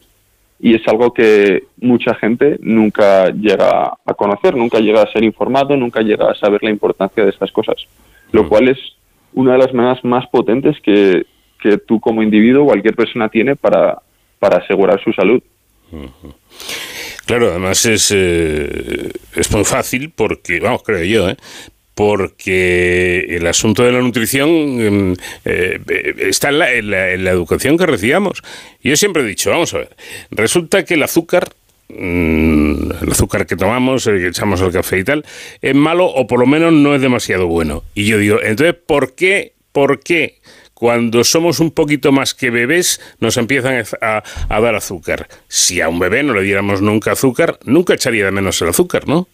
[0.58, 5.76] Y es algo que mucha gente nunca llega a conocer, nunca llega a ser informado,
[5.76, 7.76] nunca llega a saber la importancia de estas cosas.
[8.32, 8.48] Lo mm.
[8.48, 8.78] cual es
[9.34, 11.26] una de las maneras más potentes que,
[11.60, 13.98] que tú como individuo, cualquier persona tiene para,
[14.38, 15.42] para asegurar su salud.
[17.26, 21.36] Claro, además es, eh, es muy fácil porque, vamos, creo yo, ¿eh?
[21.96, 25.16] porque el asunto de la nutrición em,
[25.46, 25.80] eh,
[26.18, 28.42] está en la, educación que recibamos.
[28.82, 29.96] Yo siempre he dicho, vamos a ver,
[30.30, 31.52] resulta que el azúcar
[31.88, 35.24] mm, el azúcar que tomamos, el que echamos al café y tal,
[35.62, 37.82] es malo o por lo menos no es demasiado bueno.
[37.94, 39.54] Y yo digo, entonces, ¿por qué?
[39.72, 40.38] ¿Por qué?
[40.76, 45.26] Cuando somos un poquito más que bebés, nos empiezan a, a dar azúcar.
[45.48, 49.08] Si a un bebé no le diéramos nunca azúcar, nunca echaría de menos el azúcar,
[49.08, 49.26] ¿no?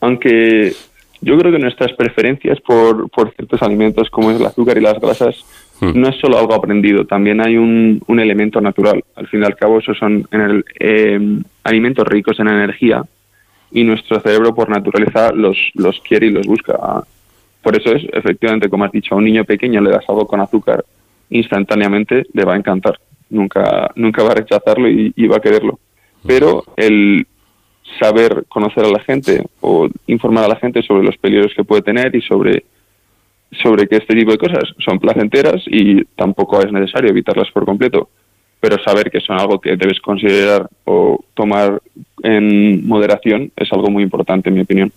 [0.00, 0.72] aunque
[1.20, 5.00] yo creo que nuestras preferencias por, por ciertos alimentos como es el azúcar y las
[5.00, 5.44] grasas
[5.80, 5.92] hmm.
[5.94, 9.02] no es solo algo aprendido, también hay un, un, elemento natural.
[9.16, 13.02] Al fin y al cabo, esos son en el, em, alimentos ricos en energía
[13.72, 16.78] y nuestro cerebro por naturaleza los, los quiere y los busca.
[17.62, 20.40] Por eso es, efectivamente, como has dicho, a un niño pequeño le das algo con
[20.40, 20.84] azúcar,
[21.30, 22.98] instantáneamente le va a encantar.
[23.30, 25.78] Nunca, nunca va a rechazarlo y, va a quererlo.
[26.24, 27.26] Pero el,
[27.98, 31.82] saber conocer a la gente o informar a la gente sobre los peligros que puede
[31.82, 32.64] tener y sobre
[33.62, 38.10] sobre que este tipo de cosas son placenteras y tampoco es necesario evitarlas por completo,
[38.60, 41.80] pero saber que son algo que debes considerar o tomar
[42.22, 44.92] en moderación es algo muy importante en mi opinión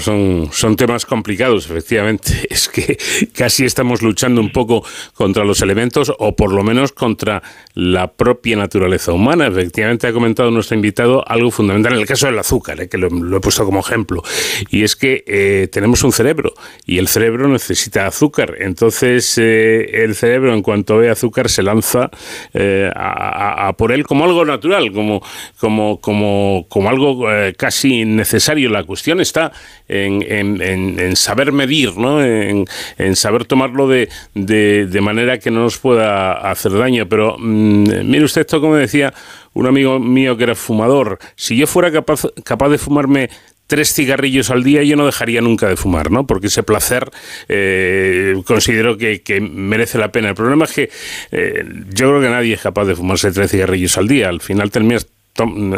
[0.00, 2.32] son, son temas complicados, efectivamente.
[2.54, 2.96] Es que
[3.34, 4.84] casi estamos luchando un poco
[5.14, 7.42] contra los elementos o por lo menos contra
[7.74, 9.46] la propia naturaleza humana.
[9.48, 13.08] Efectivamente ha comentado nuestro invitado algo fundamental en el caso del azúcar, eh, que lo,
[13.08, 14.22] he puesto como ejemplo.
[14.70, 16.54] Y es que eh, tenemos un cerebro
[16.86, 18.56] y el cerebro necesita azúcar.
[18.60, 22.10] Entonces eh, el cerebro en cuanto ve azúcar se lanza
[22.54, 25.22] a, a, por él como algo natural, como,
[25.58, 27.26] como, como, como algo
[27.56, 28.70] casi necesario.
[28.70, 29.52] La cuestión está
[29.88, 32.22] en, saber medir, ¿no?
[32.22, 32.66] en,
[33.14, 37.08] saber tomarlo de, de, manera que no nos pueda hacer daño.
[37.08, 39.12] Pero mm, mire usted esto, como decía
[39.52, 43.30] un amigo mío que era fumador, si yo fuera capaz, capaz de fumarme
[43.66, 46.26] tres cigarrillos al día yo no dejaría nunca de fumar, ¿no?
[46.26, 47.10] Porque ese placer
[47.48, 50.28] eh, considero que, merece la pena.
[50.28, 50.90] El problema es que
[51.32, 54.28] eh, yo creo que nadie es capaz de fumarse tres cigarrillos al día.
[54.28, 55.06] Al final terminas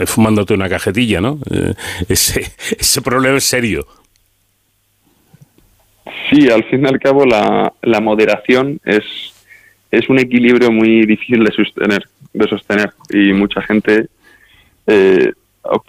[0.06, 1.38] fumándote una cajetilla, ¿no?
[1.50, 1.74] Eh,
[2.08, 2.40] ese,
[2.78, 3.86] ese problema es serio.
[6.30, 9.04] Sí, al fin y al cabo la, la moderación es,
[9.90, 14.08] es un equilibrio muy difícil de sostener, de sostener y mucha gente
[14.86, 15.32] eh,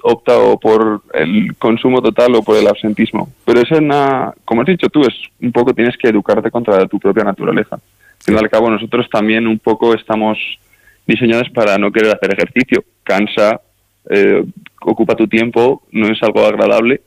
[0.03, 3.31] opta o por el consumo total o por el absentismo.
[3.45, 6.99] Pero es una, como has dicho tú, es un poco tienes que educarte contra tu
[6.99, 7.75] propia naturaleza.
[7.75, 10.37] Al fin y al cabo nosotros también un poco estamos
[11.05, 12.83] diseñados para no querer hacer ejercicio.
[13.07, 13.61] Cansa,
[14.09, 14.43] eh,
[14.81, 17.01] ocupa tu tiempo, no es algo agradable,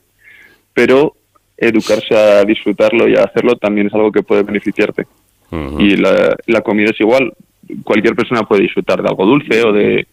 [0.73, 1.13] pero
[1.55, 5.05] educarse a disfrutarlo y a hacerlo también es algo que puede beneficiarte.
[5.79, 7.33] Y la, la comida es igual.
[7.83, 10.07] Cualquier persona puede disfrutar de algo dulce o de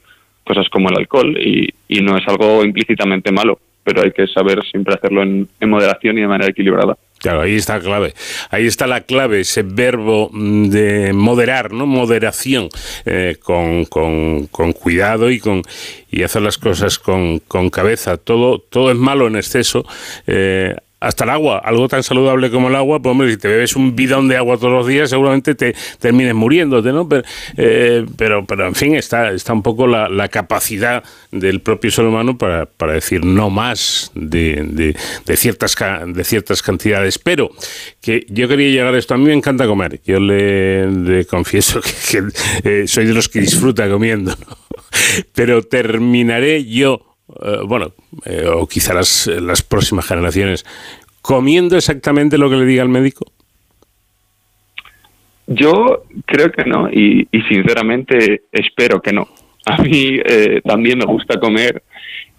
[0.45, 4.63] cosas como el alcohol y, y no es algo implícitamente malo, pero hay que saber
[4.71, 6.99] siempre hacerlo en, moderación y de manera equilibrada.
[7.21, 8.13] Claro, ahí está la clave.
[8.51, 11.87] Ahí está la clave, ese verbo mm, de moderar, ¿no?
[11.87, 12.69] Moderación,
[13.07, 15.63] eh, con, con, cuidado y con
[16.11, 18.19] y hacer las cosas con, con cabeza.
[18.19, 19.87] Todo, todo es malo en exceso.
[20.27, 23.77] Eh, hasta el agua, algo tan saludable como el agua, pues hombre, si te bebes
[23.77, 27.09] un bidón de agua todos los días, seguramente te termines muriéndote, ¿no?
[27.09, 27.23] Pero,
[27.57, 32.67] eh, pero, en fin, está, está un poco la, capacidad del propio ser humano para,
[32.67, 34.95] para decir no más de,
[35.25, 35.75] de, ciertas,
[36.07, 37.19] de ciertas cantidades.
[37.19, 37.51] Pero
[38.03, 41.81] que yo quería llegar a esto, a mí me encanta comer, yo le, confieso
[42.11, 42.25] que,
[42.65, 44.59] eh, soy de los que disfruta comiendo, ¿no?
[45.35, 47.08] Pero terminaré yo
[47.43, 47.93] eh, bueno,
[48.25, 50.65] eh, o quizá las, las próximas generaciones,
[51.21, 53.27] comiendo exactamente lo que le diga el médico?
[55.47, 59.29] Yo creo que no y, sinceramente espero que no.
[59.65, 61.83] A mí eh, también me gusta comer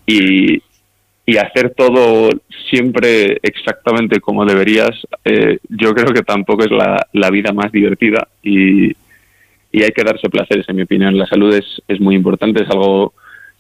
[0.05, 0.61] y,
[1.25, 2.29] y, hacer todo
[2.69, 4.91] siempre exactamente como deberías.
[5.69, 8.89] yo creo que tampoco es la, la vida más divertida y,
[9.71, 11.17] y, hay que darse placeres, en mi opinión.
[11.17, 13.13] La salud es, es muy importante, es algo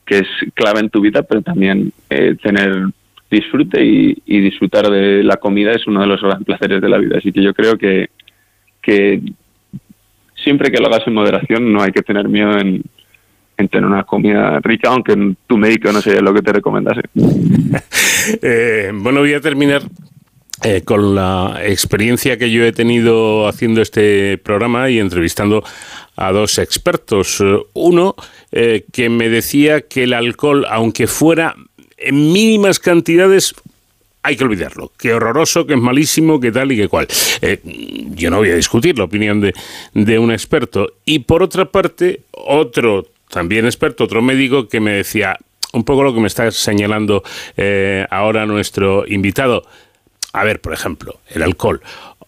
[0.09, 2.87] que es clave en tu vida, pero también eh, tener
[3.29, 7.19] disfrute y, disfrutar de la comida es uno de los grandes placeres de la vida.
[7.19, 8.09] Así que yo creo que,
[8.81, 9.21] que
[10.43, 12.83] siempre que lo hagas en moderación no hay que tener miedo en,
[13.55, 17.01] tener una comida rica, aunque tu médico no sea lo que te recomendase.
[18.41, 19.83] eh, bueno, voy a terminar
[20.63, 25.63] eh, con la experiencia que yo he tenido haciendo este programa y entrevistando
[26.15, 27.43] a dos expertos.
[27.73, 28.15] Uno
[28.51, 31.55] eh, que me decía que el alcohol, aunque fuera
[31.97, 33.55] en mínimas cantidades,
[34.21, 34.91] hay que olvidarlo.
[34.97, 37.07] Qué horroroso, que es malísimo, que tal y que cual.
[37.41, 37.59] Eh,
[38.15, 39.53] yo no voy a discutir la opinión de,
[39.93, 40.93] de un experto.
[41.05, 45.37] Y por otra parte, otro también experto, otro médico que me decía
[45.71, 47.23] un poco lo que me está señalando
[47.55, 49.63] eh, ahora nuestro invitado.
[50.33, 51.81] A ver, por ejemplo, el alcohol.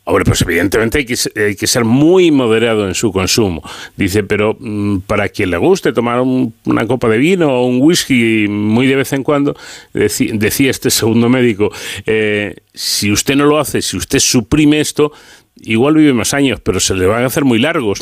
[0.04, 3.62] Hombre, pues evidentemente hay que, hay que, ser muy moderado en su consumo.
[3.96, 8.48] Dice, pero mm, para quien le guste tomar una copa de vino o un whisky
[8.50, 9.56] muy de vez en cuando,
[9.94, 11.72] decía este segundo médico,
[12.08, 15.12] eh, si usted no lo hace, si usted suprime esto,
[15.56, 18.00] igual vive más años, pero se le van a hacer muy largos.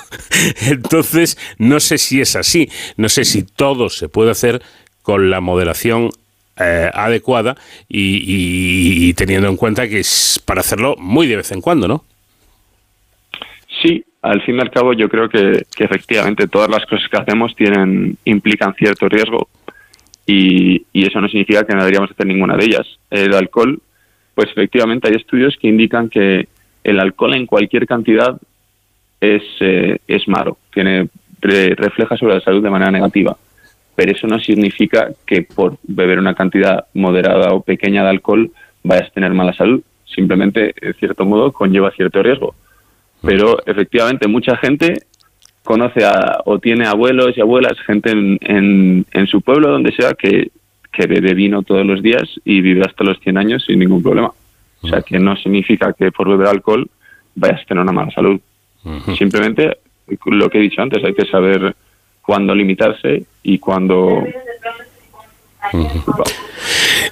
[0.62, 4.60] Entonces, no sé si es así, no sé si todo se puede hacer
[5.02, 6.10] con la moderación
[6.60, 7.56] eh, adecuada
[7.88, 12.04] y, teniendo en cuenta que es para hacerlo muy de vez en cuando, ¿no?
[13.82, 17.54] Sí, al fin y al cabo yo creo que, efectivamente todas las cosas que hacemos
[17.54, 19.48] tienen implican cierto riesgo
[20.26, 22.86] y, eso no significa que no deberíamos hacer ninguna de ellas.
[23.08, 23.80] El alcohol,
[24.34, 26.48] pues efectivamente hay estudios que indican que
[26.82, 28.36] el alcohol en cualquier cantidad
[29.20, 31.08] es, eh, es malo, tiene
[31.40, 33.36] refleja sobre la salud de manera negativa
[33.98, 38.52] pero eso no significa que por beber una cantidad moderada o pequeña de alcohol
[38.84, 39.82] vayas a tener mala salud.
[40.04, 42.54] Simplemente, de cierto modo, conlleva cierto riesgo.
[43.22, 45.02] Pero efectivamente, mucha gente
[45.64, 50.52] conoce a, o tiene abuelos y abuelas, gente en, en, su pueblo, donde sea, que,
[50.92, 54.30] que bebe vino todos los días y vive hasta los 100 años sin ningún problema.
[54.80, 56.88] O sea, que no significa que por beber alcohol
[57.34, 58.40] vayas a tener una mala salud.
[59.18, 59.78] Simplemente,
[60.26, 61.74] lo que he dicho antes, hay que saber
[62.28, 64.22] cuándo limitarse y cuándo...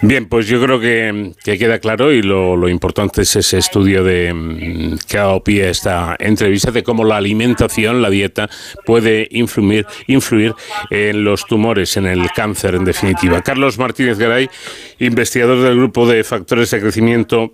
[0.03, 5.17] Bien, pues yo creo que, queda claro y lo, importante es ese estudio de que
[5.17, 8.51] ha dado pie a esta entrevista de cómo la alimentación, la dieta,
[8.85, 10.53] puede influir, influir
[10.91, 13.41] en los tumores, en el cáncer en definitiva.
[13.41, 14.51] Carlos Martínez Garay,
[14.99, 17.53] investigador del grupo de factores de crecimiento,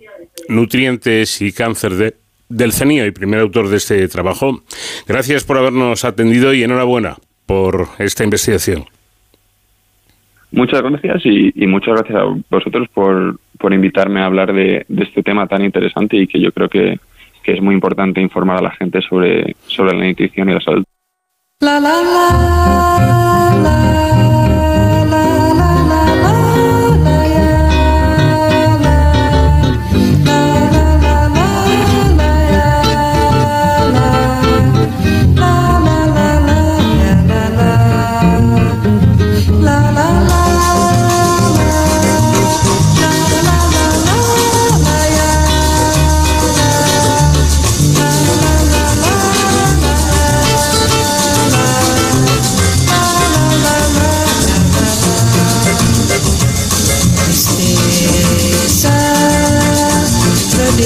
[0.49, 2.15] nutrientes y cáncer de,
[2.49, 4.63] del CENIO y primer autor de este trabajo.
[5.07, 8.85] Gracias por habernos atendido y enhorabuena por esta investigación.
[10.51, 15.47] Muchas gracias y, muchas gracias a vosotros por, por invitarme a hablar de, este tema
[15.47, 16.99] tan interesante y que yo creo que,
[17.41, 20.83] que, es muy importante informar a la gente sobre, sobre la nutrición y la salud.
[21.59, 22.03] La, la,
[23.63, 23.82] la,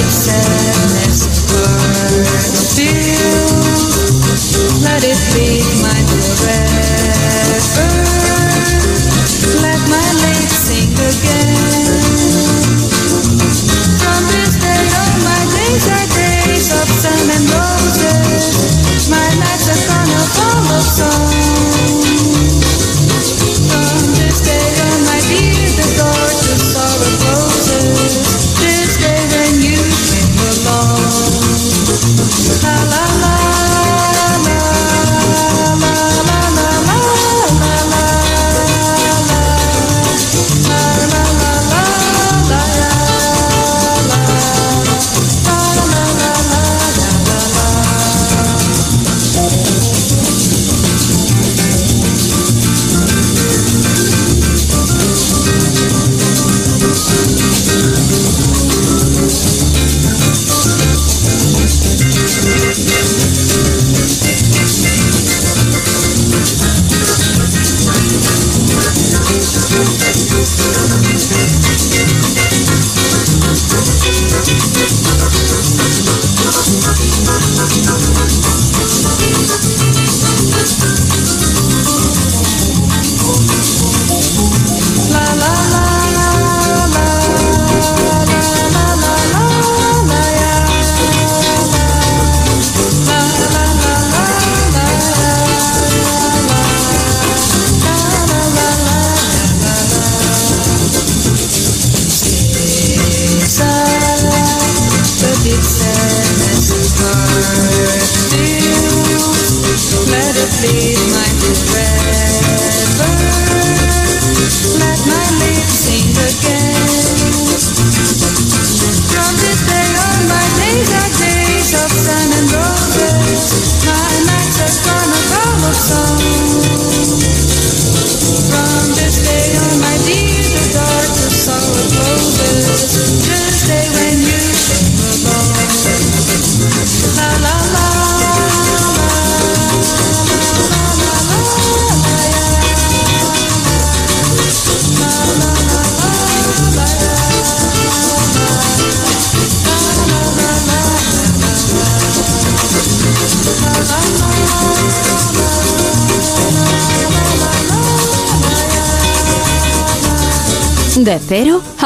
[0.10, 2.76] sadness burns.
[2.76, 3.48] Feel,
[4.84, 5.77] let it be.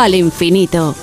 [0.01, 0.95] Al infinito.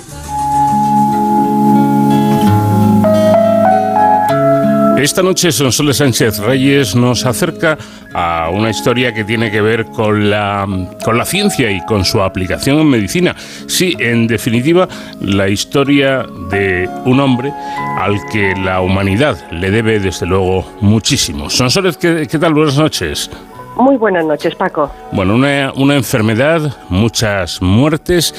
[4.97, 7.77] Esta noche Sonsoles Sánchez Reyes nos acerca
[8.13, 10.67] a una historia que tiene que ver con la,
[11.05, 13.33] con la ciencia y con su aplicación en medicina.
[13.67, 14.89] Sí, en definitiva,
[15.21, 17.53] la historia de un hombre
[17.97, 21.49] al que la humanidad le debe desde luego muchísimo.
[21.49, 22.53] Sonsoles, ¿qué, qué tal?
[22.53, 23.31] Buenas noches.
[23.79, 24.91] Muy buenas noches, Paco.
[25.13, 28.35] Bueno, una, una enfermedad, muchas muertes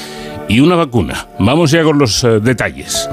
[0.51, 1.13] y una vacuna.
[1.39, 3.09] Vamos ya con los eh, detalles.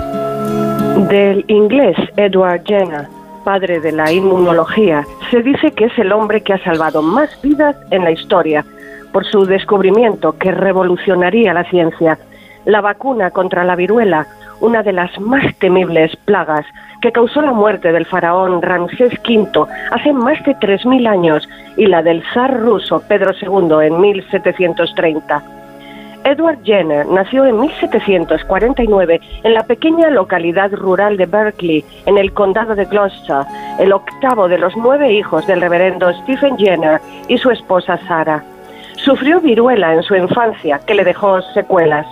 [1.08, 3.06] Del inglés Edward Jenner,
[3.44, 7.76] padre de la inmunología, se dice que es el hombre que ha salvado más vidas
[7.92, 8.64] en la historia
[9.12, 12.18] por su descubrimiento que revolucionaría la ciencia,
[12.64, 14.26] la vacuna contra la viruela,
[14.60, 16.66] una de las más temibles plagas
[17.00, 22.02] que causó la muerte del faraón Ramsés V hace más de 3.000 años y la
[22.02, 25.67] del zar ruso Pedro II en 1730.
[26.28, 32.74] Edward Jenner nació en 1749 en la pequeña localidad rural de Berkeley, en el condado
[32.74, 33.46] de Gloucester,
[33.78, 38.44] el octavo de los nueve hijos del reverendo Stephen Jenner y su esposa Sarah.
[38.96, 42.06] Sufrió viruela en su infancia, que le dejó secuelas.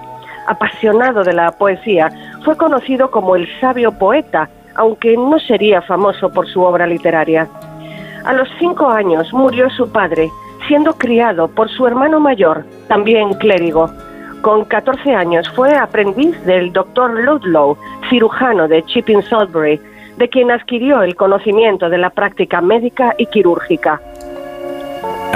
[0.47, 2.10] Apasionado de la poesía,
[2.43, 7.48] fue conocido como el sabio poeta, aunque no sería famoso por su obra literaria.
[8.24, 10.30] A los cinco años murió su padre,
[10.68, 13.90] siendo criado por su hermano mayor, también clérigo.
[14.42, 17.76] Con 14 años fue aprendiz del doctor Ludlow,
[18.08, 19.80] cirujano de Chipping Salisbury,
[20.16, 24.00] de quien adquirió el conocimiento de la práctica médica y quirúrgica.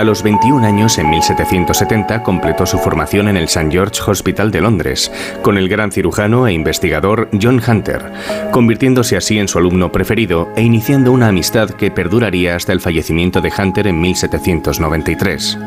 [0.01, 3.69] A los 21 años, en 1770, completó su formación en el St.
[3.71, 5.13] George Hospital de Londres,
[5.43, 8.11] con el gran cirujano e investigador John Hunter,
[8.51, 13.43] convirtiéndose así en su alumno preferido e iniciando una amistad que perduraría hasta el fallecimiento
[13.43, 15.59] de Hunter en 1793.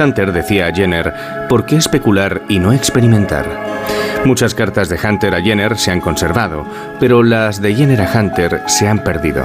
[0.00, 1.12] Hunter decía a Jenner,
[1.46, 3.44] ¿por qué especular y no experimentar?
[4.24, 6.64] Muchas cartas de Hunter a Jenner se han conservado,
[6.98, 9.44] pero las de Jenner a Hunter se han perdido.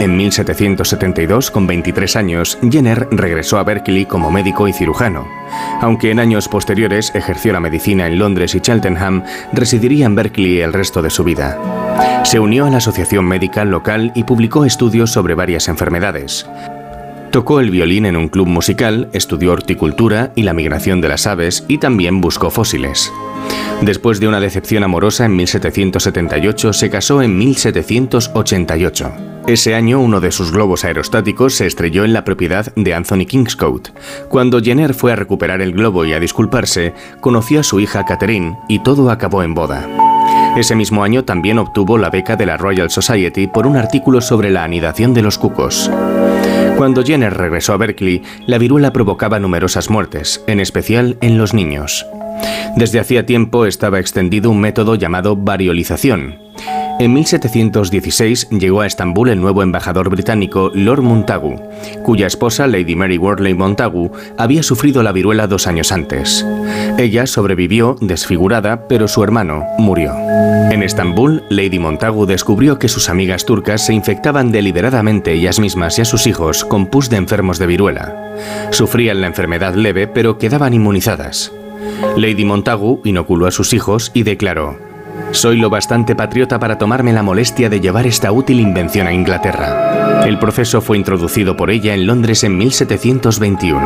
[0.00, 5.26] En 1772, con 23 años, Jenner regresó a Berkeley como médico y cirujano.
[5.80, 9.22] Aunque en años posteriores ejerció la medicina en Londres y Cheltenham,
[9.52, 12.22] residiría en Berkeley el resto de su vida.
[12.24, 16.46] Se unió a la asociación médica local y publicó estudios sobre varias enfermedades.
[17.34, 21.64] Tocó el violín en un club musical, estudió horticultura y la migración de las aves
[21.66, 23.12] y también buscó fósiles.
[23.82, 29.12] Después de una decepción amorosa en 1778, se casó en 1788.
[29.48, 33.90] Ese año uno de sus globos aerostáticos se estrelló en la propiedad de Anthony Kingscote.
[34.28, 38.56] Cuando Jenner fue a recuperar el globo y a disculparse, conoció a su hija Catherine
[38.68, 39.88] y todo acabó en boda.
[40.56, 44.50] Ese mismo año también obtuvo la beca de la Royal Society por un artículo sobre
[44.50, 45.90] la anidación de los cucos.
[46.76, 52.04] Cuando Jenner regresó a Berkeley, la viruela provocaba numerosas muertes, en especial en los niños.
[52.76, 56.40] Desde hacía tiempo estaba extendido un método llamado variolización.
[57.00, 61.60] En 1716 llegó a Estambul el nuevo embajador británico Lord Montagu,
[62.04, 66.46] cuya esposa Lady Mary Wortley Montagu había sufrido la viruela dos años antes.
[66.96, 70.14] Ella sobrevivió desfigurada, pero su hermano murió.
[70.70, 76.02] En Estambul, Lady Montagu descubrió que sus amigas turcas se infectaban deliberadamente ellas mismas y
[76.02, 78.14] a sus hijos con pus de enfermos de viruela.
[78.70, 81.52] Sufrían la enfermedad leve, pero quedaban inmunizadas.
[82.16, 84.93] Lady Montagu inoculó a sus hijos y declaró,
[85.34, 90.24] soy lo bastante patriota para tomarme la molestia de llevar esta útil invención a Inglaterra.
[90.24, 93.80] El proceso fue introducido por ella en Londres en 1721.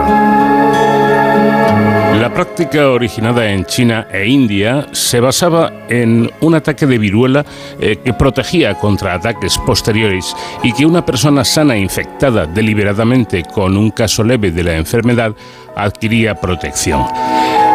[2.20, 7.44] La práctica originada en China e India se basaba en un ataque de viruela
[7.80, 13.90] eh, que protegía contra ataques posteriores y que una persona sana infectada deliberadamente con un
[13.90, 15.34] caso leve de la enfermedad
[15.74, 17.06] adquiría protección.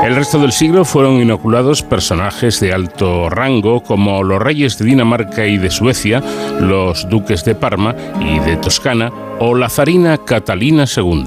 [0.04, 5.46] El resto del siglo fueron inoculados personajes de alto rango como los reyes de Dinamarca
[5.46, 6.22] y de Suecia,
[6.60, 9.10] los duques de Parma y de Toscana
[9.40, 11.24] o la zarina Catalina II.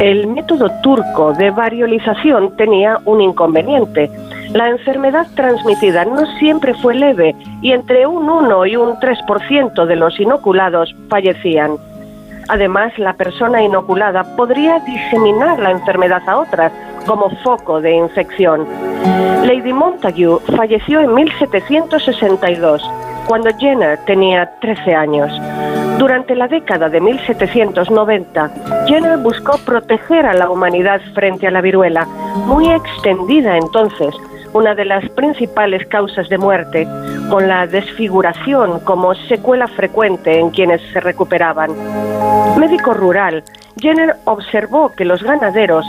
[0.00, 4.10] El método turco de variolización tenía un inconveniente.
[4.54, 9.96] La enfermedad transmitida no siempre fue leve y entre un 1 y un 3% de
[9.96, 11.76] los inoculados fallecían.
[12.48, 16.72] Además, la persona inoculada podría diseminar la enfermedad a otras,
[17.06, 18.66] como foco de infección.
[19.44, 22.82] Lady Montague falleció en 1762,
[23.26, 25.32] cuando Jenner tenía 13 años.
[25.98, 28.50] Durante la década de 1790,
[28.86, 32.04] Jenner buscó proteger a la humanidad frente a la viruela,
[32.46, 34.14] muy extendida entonces,
[34.52, 36.86] una de las principales causas de muerte,
[37.30, 41.70] con la desfiguración como secuela frecuente en quienes se recuperaban.
[42.58, 43.42] Médico rural,
[43.78, 45.84] Jenner observó que los ganaderos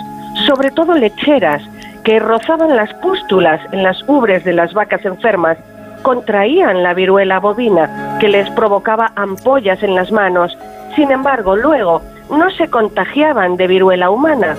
[0.45, 1.63] sobre todo lecheras,
[2.03, 5.57] que rozaban las pústulas en las ubres de las vacas enfermas,
[6.03, 10.57] contraían la viruela bovina, que les provocaba ampollas en las manos.
[10.95, 14.55] Sin embargo, luego no se contagiaban de viruela humana.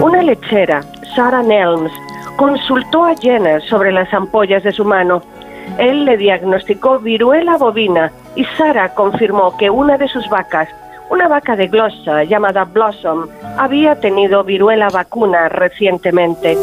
[0.00, 0.80] Una lechera,
[1.14, 1.92] Sarah Nelms,
[2.36, 5.22] consultó a Jenner sobre las ampollas de su mano.
[5.78, 10.68] Él le diagnosticó viruela bovina y Sarah confirmó que una de sus vacas
[11.12, 13.26] una vaca de glosa llamada Blossom
[13.58, 16.56] había tenido viruela vacuna recientemente.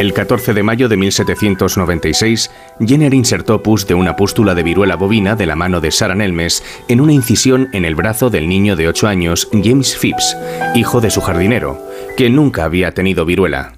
[0.00, 2.50] El 14 de mayo de 1796,
[2.84, 6.64] Jenner insertó pus de una pústula de viruela bovina de la mano de Sarah Nelmes
[6.88, 10.36] en una incisión en el brazo del niño de 8 años, James Phipps,
[10.74, 11.78] hijo de su jardinero,
[12.16, 13.74] que nunca había tenido viruela.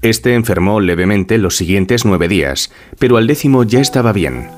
[0.00, 4.48] Este enfermó levemente los siguientes nueve días, pero al décimo ya estaba bien.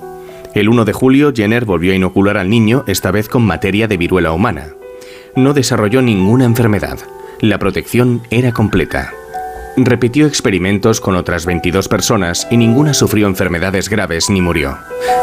[0.54, 3.96] El 1 de julio, Jenner volvió a inocular al niño, esta vez con materia de
[3.96, 4.74] viruela humana
[5.36, 6.98] no desarrolló ninguna enfermedad.
[7.40, 9.12] La protección era completa.
[9.76, 14.78] Repitió experimentos con otras 22 personas y ninguna sufrió enfermedades graves ni murió.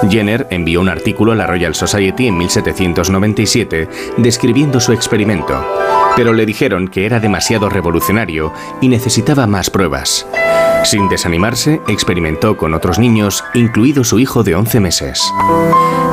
[0.10, 5.64] Jenner envió un artículo a la Royal Society en 1797 describiendo su experimento,
[6.18, 10.26] pero le dijeron que era demasiado revolucionario y necesitaba más pruebas.
[10.84, 15.22] Sin desanimarse, experimentó con otros niños, incluido su hijo de 11 meses.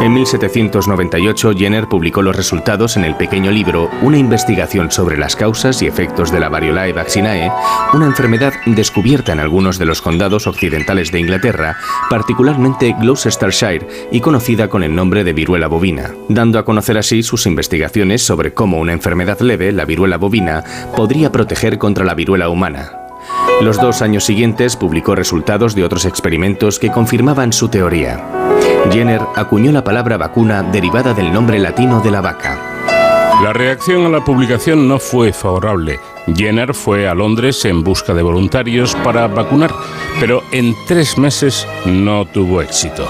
[0.01, 5.81] En 1798, Jenner publicó los resultados en el pequeño libro Una investigación sobre las causas
[5.81, 7.51] y efectos de la variolae vaccinae,
[7.93, 11.77] una enfermedad descubierta en algunos de los condados occidentales de Inglaterra,
[12.11, 17.47] particularmente Gloucestershire, y conocida con el nombre de viruela bovina, dando a conocer así sus
[17.47, 20.65] investigaciones sobre cómo una enfermedad leve, la viruela bovina,
[20.97, 22.91] podría proteger contra la viruela humana.
[23.63, 28.21] Los dos años siguientes publicó resultados de otros experimentos que confirmaban su teoría.
[28.91, 32.59] Jenner acuñó la palabra vacuna derivada del nombre latino de la vaca.
[33.45, 36.01] La reacción a la publicación no fue favorable.
[36.35, 39.73] Jenner fue a Londres en busca de voluntarios para vacunar,
[40.19, 43.07] pero en tres meses no tuvo éxito.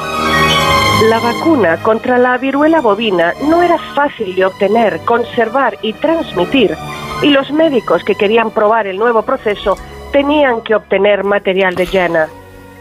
[1.03, 6.75] La vacuna contra la viruela bovina no era fácil de obtener, conservar y transmitir,
[7.21, 9.77] y los médicos que querían probar el nuevo proceso
[10.13, 12.29] tenían que obtener material de Jenner.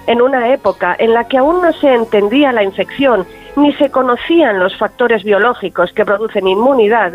[0.05, 3.25] En una época en la que aún no se entendía la infección
[3.55, 7.13] ni se conocían los factores biológicos que producen inmunidad,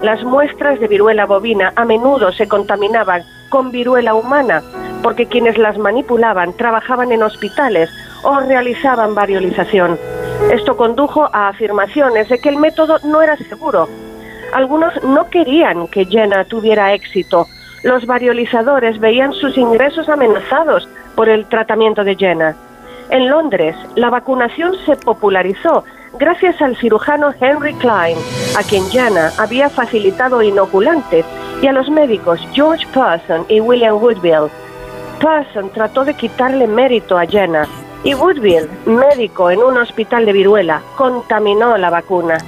[0.00, 4.62] las muestras de viruela bovina a menudo se contaminaban con viruela humana,
[5.02, 7.90] porque quienes las manipulaban trabajaban en hospitales
[8.22, 9.98] o realizaban variolización.
[10.52, 13.88] Esto condujo a afirmaciones de que el método no era seguro.
[14.52, 17.46] Algunos no querían que Jenna tuviera éxito.
[17.82, 22.56] Los variolizadores veían sus ingresos amenazados por el tratamiento de Jenna.
[23.10, 25.84] En Londres, la vacunación se popularizó
[26.18, 28.18] gracias al cirujano Henry Klein,
[28.56, 31.24] a quien Jana había facilitado inoculantes,
[31.60, 34.50] y a los médicos George Parson y William Woodville.
[35.20, 37.66] Parson trató de quitarle mérito a Jana
[38.04, 42.38] y Woodville, médico en un hospital de viruela, contaminó la vacuna.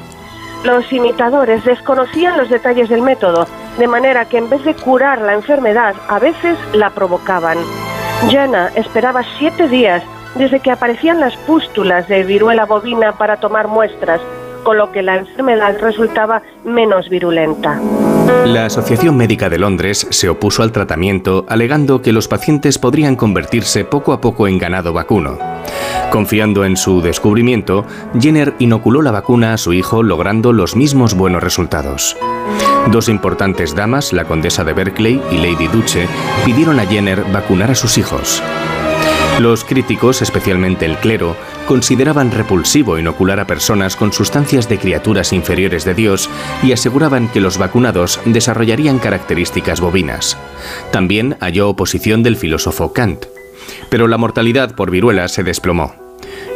[0.64, 3.46] Los imitadores desconocían los detalles del método,
[3.78, 7.58] de manera que en vez de curar la enfermedad, a veces la provocaban.
[8.30, 10.02] Jana esperaba siete días
[10.34, 14.20] desde que aparecían las pústulas de viruela bovina para tomar muestras,
[14.62, 17.80] con lo que la enfermedad resultaba menos virulenta.
[18.44, 23.84] La Asociación Médica de Londres se opuso al tratamiento alegando que los pacientes podrían convertirse
[23.84, 25.38] poco a poco en ganado vacuno.
[26.10, 27.84] Confiando en su descubrimiento,
[28.18, 32.16] Jenner inoculó la vacuna a su hijo logrando los mismos buenos resultados.
[32.90, 36.08] Dos importantes damas, la condesa de Berkeley y Lady Duche,
[36.44, 38.42] pidieron a Jenner vacunar a sus hijos.
[39.38, 41.36] Los críticos, especialmente el clero,
[41.70, 46.28] consideraban repulsivo inocular a personas con sustancias de criaturas inferiores de Dios
[46.64, 50.36] y aseguraban que los vacunados desarrollarían características bovinas.
[50.90, 53.26] También halló oposición del filósofo Kant.
[53.88, 55.99] Pero la mortalidad por viruela se desplomó.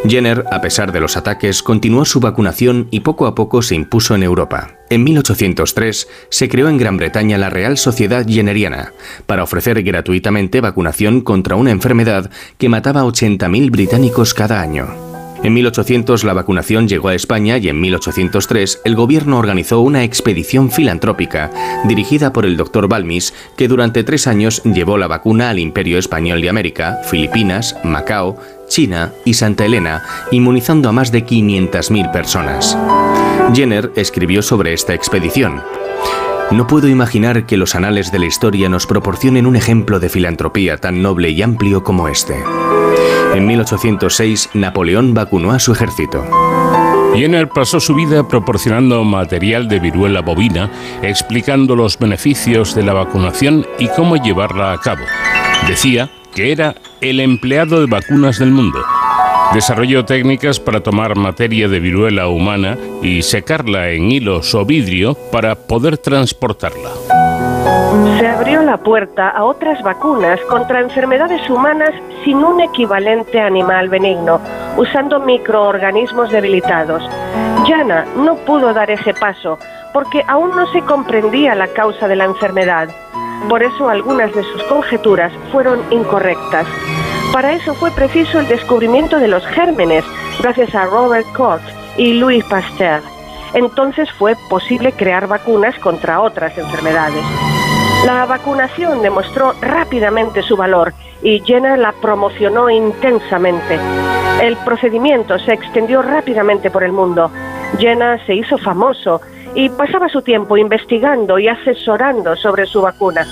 [0.06, 4.14] Jenner, a pesar de los ataques, continuó su vacunación y poco a poco se impuso
[4.14, 4.78] en Europa.
[4.90, 8.92] En 1803 se creó en Gran Bretaña la Real Sociedad Jenneriana
[9.26, 15.14] para ofrecer gratuitamente vacunación contra una enfermedad que mataba a 80.000 británicos cada año.
[15.44, 20.70] En 1800 la vacunación llegó a España y en 1803 el gobierno organizó una expedición
[20.70, 21.50] filantrópica
[21.84, 26.40] dirigida por el doctor Balmis que durante tres años llevó la vacuna al Imperio Español
[26.40, 28.38] de América, Filipinas, Macao,
[28.68, 32.76] China y Santa Elena, inmunizando a más de 500.000 personas.
[33.54, 35.62] Jenner escribió sobre esta expedición.
[36.50, 40.76] No puedo imaginar que los anales de la historia nos proporcionen un ejemplo de filantropía
[40.76, 42.36] tan noble y amplio como este.
[43.34, 46.24] En 1806, Napoleón vacunó a su ejército.
[47.14, 50.70] Jenner pasó su vida proporcionando material de viruela bovina,
[51.02, 55.04] explicando los beneficios de la vacunación y cómo llevarla a cabo.
[55.68, 56.74] Decía que era
[57.04, 58.82] el empleado de vacunas del mundo.
[59.52, 65.54] Desarrolló técnicas para tomar materia de viruela humana y secarla en hilos o vidrio para
[65.54, 66.90] poder transportarla.
[68.18, 71.90] Se abrió la puerta a otras vacunas contra enfermedades humanas
[72.24, 74.40] sin un equivalente animal benigno,
[74.78, 77.02] usando microorganismos debilitados.
[77.68, 79.58] Jana no pudo dar ese paso
[79.92, 82.88] porque aún no se comprendía la causa de la enfermedad.
[83.48, 86.66] Por eso algunas de sus conjeturas fueron incorrectas.
[87.32, 90.04] Para eso fue preciso el descubrimiento de los gérmenes,
[90.40, 91.62] gracias a Robert Koch
[91.96, 93.02] y Louis Pasteur.
[93.54, 97.24] Entonces fue posible crear vacunas contra otras enfermedades.
[98.04, 100.92] La vacunación demostró rápidamente su valor
[101.22, 103.78] y Jenner la promocionó intensamente.
[104.42, 107.30] El procedimiento se extendió rápidamente por el mundo.
[107.78, 109.20] Jenner se hizo famoso
[109.54, 113.26] y pasaba su tiempo investigando y asesorando sobre su vacuna.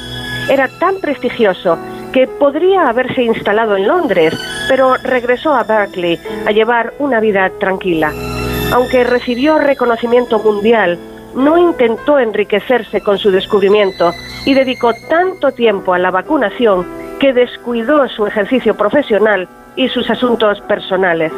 [0.49, 1.79] Era tan prestigioso
[2.13, 4.35] que podría haberse instalado en Londres,
[4.69, 8.13] pero regresó a Berkeley a llevar una vida tranquila.
[8.73, 10.99] Aunque recibió reconocimiento mundial,
[11.35, 14.13] no intentó enriquecerse con su descubrimiento
[14.45, 16.87] y dedicó tanto tiempo a la vacunación
[17.19, 21.33] que descuidó su ejercicio profesional y sus asuntos personales.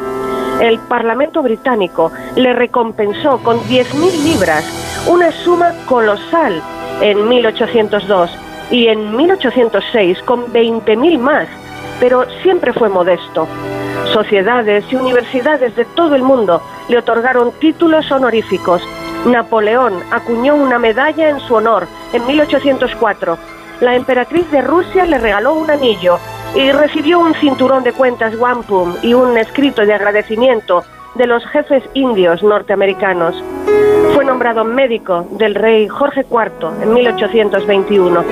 [0.60, 4.64] El Parlamento británico le recompensó con 10.000 libras,
[5.09, 6.62] una suma colosal
[7.01, 8.31] en 1802
[8.70, 11.48] y en 1806 con 20.000 más,
[12.01, 13.47] pero siempre fue modesto.
[14.12, 18.82] Sociedades y universidades de todo el mundo le otorgaron títulos honoríficos
[19.26, 23.39] Napoleón acuñó una medalla en su honor en 1804.
[23.81, 26.18] La emperatriz de Rusia le regaló un anillo
[26.55, 31.82] y recibió un cinturón de cuentas wampum y un escrito de agradecimiento de los jefes
[31.94, 33.43] indios norteamericanos.
[34.14, 38.24] Fue nombrado médico del rey Jorge IV en 1821.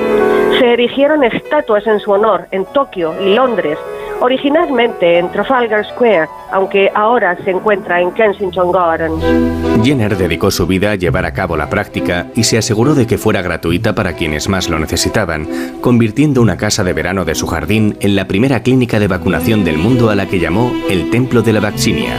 [0.58, 3.78] Se erigieron estatuas en su honor en Tokio y Londres,
[4.22, 9.22] originalmente en Trafalgar Square, aunque ahora se encuentra en Kensington Gardens.
[9.84, 13.18] Jenner dedicó su vida a llevar a cabo la práctica y se aseguró de que
[13.18, 15.48] fuera gratuita para quienes más lo necesitaban,
[15.80, 19.78] convirtiendo una casa de verano de su jardín en la primera clínica de vacunación del
[19.78, 22.16] mundo a la que llamó el Templo de la Vaccinia.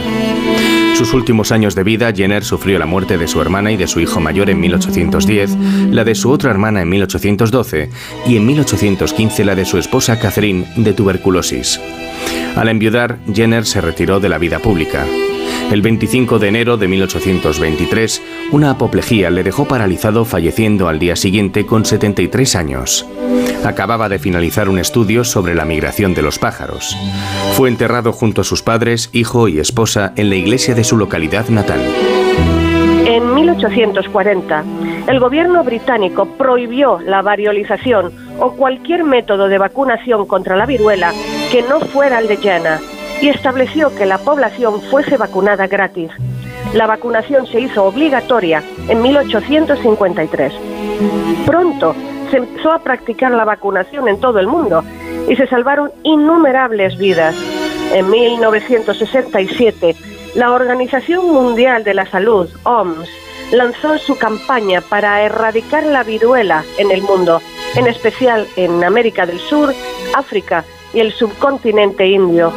[0.94, 3.98] Sus últimos años de vida, Jenner sufrió la muerte de su hermana y de su
[3.98, 5.56] hijo mayor en 1810,
[5.90, 7.90] la de su otra hermana en 1812
[8.26, 11.80] y en 1815 la de su esposa Catherine de tuberculosis.
[12.54, 15.04] Al enviudar, Jenner se retiró de la vida pública.
[15.70, 18.22] El 25 de enero de 1823,
[18.52, 23.06] una apoplejía le dejó paralizado falleciendo al día siguiente con 73 años.
[23.64, 26.96] Acababa de finalizar un estudio sobre la migración de los pájaros.
[27.54, 31.48] Fue enterrado junto a sus padres, hijo y esposa en la iglesia de su localidad
[31.48, 31.80] natal.
[33.06, 34.64] En 1840,
[35.08, 41.12] el gobierno británico prohibió la variolización o cualquier método de vacunación contra la viruela
[41.50, 46.10] que no fuera el de Jenner y estableció que la población fuese vacunada gratis.
[46.72, 50.52] La vacunación se hizo obligatoria en 1853.
[51.46, 51.94] Pronto
[52.30, 54.82] se empezó a practicar la vacunación en todo el mundo
[55.28, 57.36] y se salvaron innumerables vidas.
[57.92, 59.94] En 1967,
[60.34, 63.08] la Organización Mundial de la Salud, OMS,
[63.52, 67.40] lanzó su campaña para erradicar la viruela en el mundo,
[67.76, 69.72] en especial en América del Sur,
[70.14, 72.52] África y el subcontinente indio.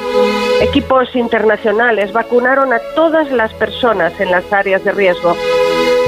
[0.62, 5.36] Equipos internacionales vacunaron a todas las personas en las áreas de riesgo.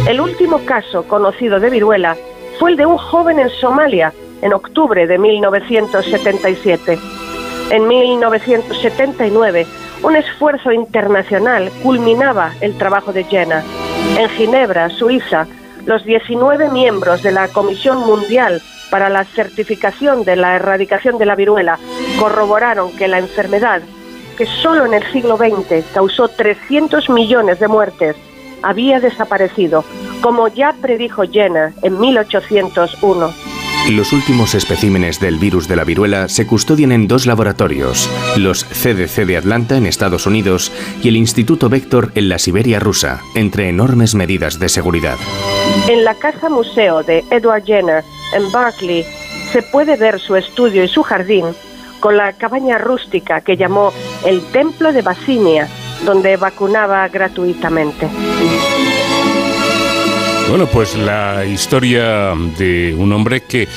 [0.07, 2.17] El último caso conocido de viruela
[2.57, 4.11] fue el de un joven en Somalia
[4.41, 6.97] en octubre de 1977.
[7.69, 9.67] En 1979,
[10.01, 13.63] un esfuerzo internacional culminaba el trabajo de Jenna.
[14.17, 15.45] En Ginebra, Suiza,
[15.85, 21.35] los 19 miembros de la Comisión Mundial para la certificación de la erradicación de la
[21.35, 21.77] viruela
[22.19, 23.81] corroboraron que la enfermedad,
[24.39, 28.15] que solo en el siglo XX causó 300 millones de muertes,
[28.63, 29.83] había desaparecido,
[30.21, 33.33] como ya predijo Jenner en 1801.
[33.91, 39.25] Los últimos especímenes del virus de la viruela se custodian en dos laboratorios, los CDC
[39.25, 40.71] de Atlanta en Estados Unidos
[41.03, 45.17] y el Instituto Vector en la Siberia rusa, entre enormes medidas de seguridad.
[45.89, 49.03] En la casa museo de Edward Jenner, en Berkeley,
[49.51, 51.45] se puede ver su estudio y su jardín
[51.99, 53.91] con la cabaña rústica que llamó
[54.25, 55.67] el Templo de Basinia,
[56.05, 58.07] donde vacunaba gratuitamente.
[60.49, 63.67] Bueno, pues la historia de un hombre que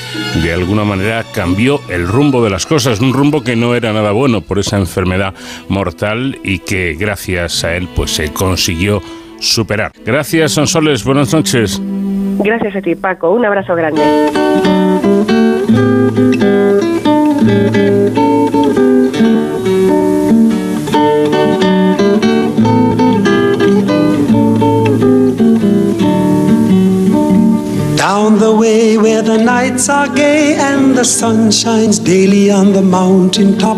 [0.41, 4.11] de alguna manera cambió el rumbo de las cosas, un rumbo que no era nada
[4.11, 5.35] bueno por esa enfermedad
[5.69, 9.03] mortal y que gracias a él pues se consiguió
[9.39, 9.91] superar.
[10.03, 11.79] Gracias, Sonsoles, buenas noches.
[12.39, 13.29] Gracias a ti, Paco.
[13.29, 14.01] Un abrazo grande.
[17.43, 17.51] Down
[28.39, 33.57] the way where the nights are gay and the sun shines daily on the mountain
[33.57, 33.75] top.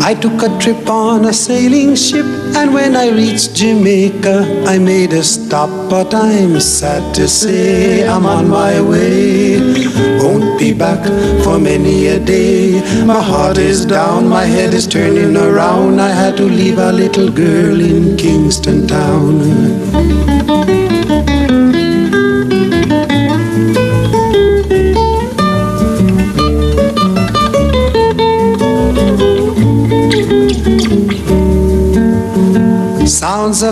[0.00, 5.12] I took a trip on a sailing ship, and when I reached Jamaica, I made
[5.14, 5.90] a stop.
[5.90, 10.11] But I'm sad to say I'm on my way.
[10.32, 11.04] Won't be back
[11.44, 12.80] for many a day.
[13.04, 16.00] My heart is down, my head is turning around.
[16.00, 20.31] I had to leave a little girl in Kingston Town.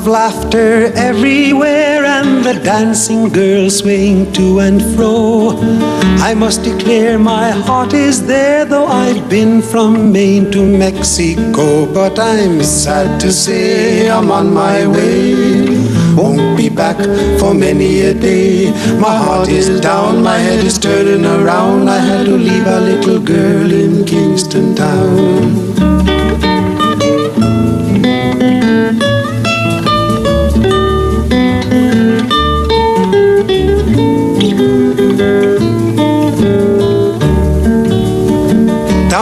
[0.00, 5.58] Of laughter everywhere and the dancing girls swaying to and fro.
[6.28, 11.92] I must declare my heart is there, though I've been from Maine to Mexico.
[11.92, 15.34] But I'm sad to say I'm on my way.
[16.16, 16.98] Won't be back
[17.38, 18.70] for many a day.
[18.98, 21.90] My heart is down, my head is turning around.
[21.90, 26.09] I had to leave a little girl in Kingston Town.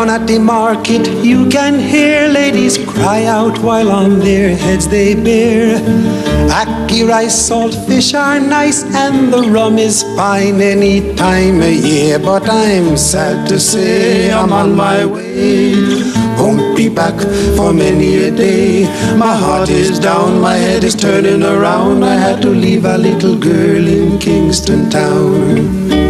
[0.09, 5.14] Down at the market, you can hear ladies cry out while on their heads they
[5.14, 5.78] bear.
[6.48, 12.18] Ackee rice, salt fish are nice, and the rum is fine any time of year.
[12.18, 15.74] But I'm sad to say I'm on my way.
[16.39, 17.20] Won't be back
[17.55, 18.85] for many a day.
[19.18, 22.02] My heart is down, my head is turning around.
[22.02, 26.07] I had to leave a little girl in Kingston Town.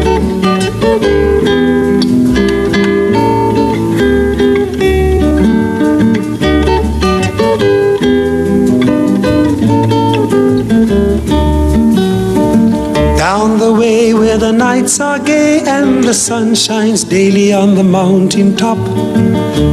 [14.79, 18.79] Nights are gay and the sun shines daily on the mountain top.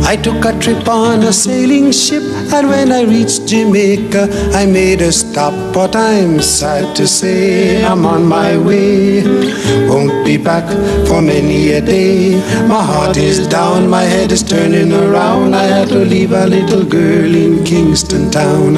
[0.03, 2.23] I took a trip on a sailing ship,
[2.56, 5.53] and when I reached Jamaica, I made a stop.
[5.73, 9.23] But I'm sad to say I'm on my way.
[9.90, 10.65] Won't be back
[11.07, 12.36] for many a day.
[12.68, 15.53] My heart is down, my head is turning around.
[15.53, 18.77] I had to leave a little girl in Kingston Town.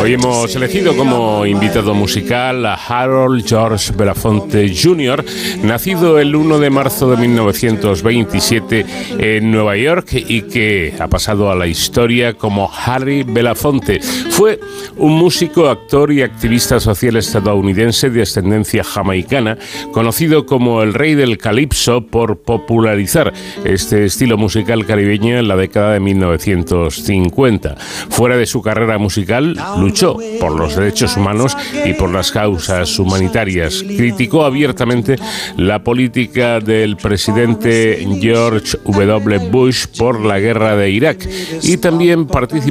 [0.00, 5.24] Hoy hemos elegido como invitado musical a Harold George Belafonte Jr.,
[5.62, 8.86] nacido el 1 de marzo de 1927
[9.18, 14.00] en Nueva York y que ha pasado a la historia como Harry Belafonte.
[14.00, 14.58] Fue
[14.96, 19.58] un músico, actor y activista social estadounidense de ascendencia jamaicana,
[19.92, 23.32] conocido como el rey del calipso por popularizar
[23.64, 27.76] este estilo musical caribeño en la década de 1950.
[28.10, 33.82] Fuera de su carrera musical, luchó por los derechos humanos y por las causas humanitarias.
[33.82, 35.16] Criticó abiertamente
[35.56, 39.50] la política del presidente George W.
[39.50, 41.28] Bush por la guerra de Irak
[41.62, 42.63] y también participó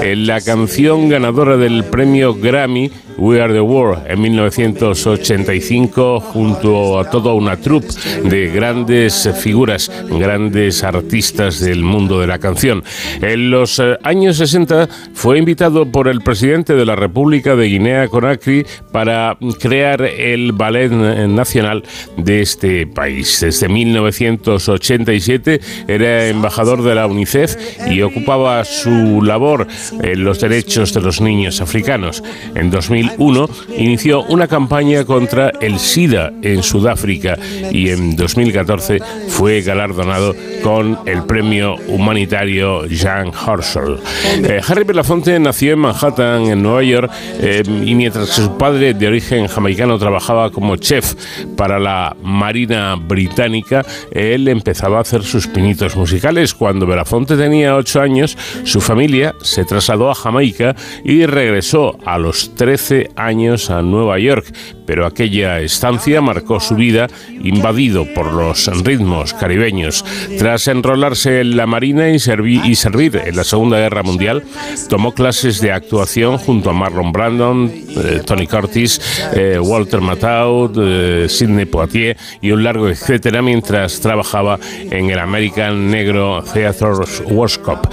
[0.00, 7.10] en la canción ganadora del premio Grammy We Are the World en 1985 junto a
[7.10, 7.88] toda una troupe
[8.24, 12.84] de grandes figuras, grandes artistas del mundo de la canción.
[13.20, 18.08] En los eh, años 60 fue invitado por el presidente de la República de Guinea
[18.08, 21.82] Conakry para crear el ballet nacional
[22.16, 23.40] de este país.
[23.40, 27.56] Desde 1987 era embajador de la UNICEF
[27.90, 29.66] y ocupaba su labor
[30.02, 32.22] en los derechos de los niños africanos.
[32.54, 32.70] En
[33.06, 37.38] 2001 inició una campaña contra el SIDA en Sudáfrica
[37.70, 43.98] y en 2014 fue galardonado con el premio humanitario Jean Horschel.
[44.42, 47.10] Eh, Harry Belafonte nació en Manhattan, en Nueva York,
[47.40, 51.14] eh, y mientras su padre de origen jamaicano trabajaba como chef
[51.56, 56.54] para la Marina Británica, él empezaba a hacer sus pinitos musicales.
[56.54, 60.74] Cuando Belafonte tenía 8 años, su familia se trasladó a Jamaica
[61.04, 64.46] y regresó a los 13 años a Nueva York,
[64.86, 67.08] pero aquella estancia marcó su vida
[67.42, 70.04] invadido por los ritmos caribeños.
[70.38, 74.42] Tras enrolarse en la Marina y, y servir en la Segunda Guerra Mundial,
[74.88, 79.00] tomó clases de actuación junto a Marlon Brandon, eh, Tony Curtis,
[79.34, 84.58] eh, Walter Matthau, eh, Sidney Poitier y un largo etcétera mientras trabajaba
[84.90, 87.88] en el American Negro Theatre Workshop.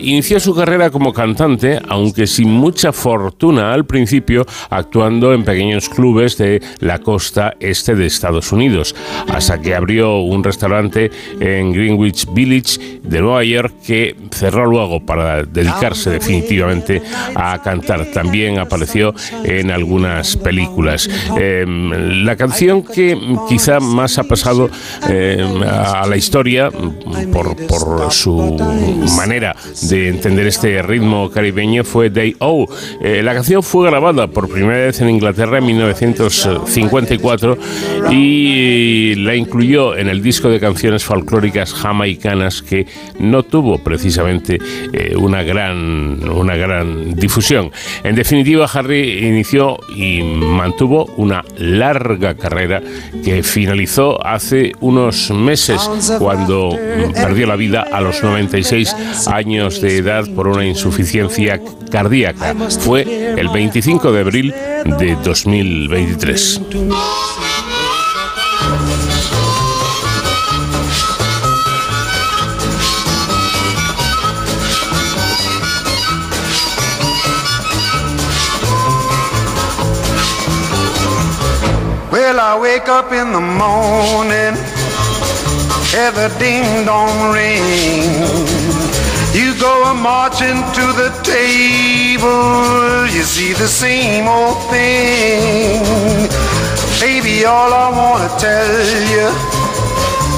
[0.00, 4.33] inició su carrera como cantante, aunque sin mucha fortuna al principio,
[4.70, 8.94] actuando en pequeños clubes de la costa este de Estados Unidos,
[9.28, 15.42] hasta que abrió un restaurante en Greenwich Village de Nueva York que cerró luego para
[15.42, 17.02] dedicarse definitivamente
[17.34, 18.06] a cantar.
[18.06, 21.08] También apareció en algunas películas.
[21.36, 24.70] Em, la canción que quizá más ha pasado
[25.08, 26.70] em, a la historia
[27.32, 27.54] por,
[28.10, 28.56] su
[29.16, 29.54] manera
[29.88, 32.66] de entender este ritmo caribeño fue Day O.
[33.00, 37.58] Eh, la canción fue grabada por primera vez en Inglaterra en 1954
[38.10, 42.86] y la incluyó en el disco de canciones folclóricas jamaicanas que
[43.18, 44.58] no tuvo precisamente
[44.92, 47.70] eh, una, gran, una gran difusión.
[48.02, 52.82] En definitiva, Harry inició y mantuvo una larga carrera
[53.24, 55.80] que finalizó hace unos meses
[56.18, 56.76] cuando
[57.14, 58.94] perdió la vida a los 96
[59.28, 61.60] años de edad por una insuficiencia
[61.90, 62.54] cardíaca.
[62.80, 63.02] Fue
[63.38, 64.54] el 25 de abril
[64.98, 66.60] de 2023.
[82.10, 84.54] Well, I wake up in the morning,
[85.90, 89.03] hear ding dong ring.
[89.34, 95.82] You go a marching to the table, you see the same old thing.
[97.00, 99.26] Baby, all I wanna tell you,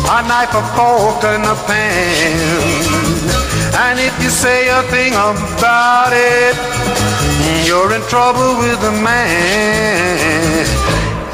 [0.08, 2.96] a knife, a fork, and a pan.
[3.84, 6.56] And if you say a thing about it,
[7.66, 10.64] you're in trouble with the man.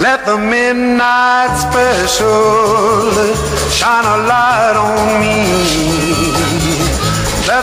[0.00, 3.12] Let the midnight special
[3.70, 6.51] shine a light on me.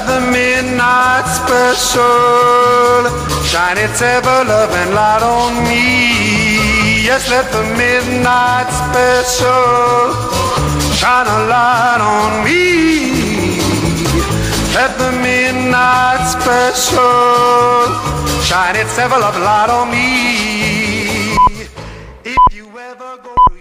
[0.08, 3.04] The midnight special
[3.44, 7.04] shine its ever loving light on me.
[7.04, 10.14] Yes, let the midnight special
[10.94, 13.60] shine a light on me.
[14.74, 17.86] Let the midnight special
[18.42, 20.49] shine its ever loving light on me.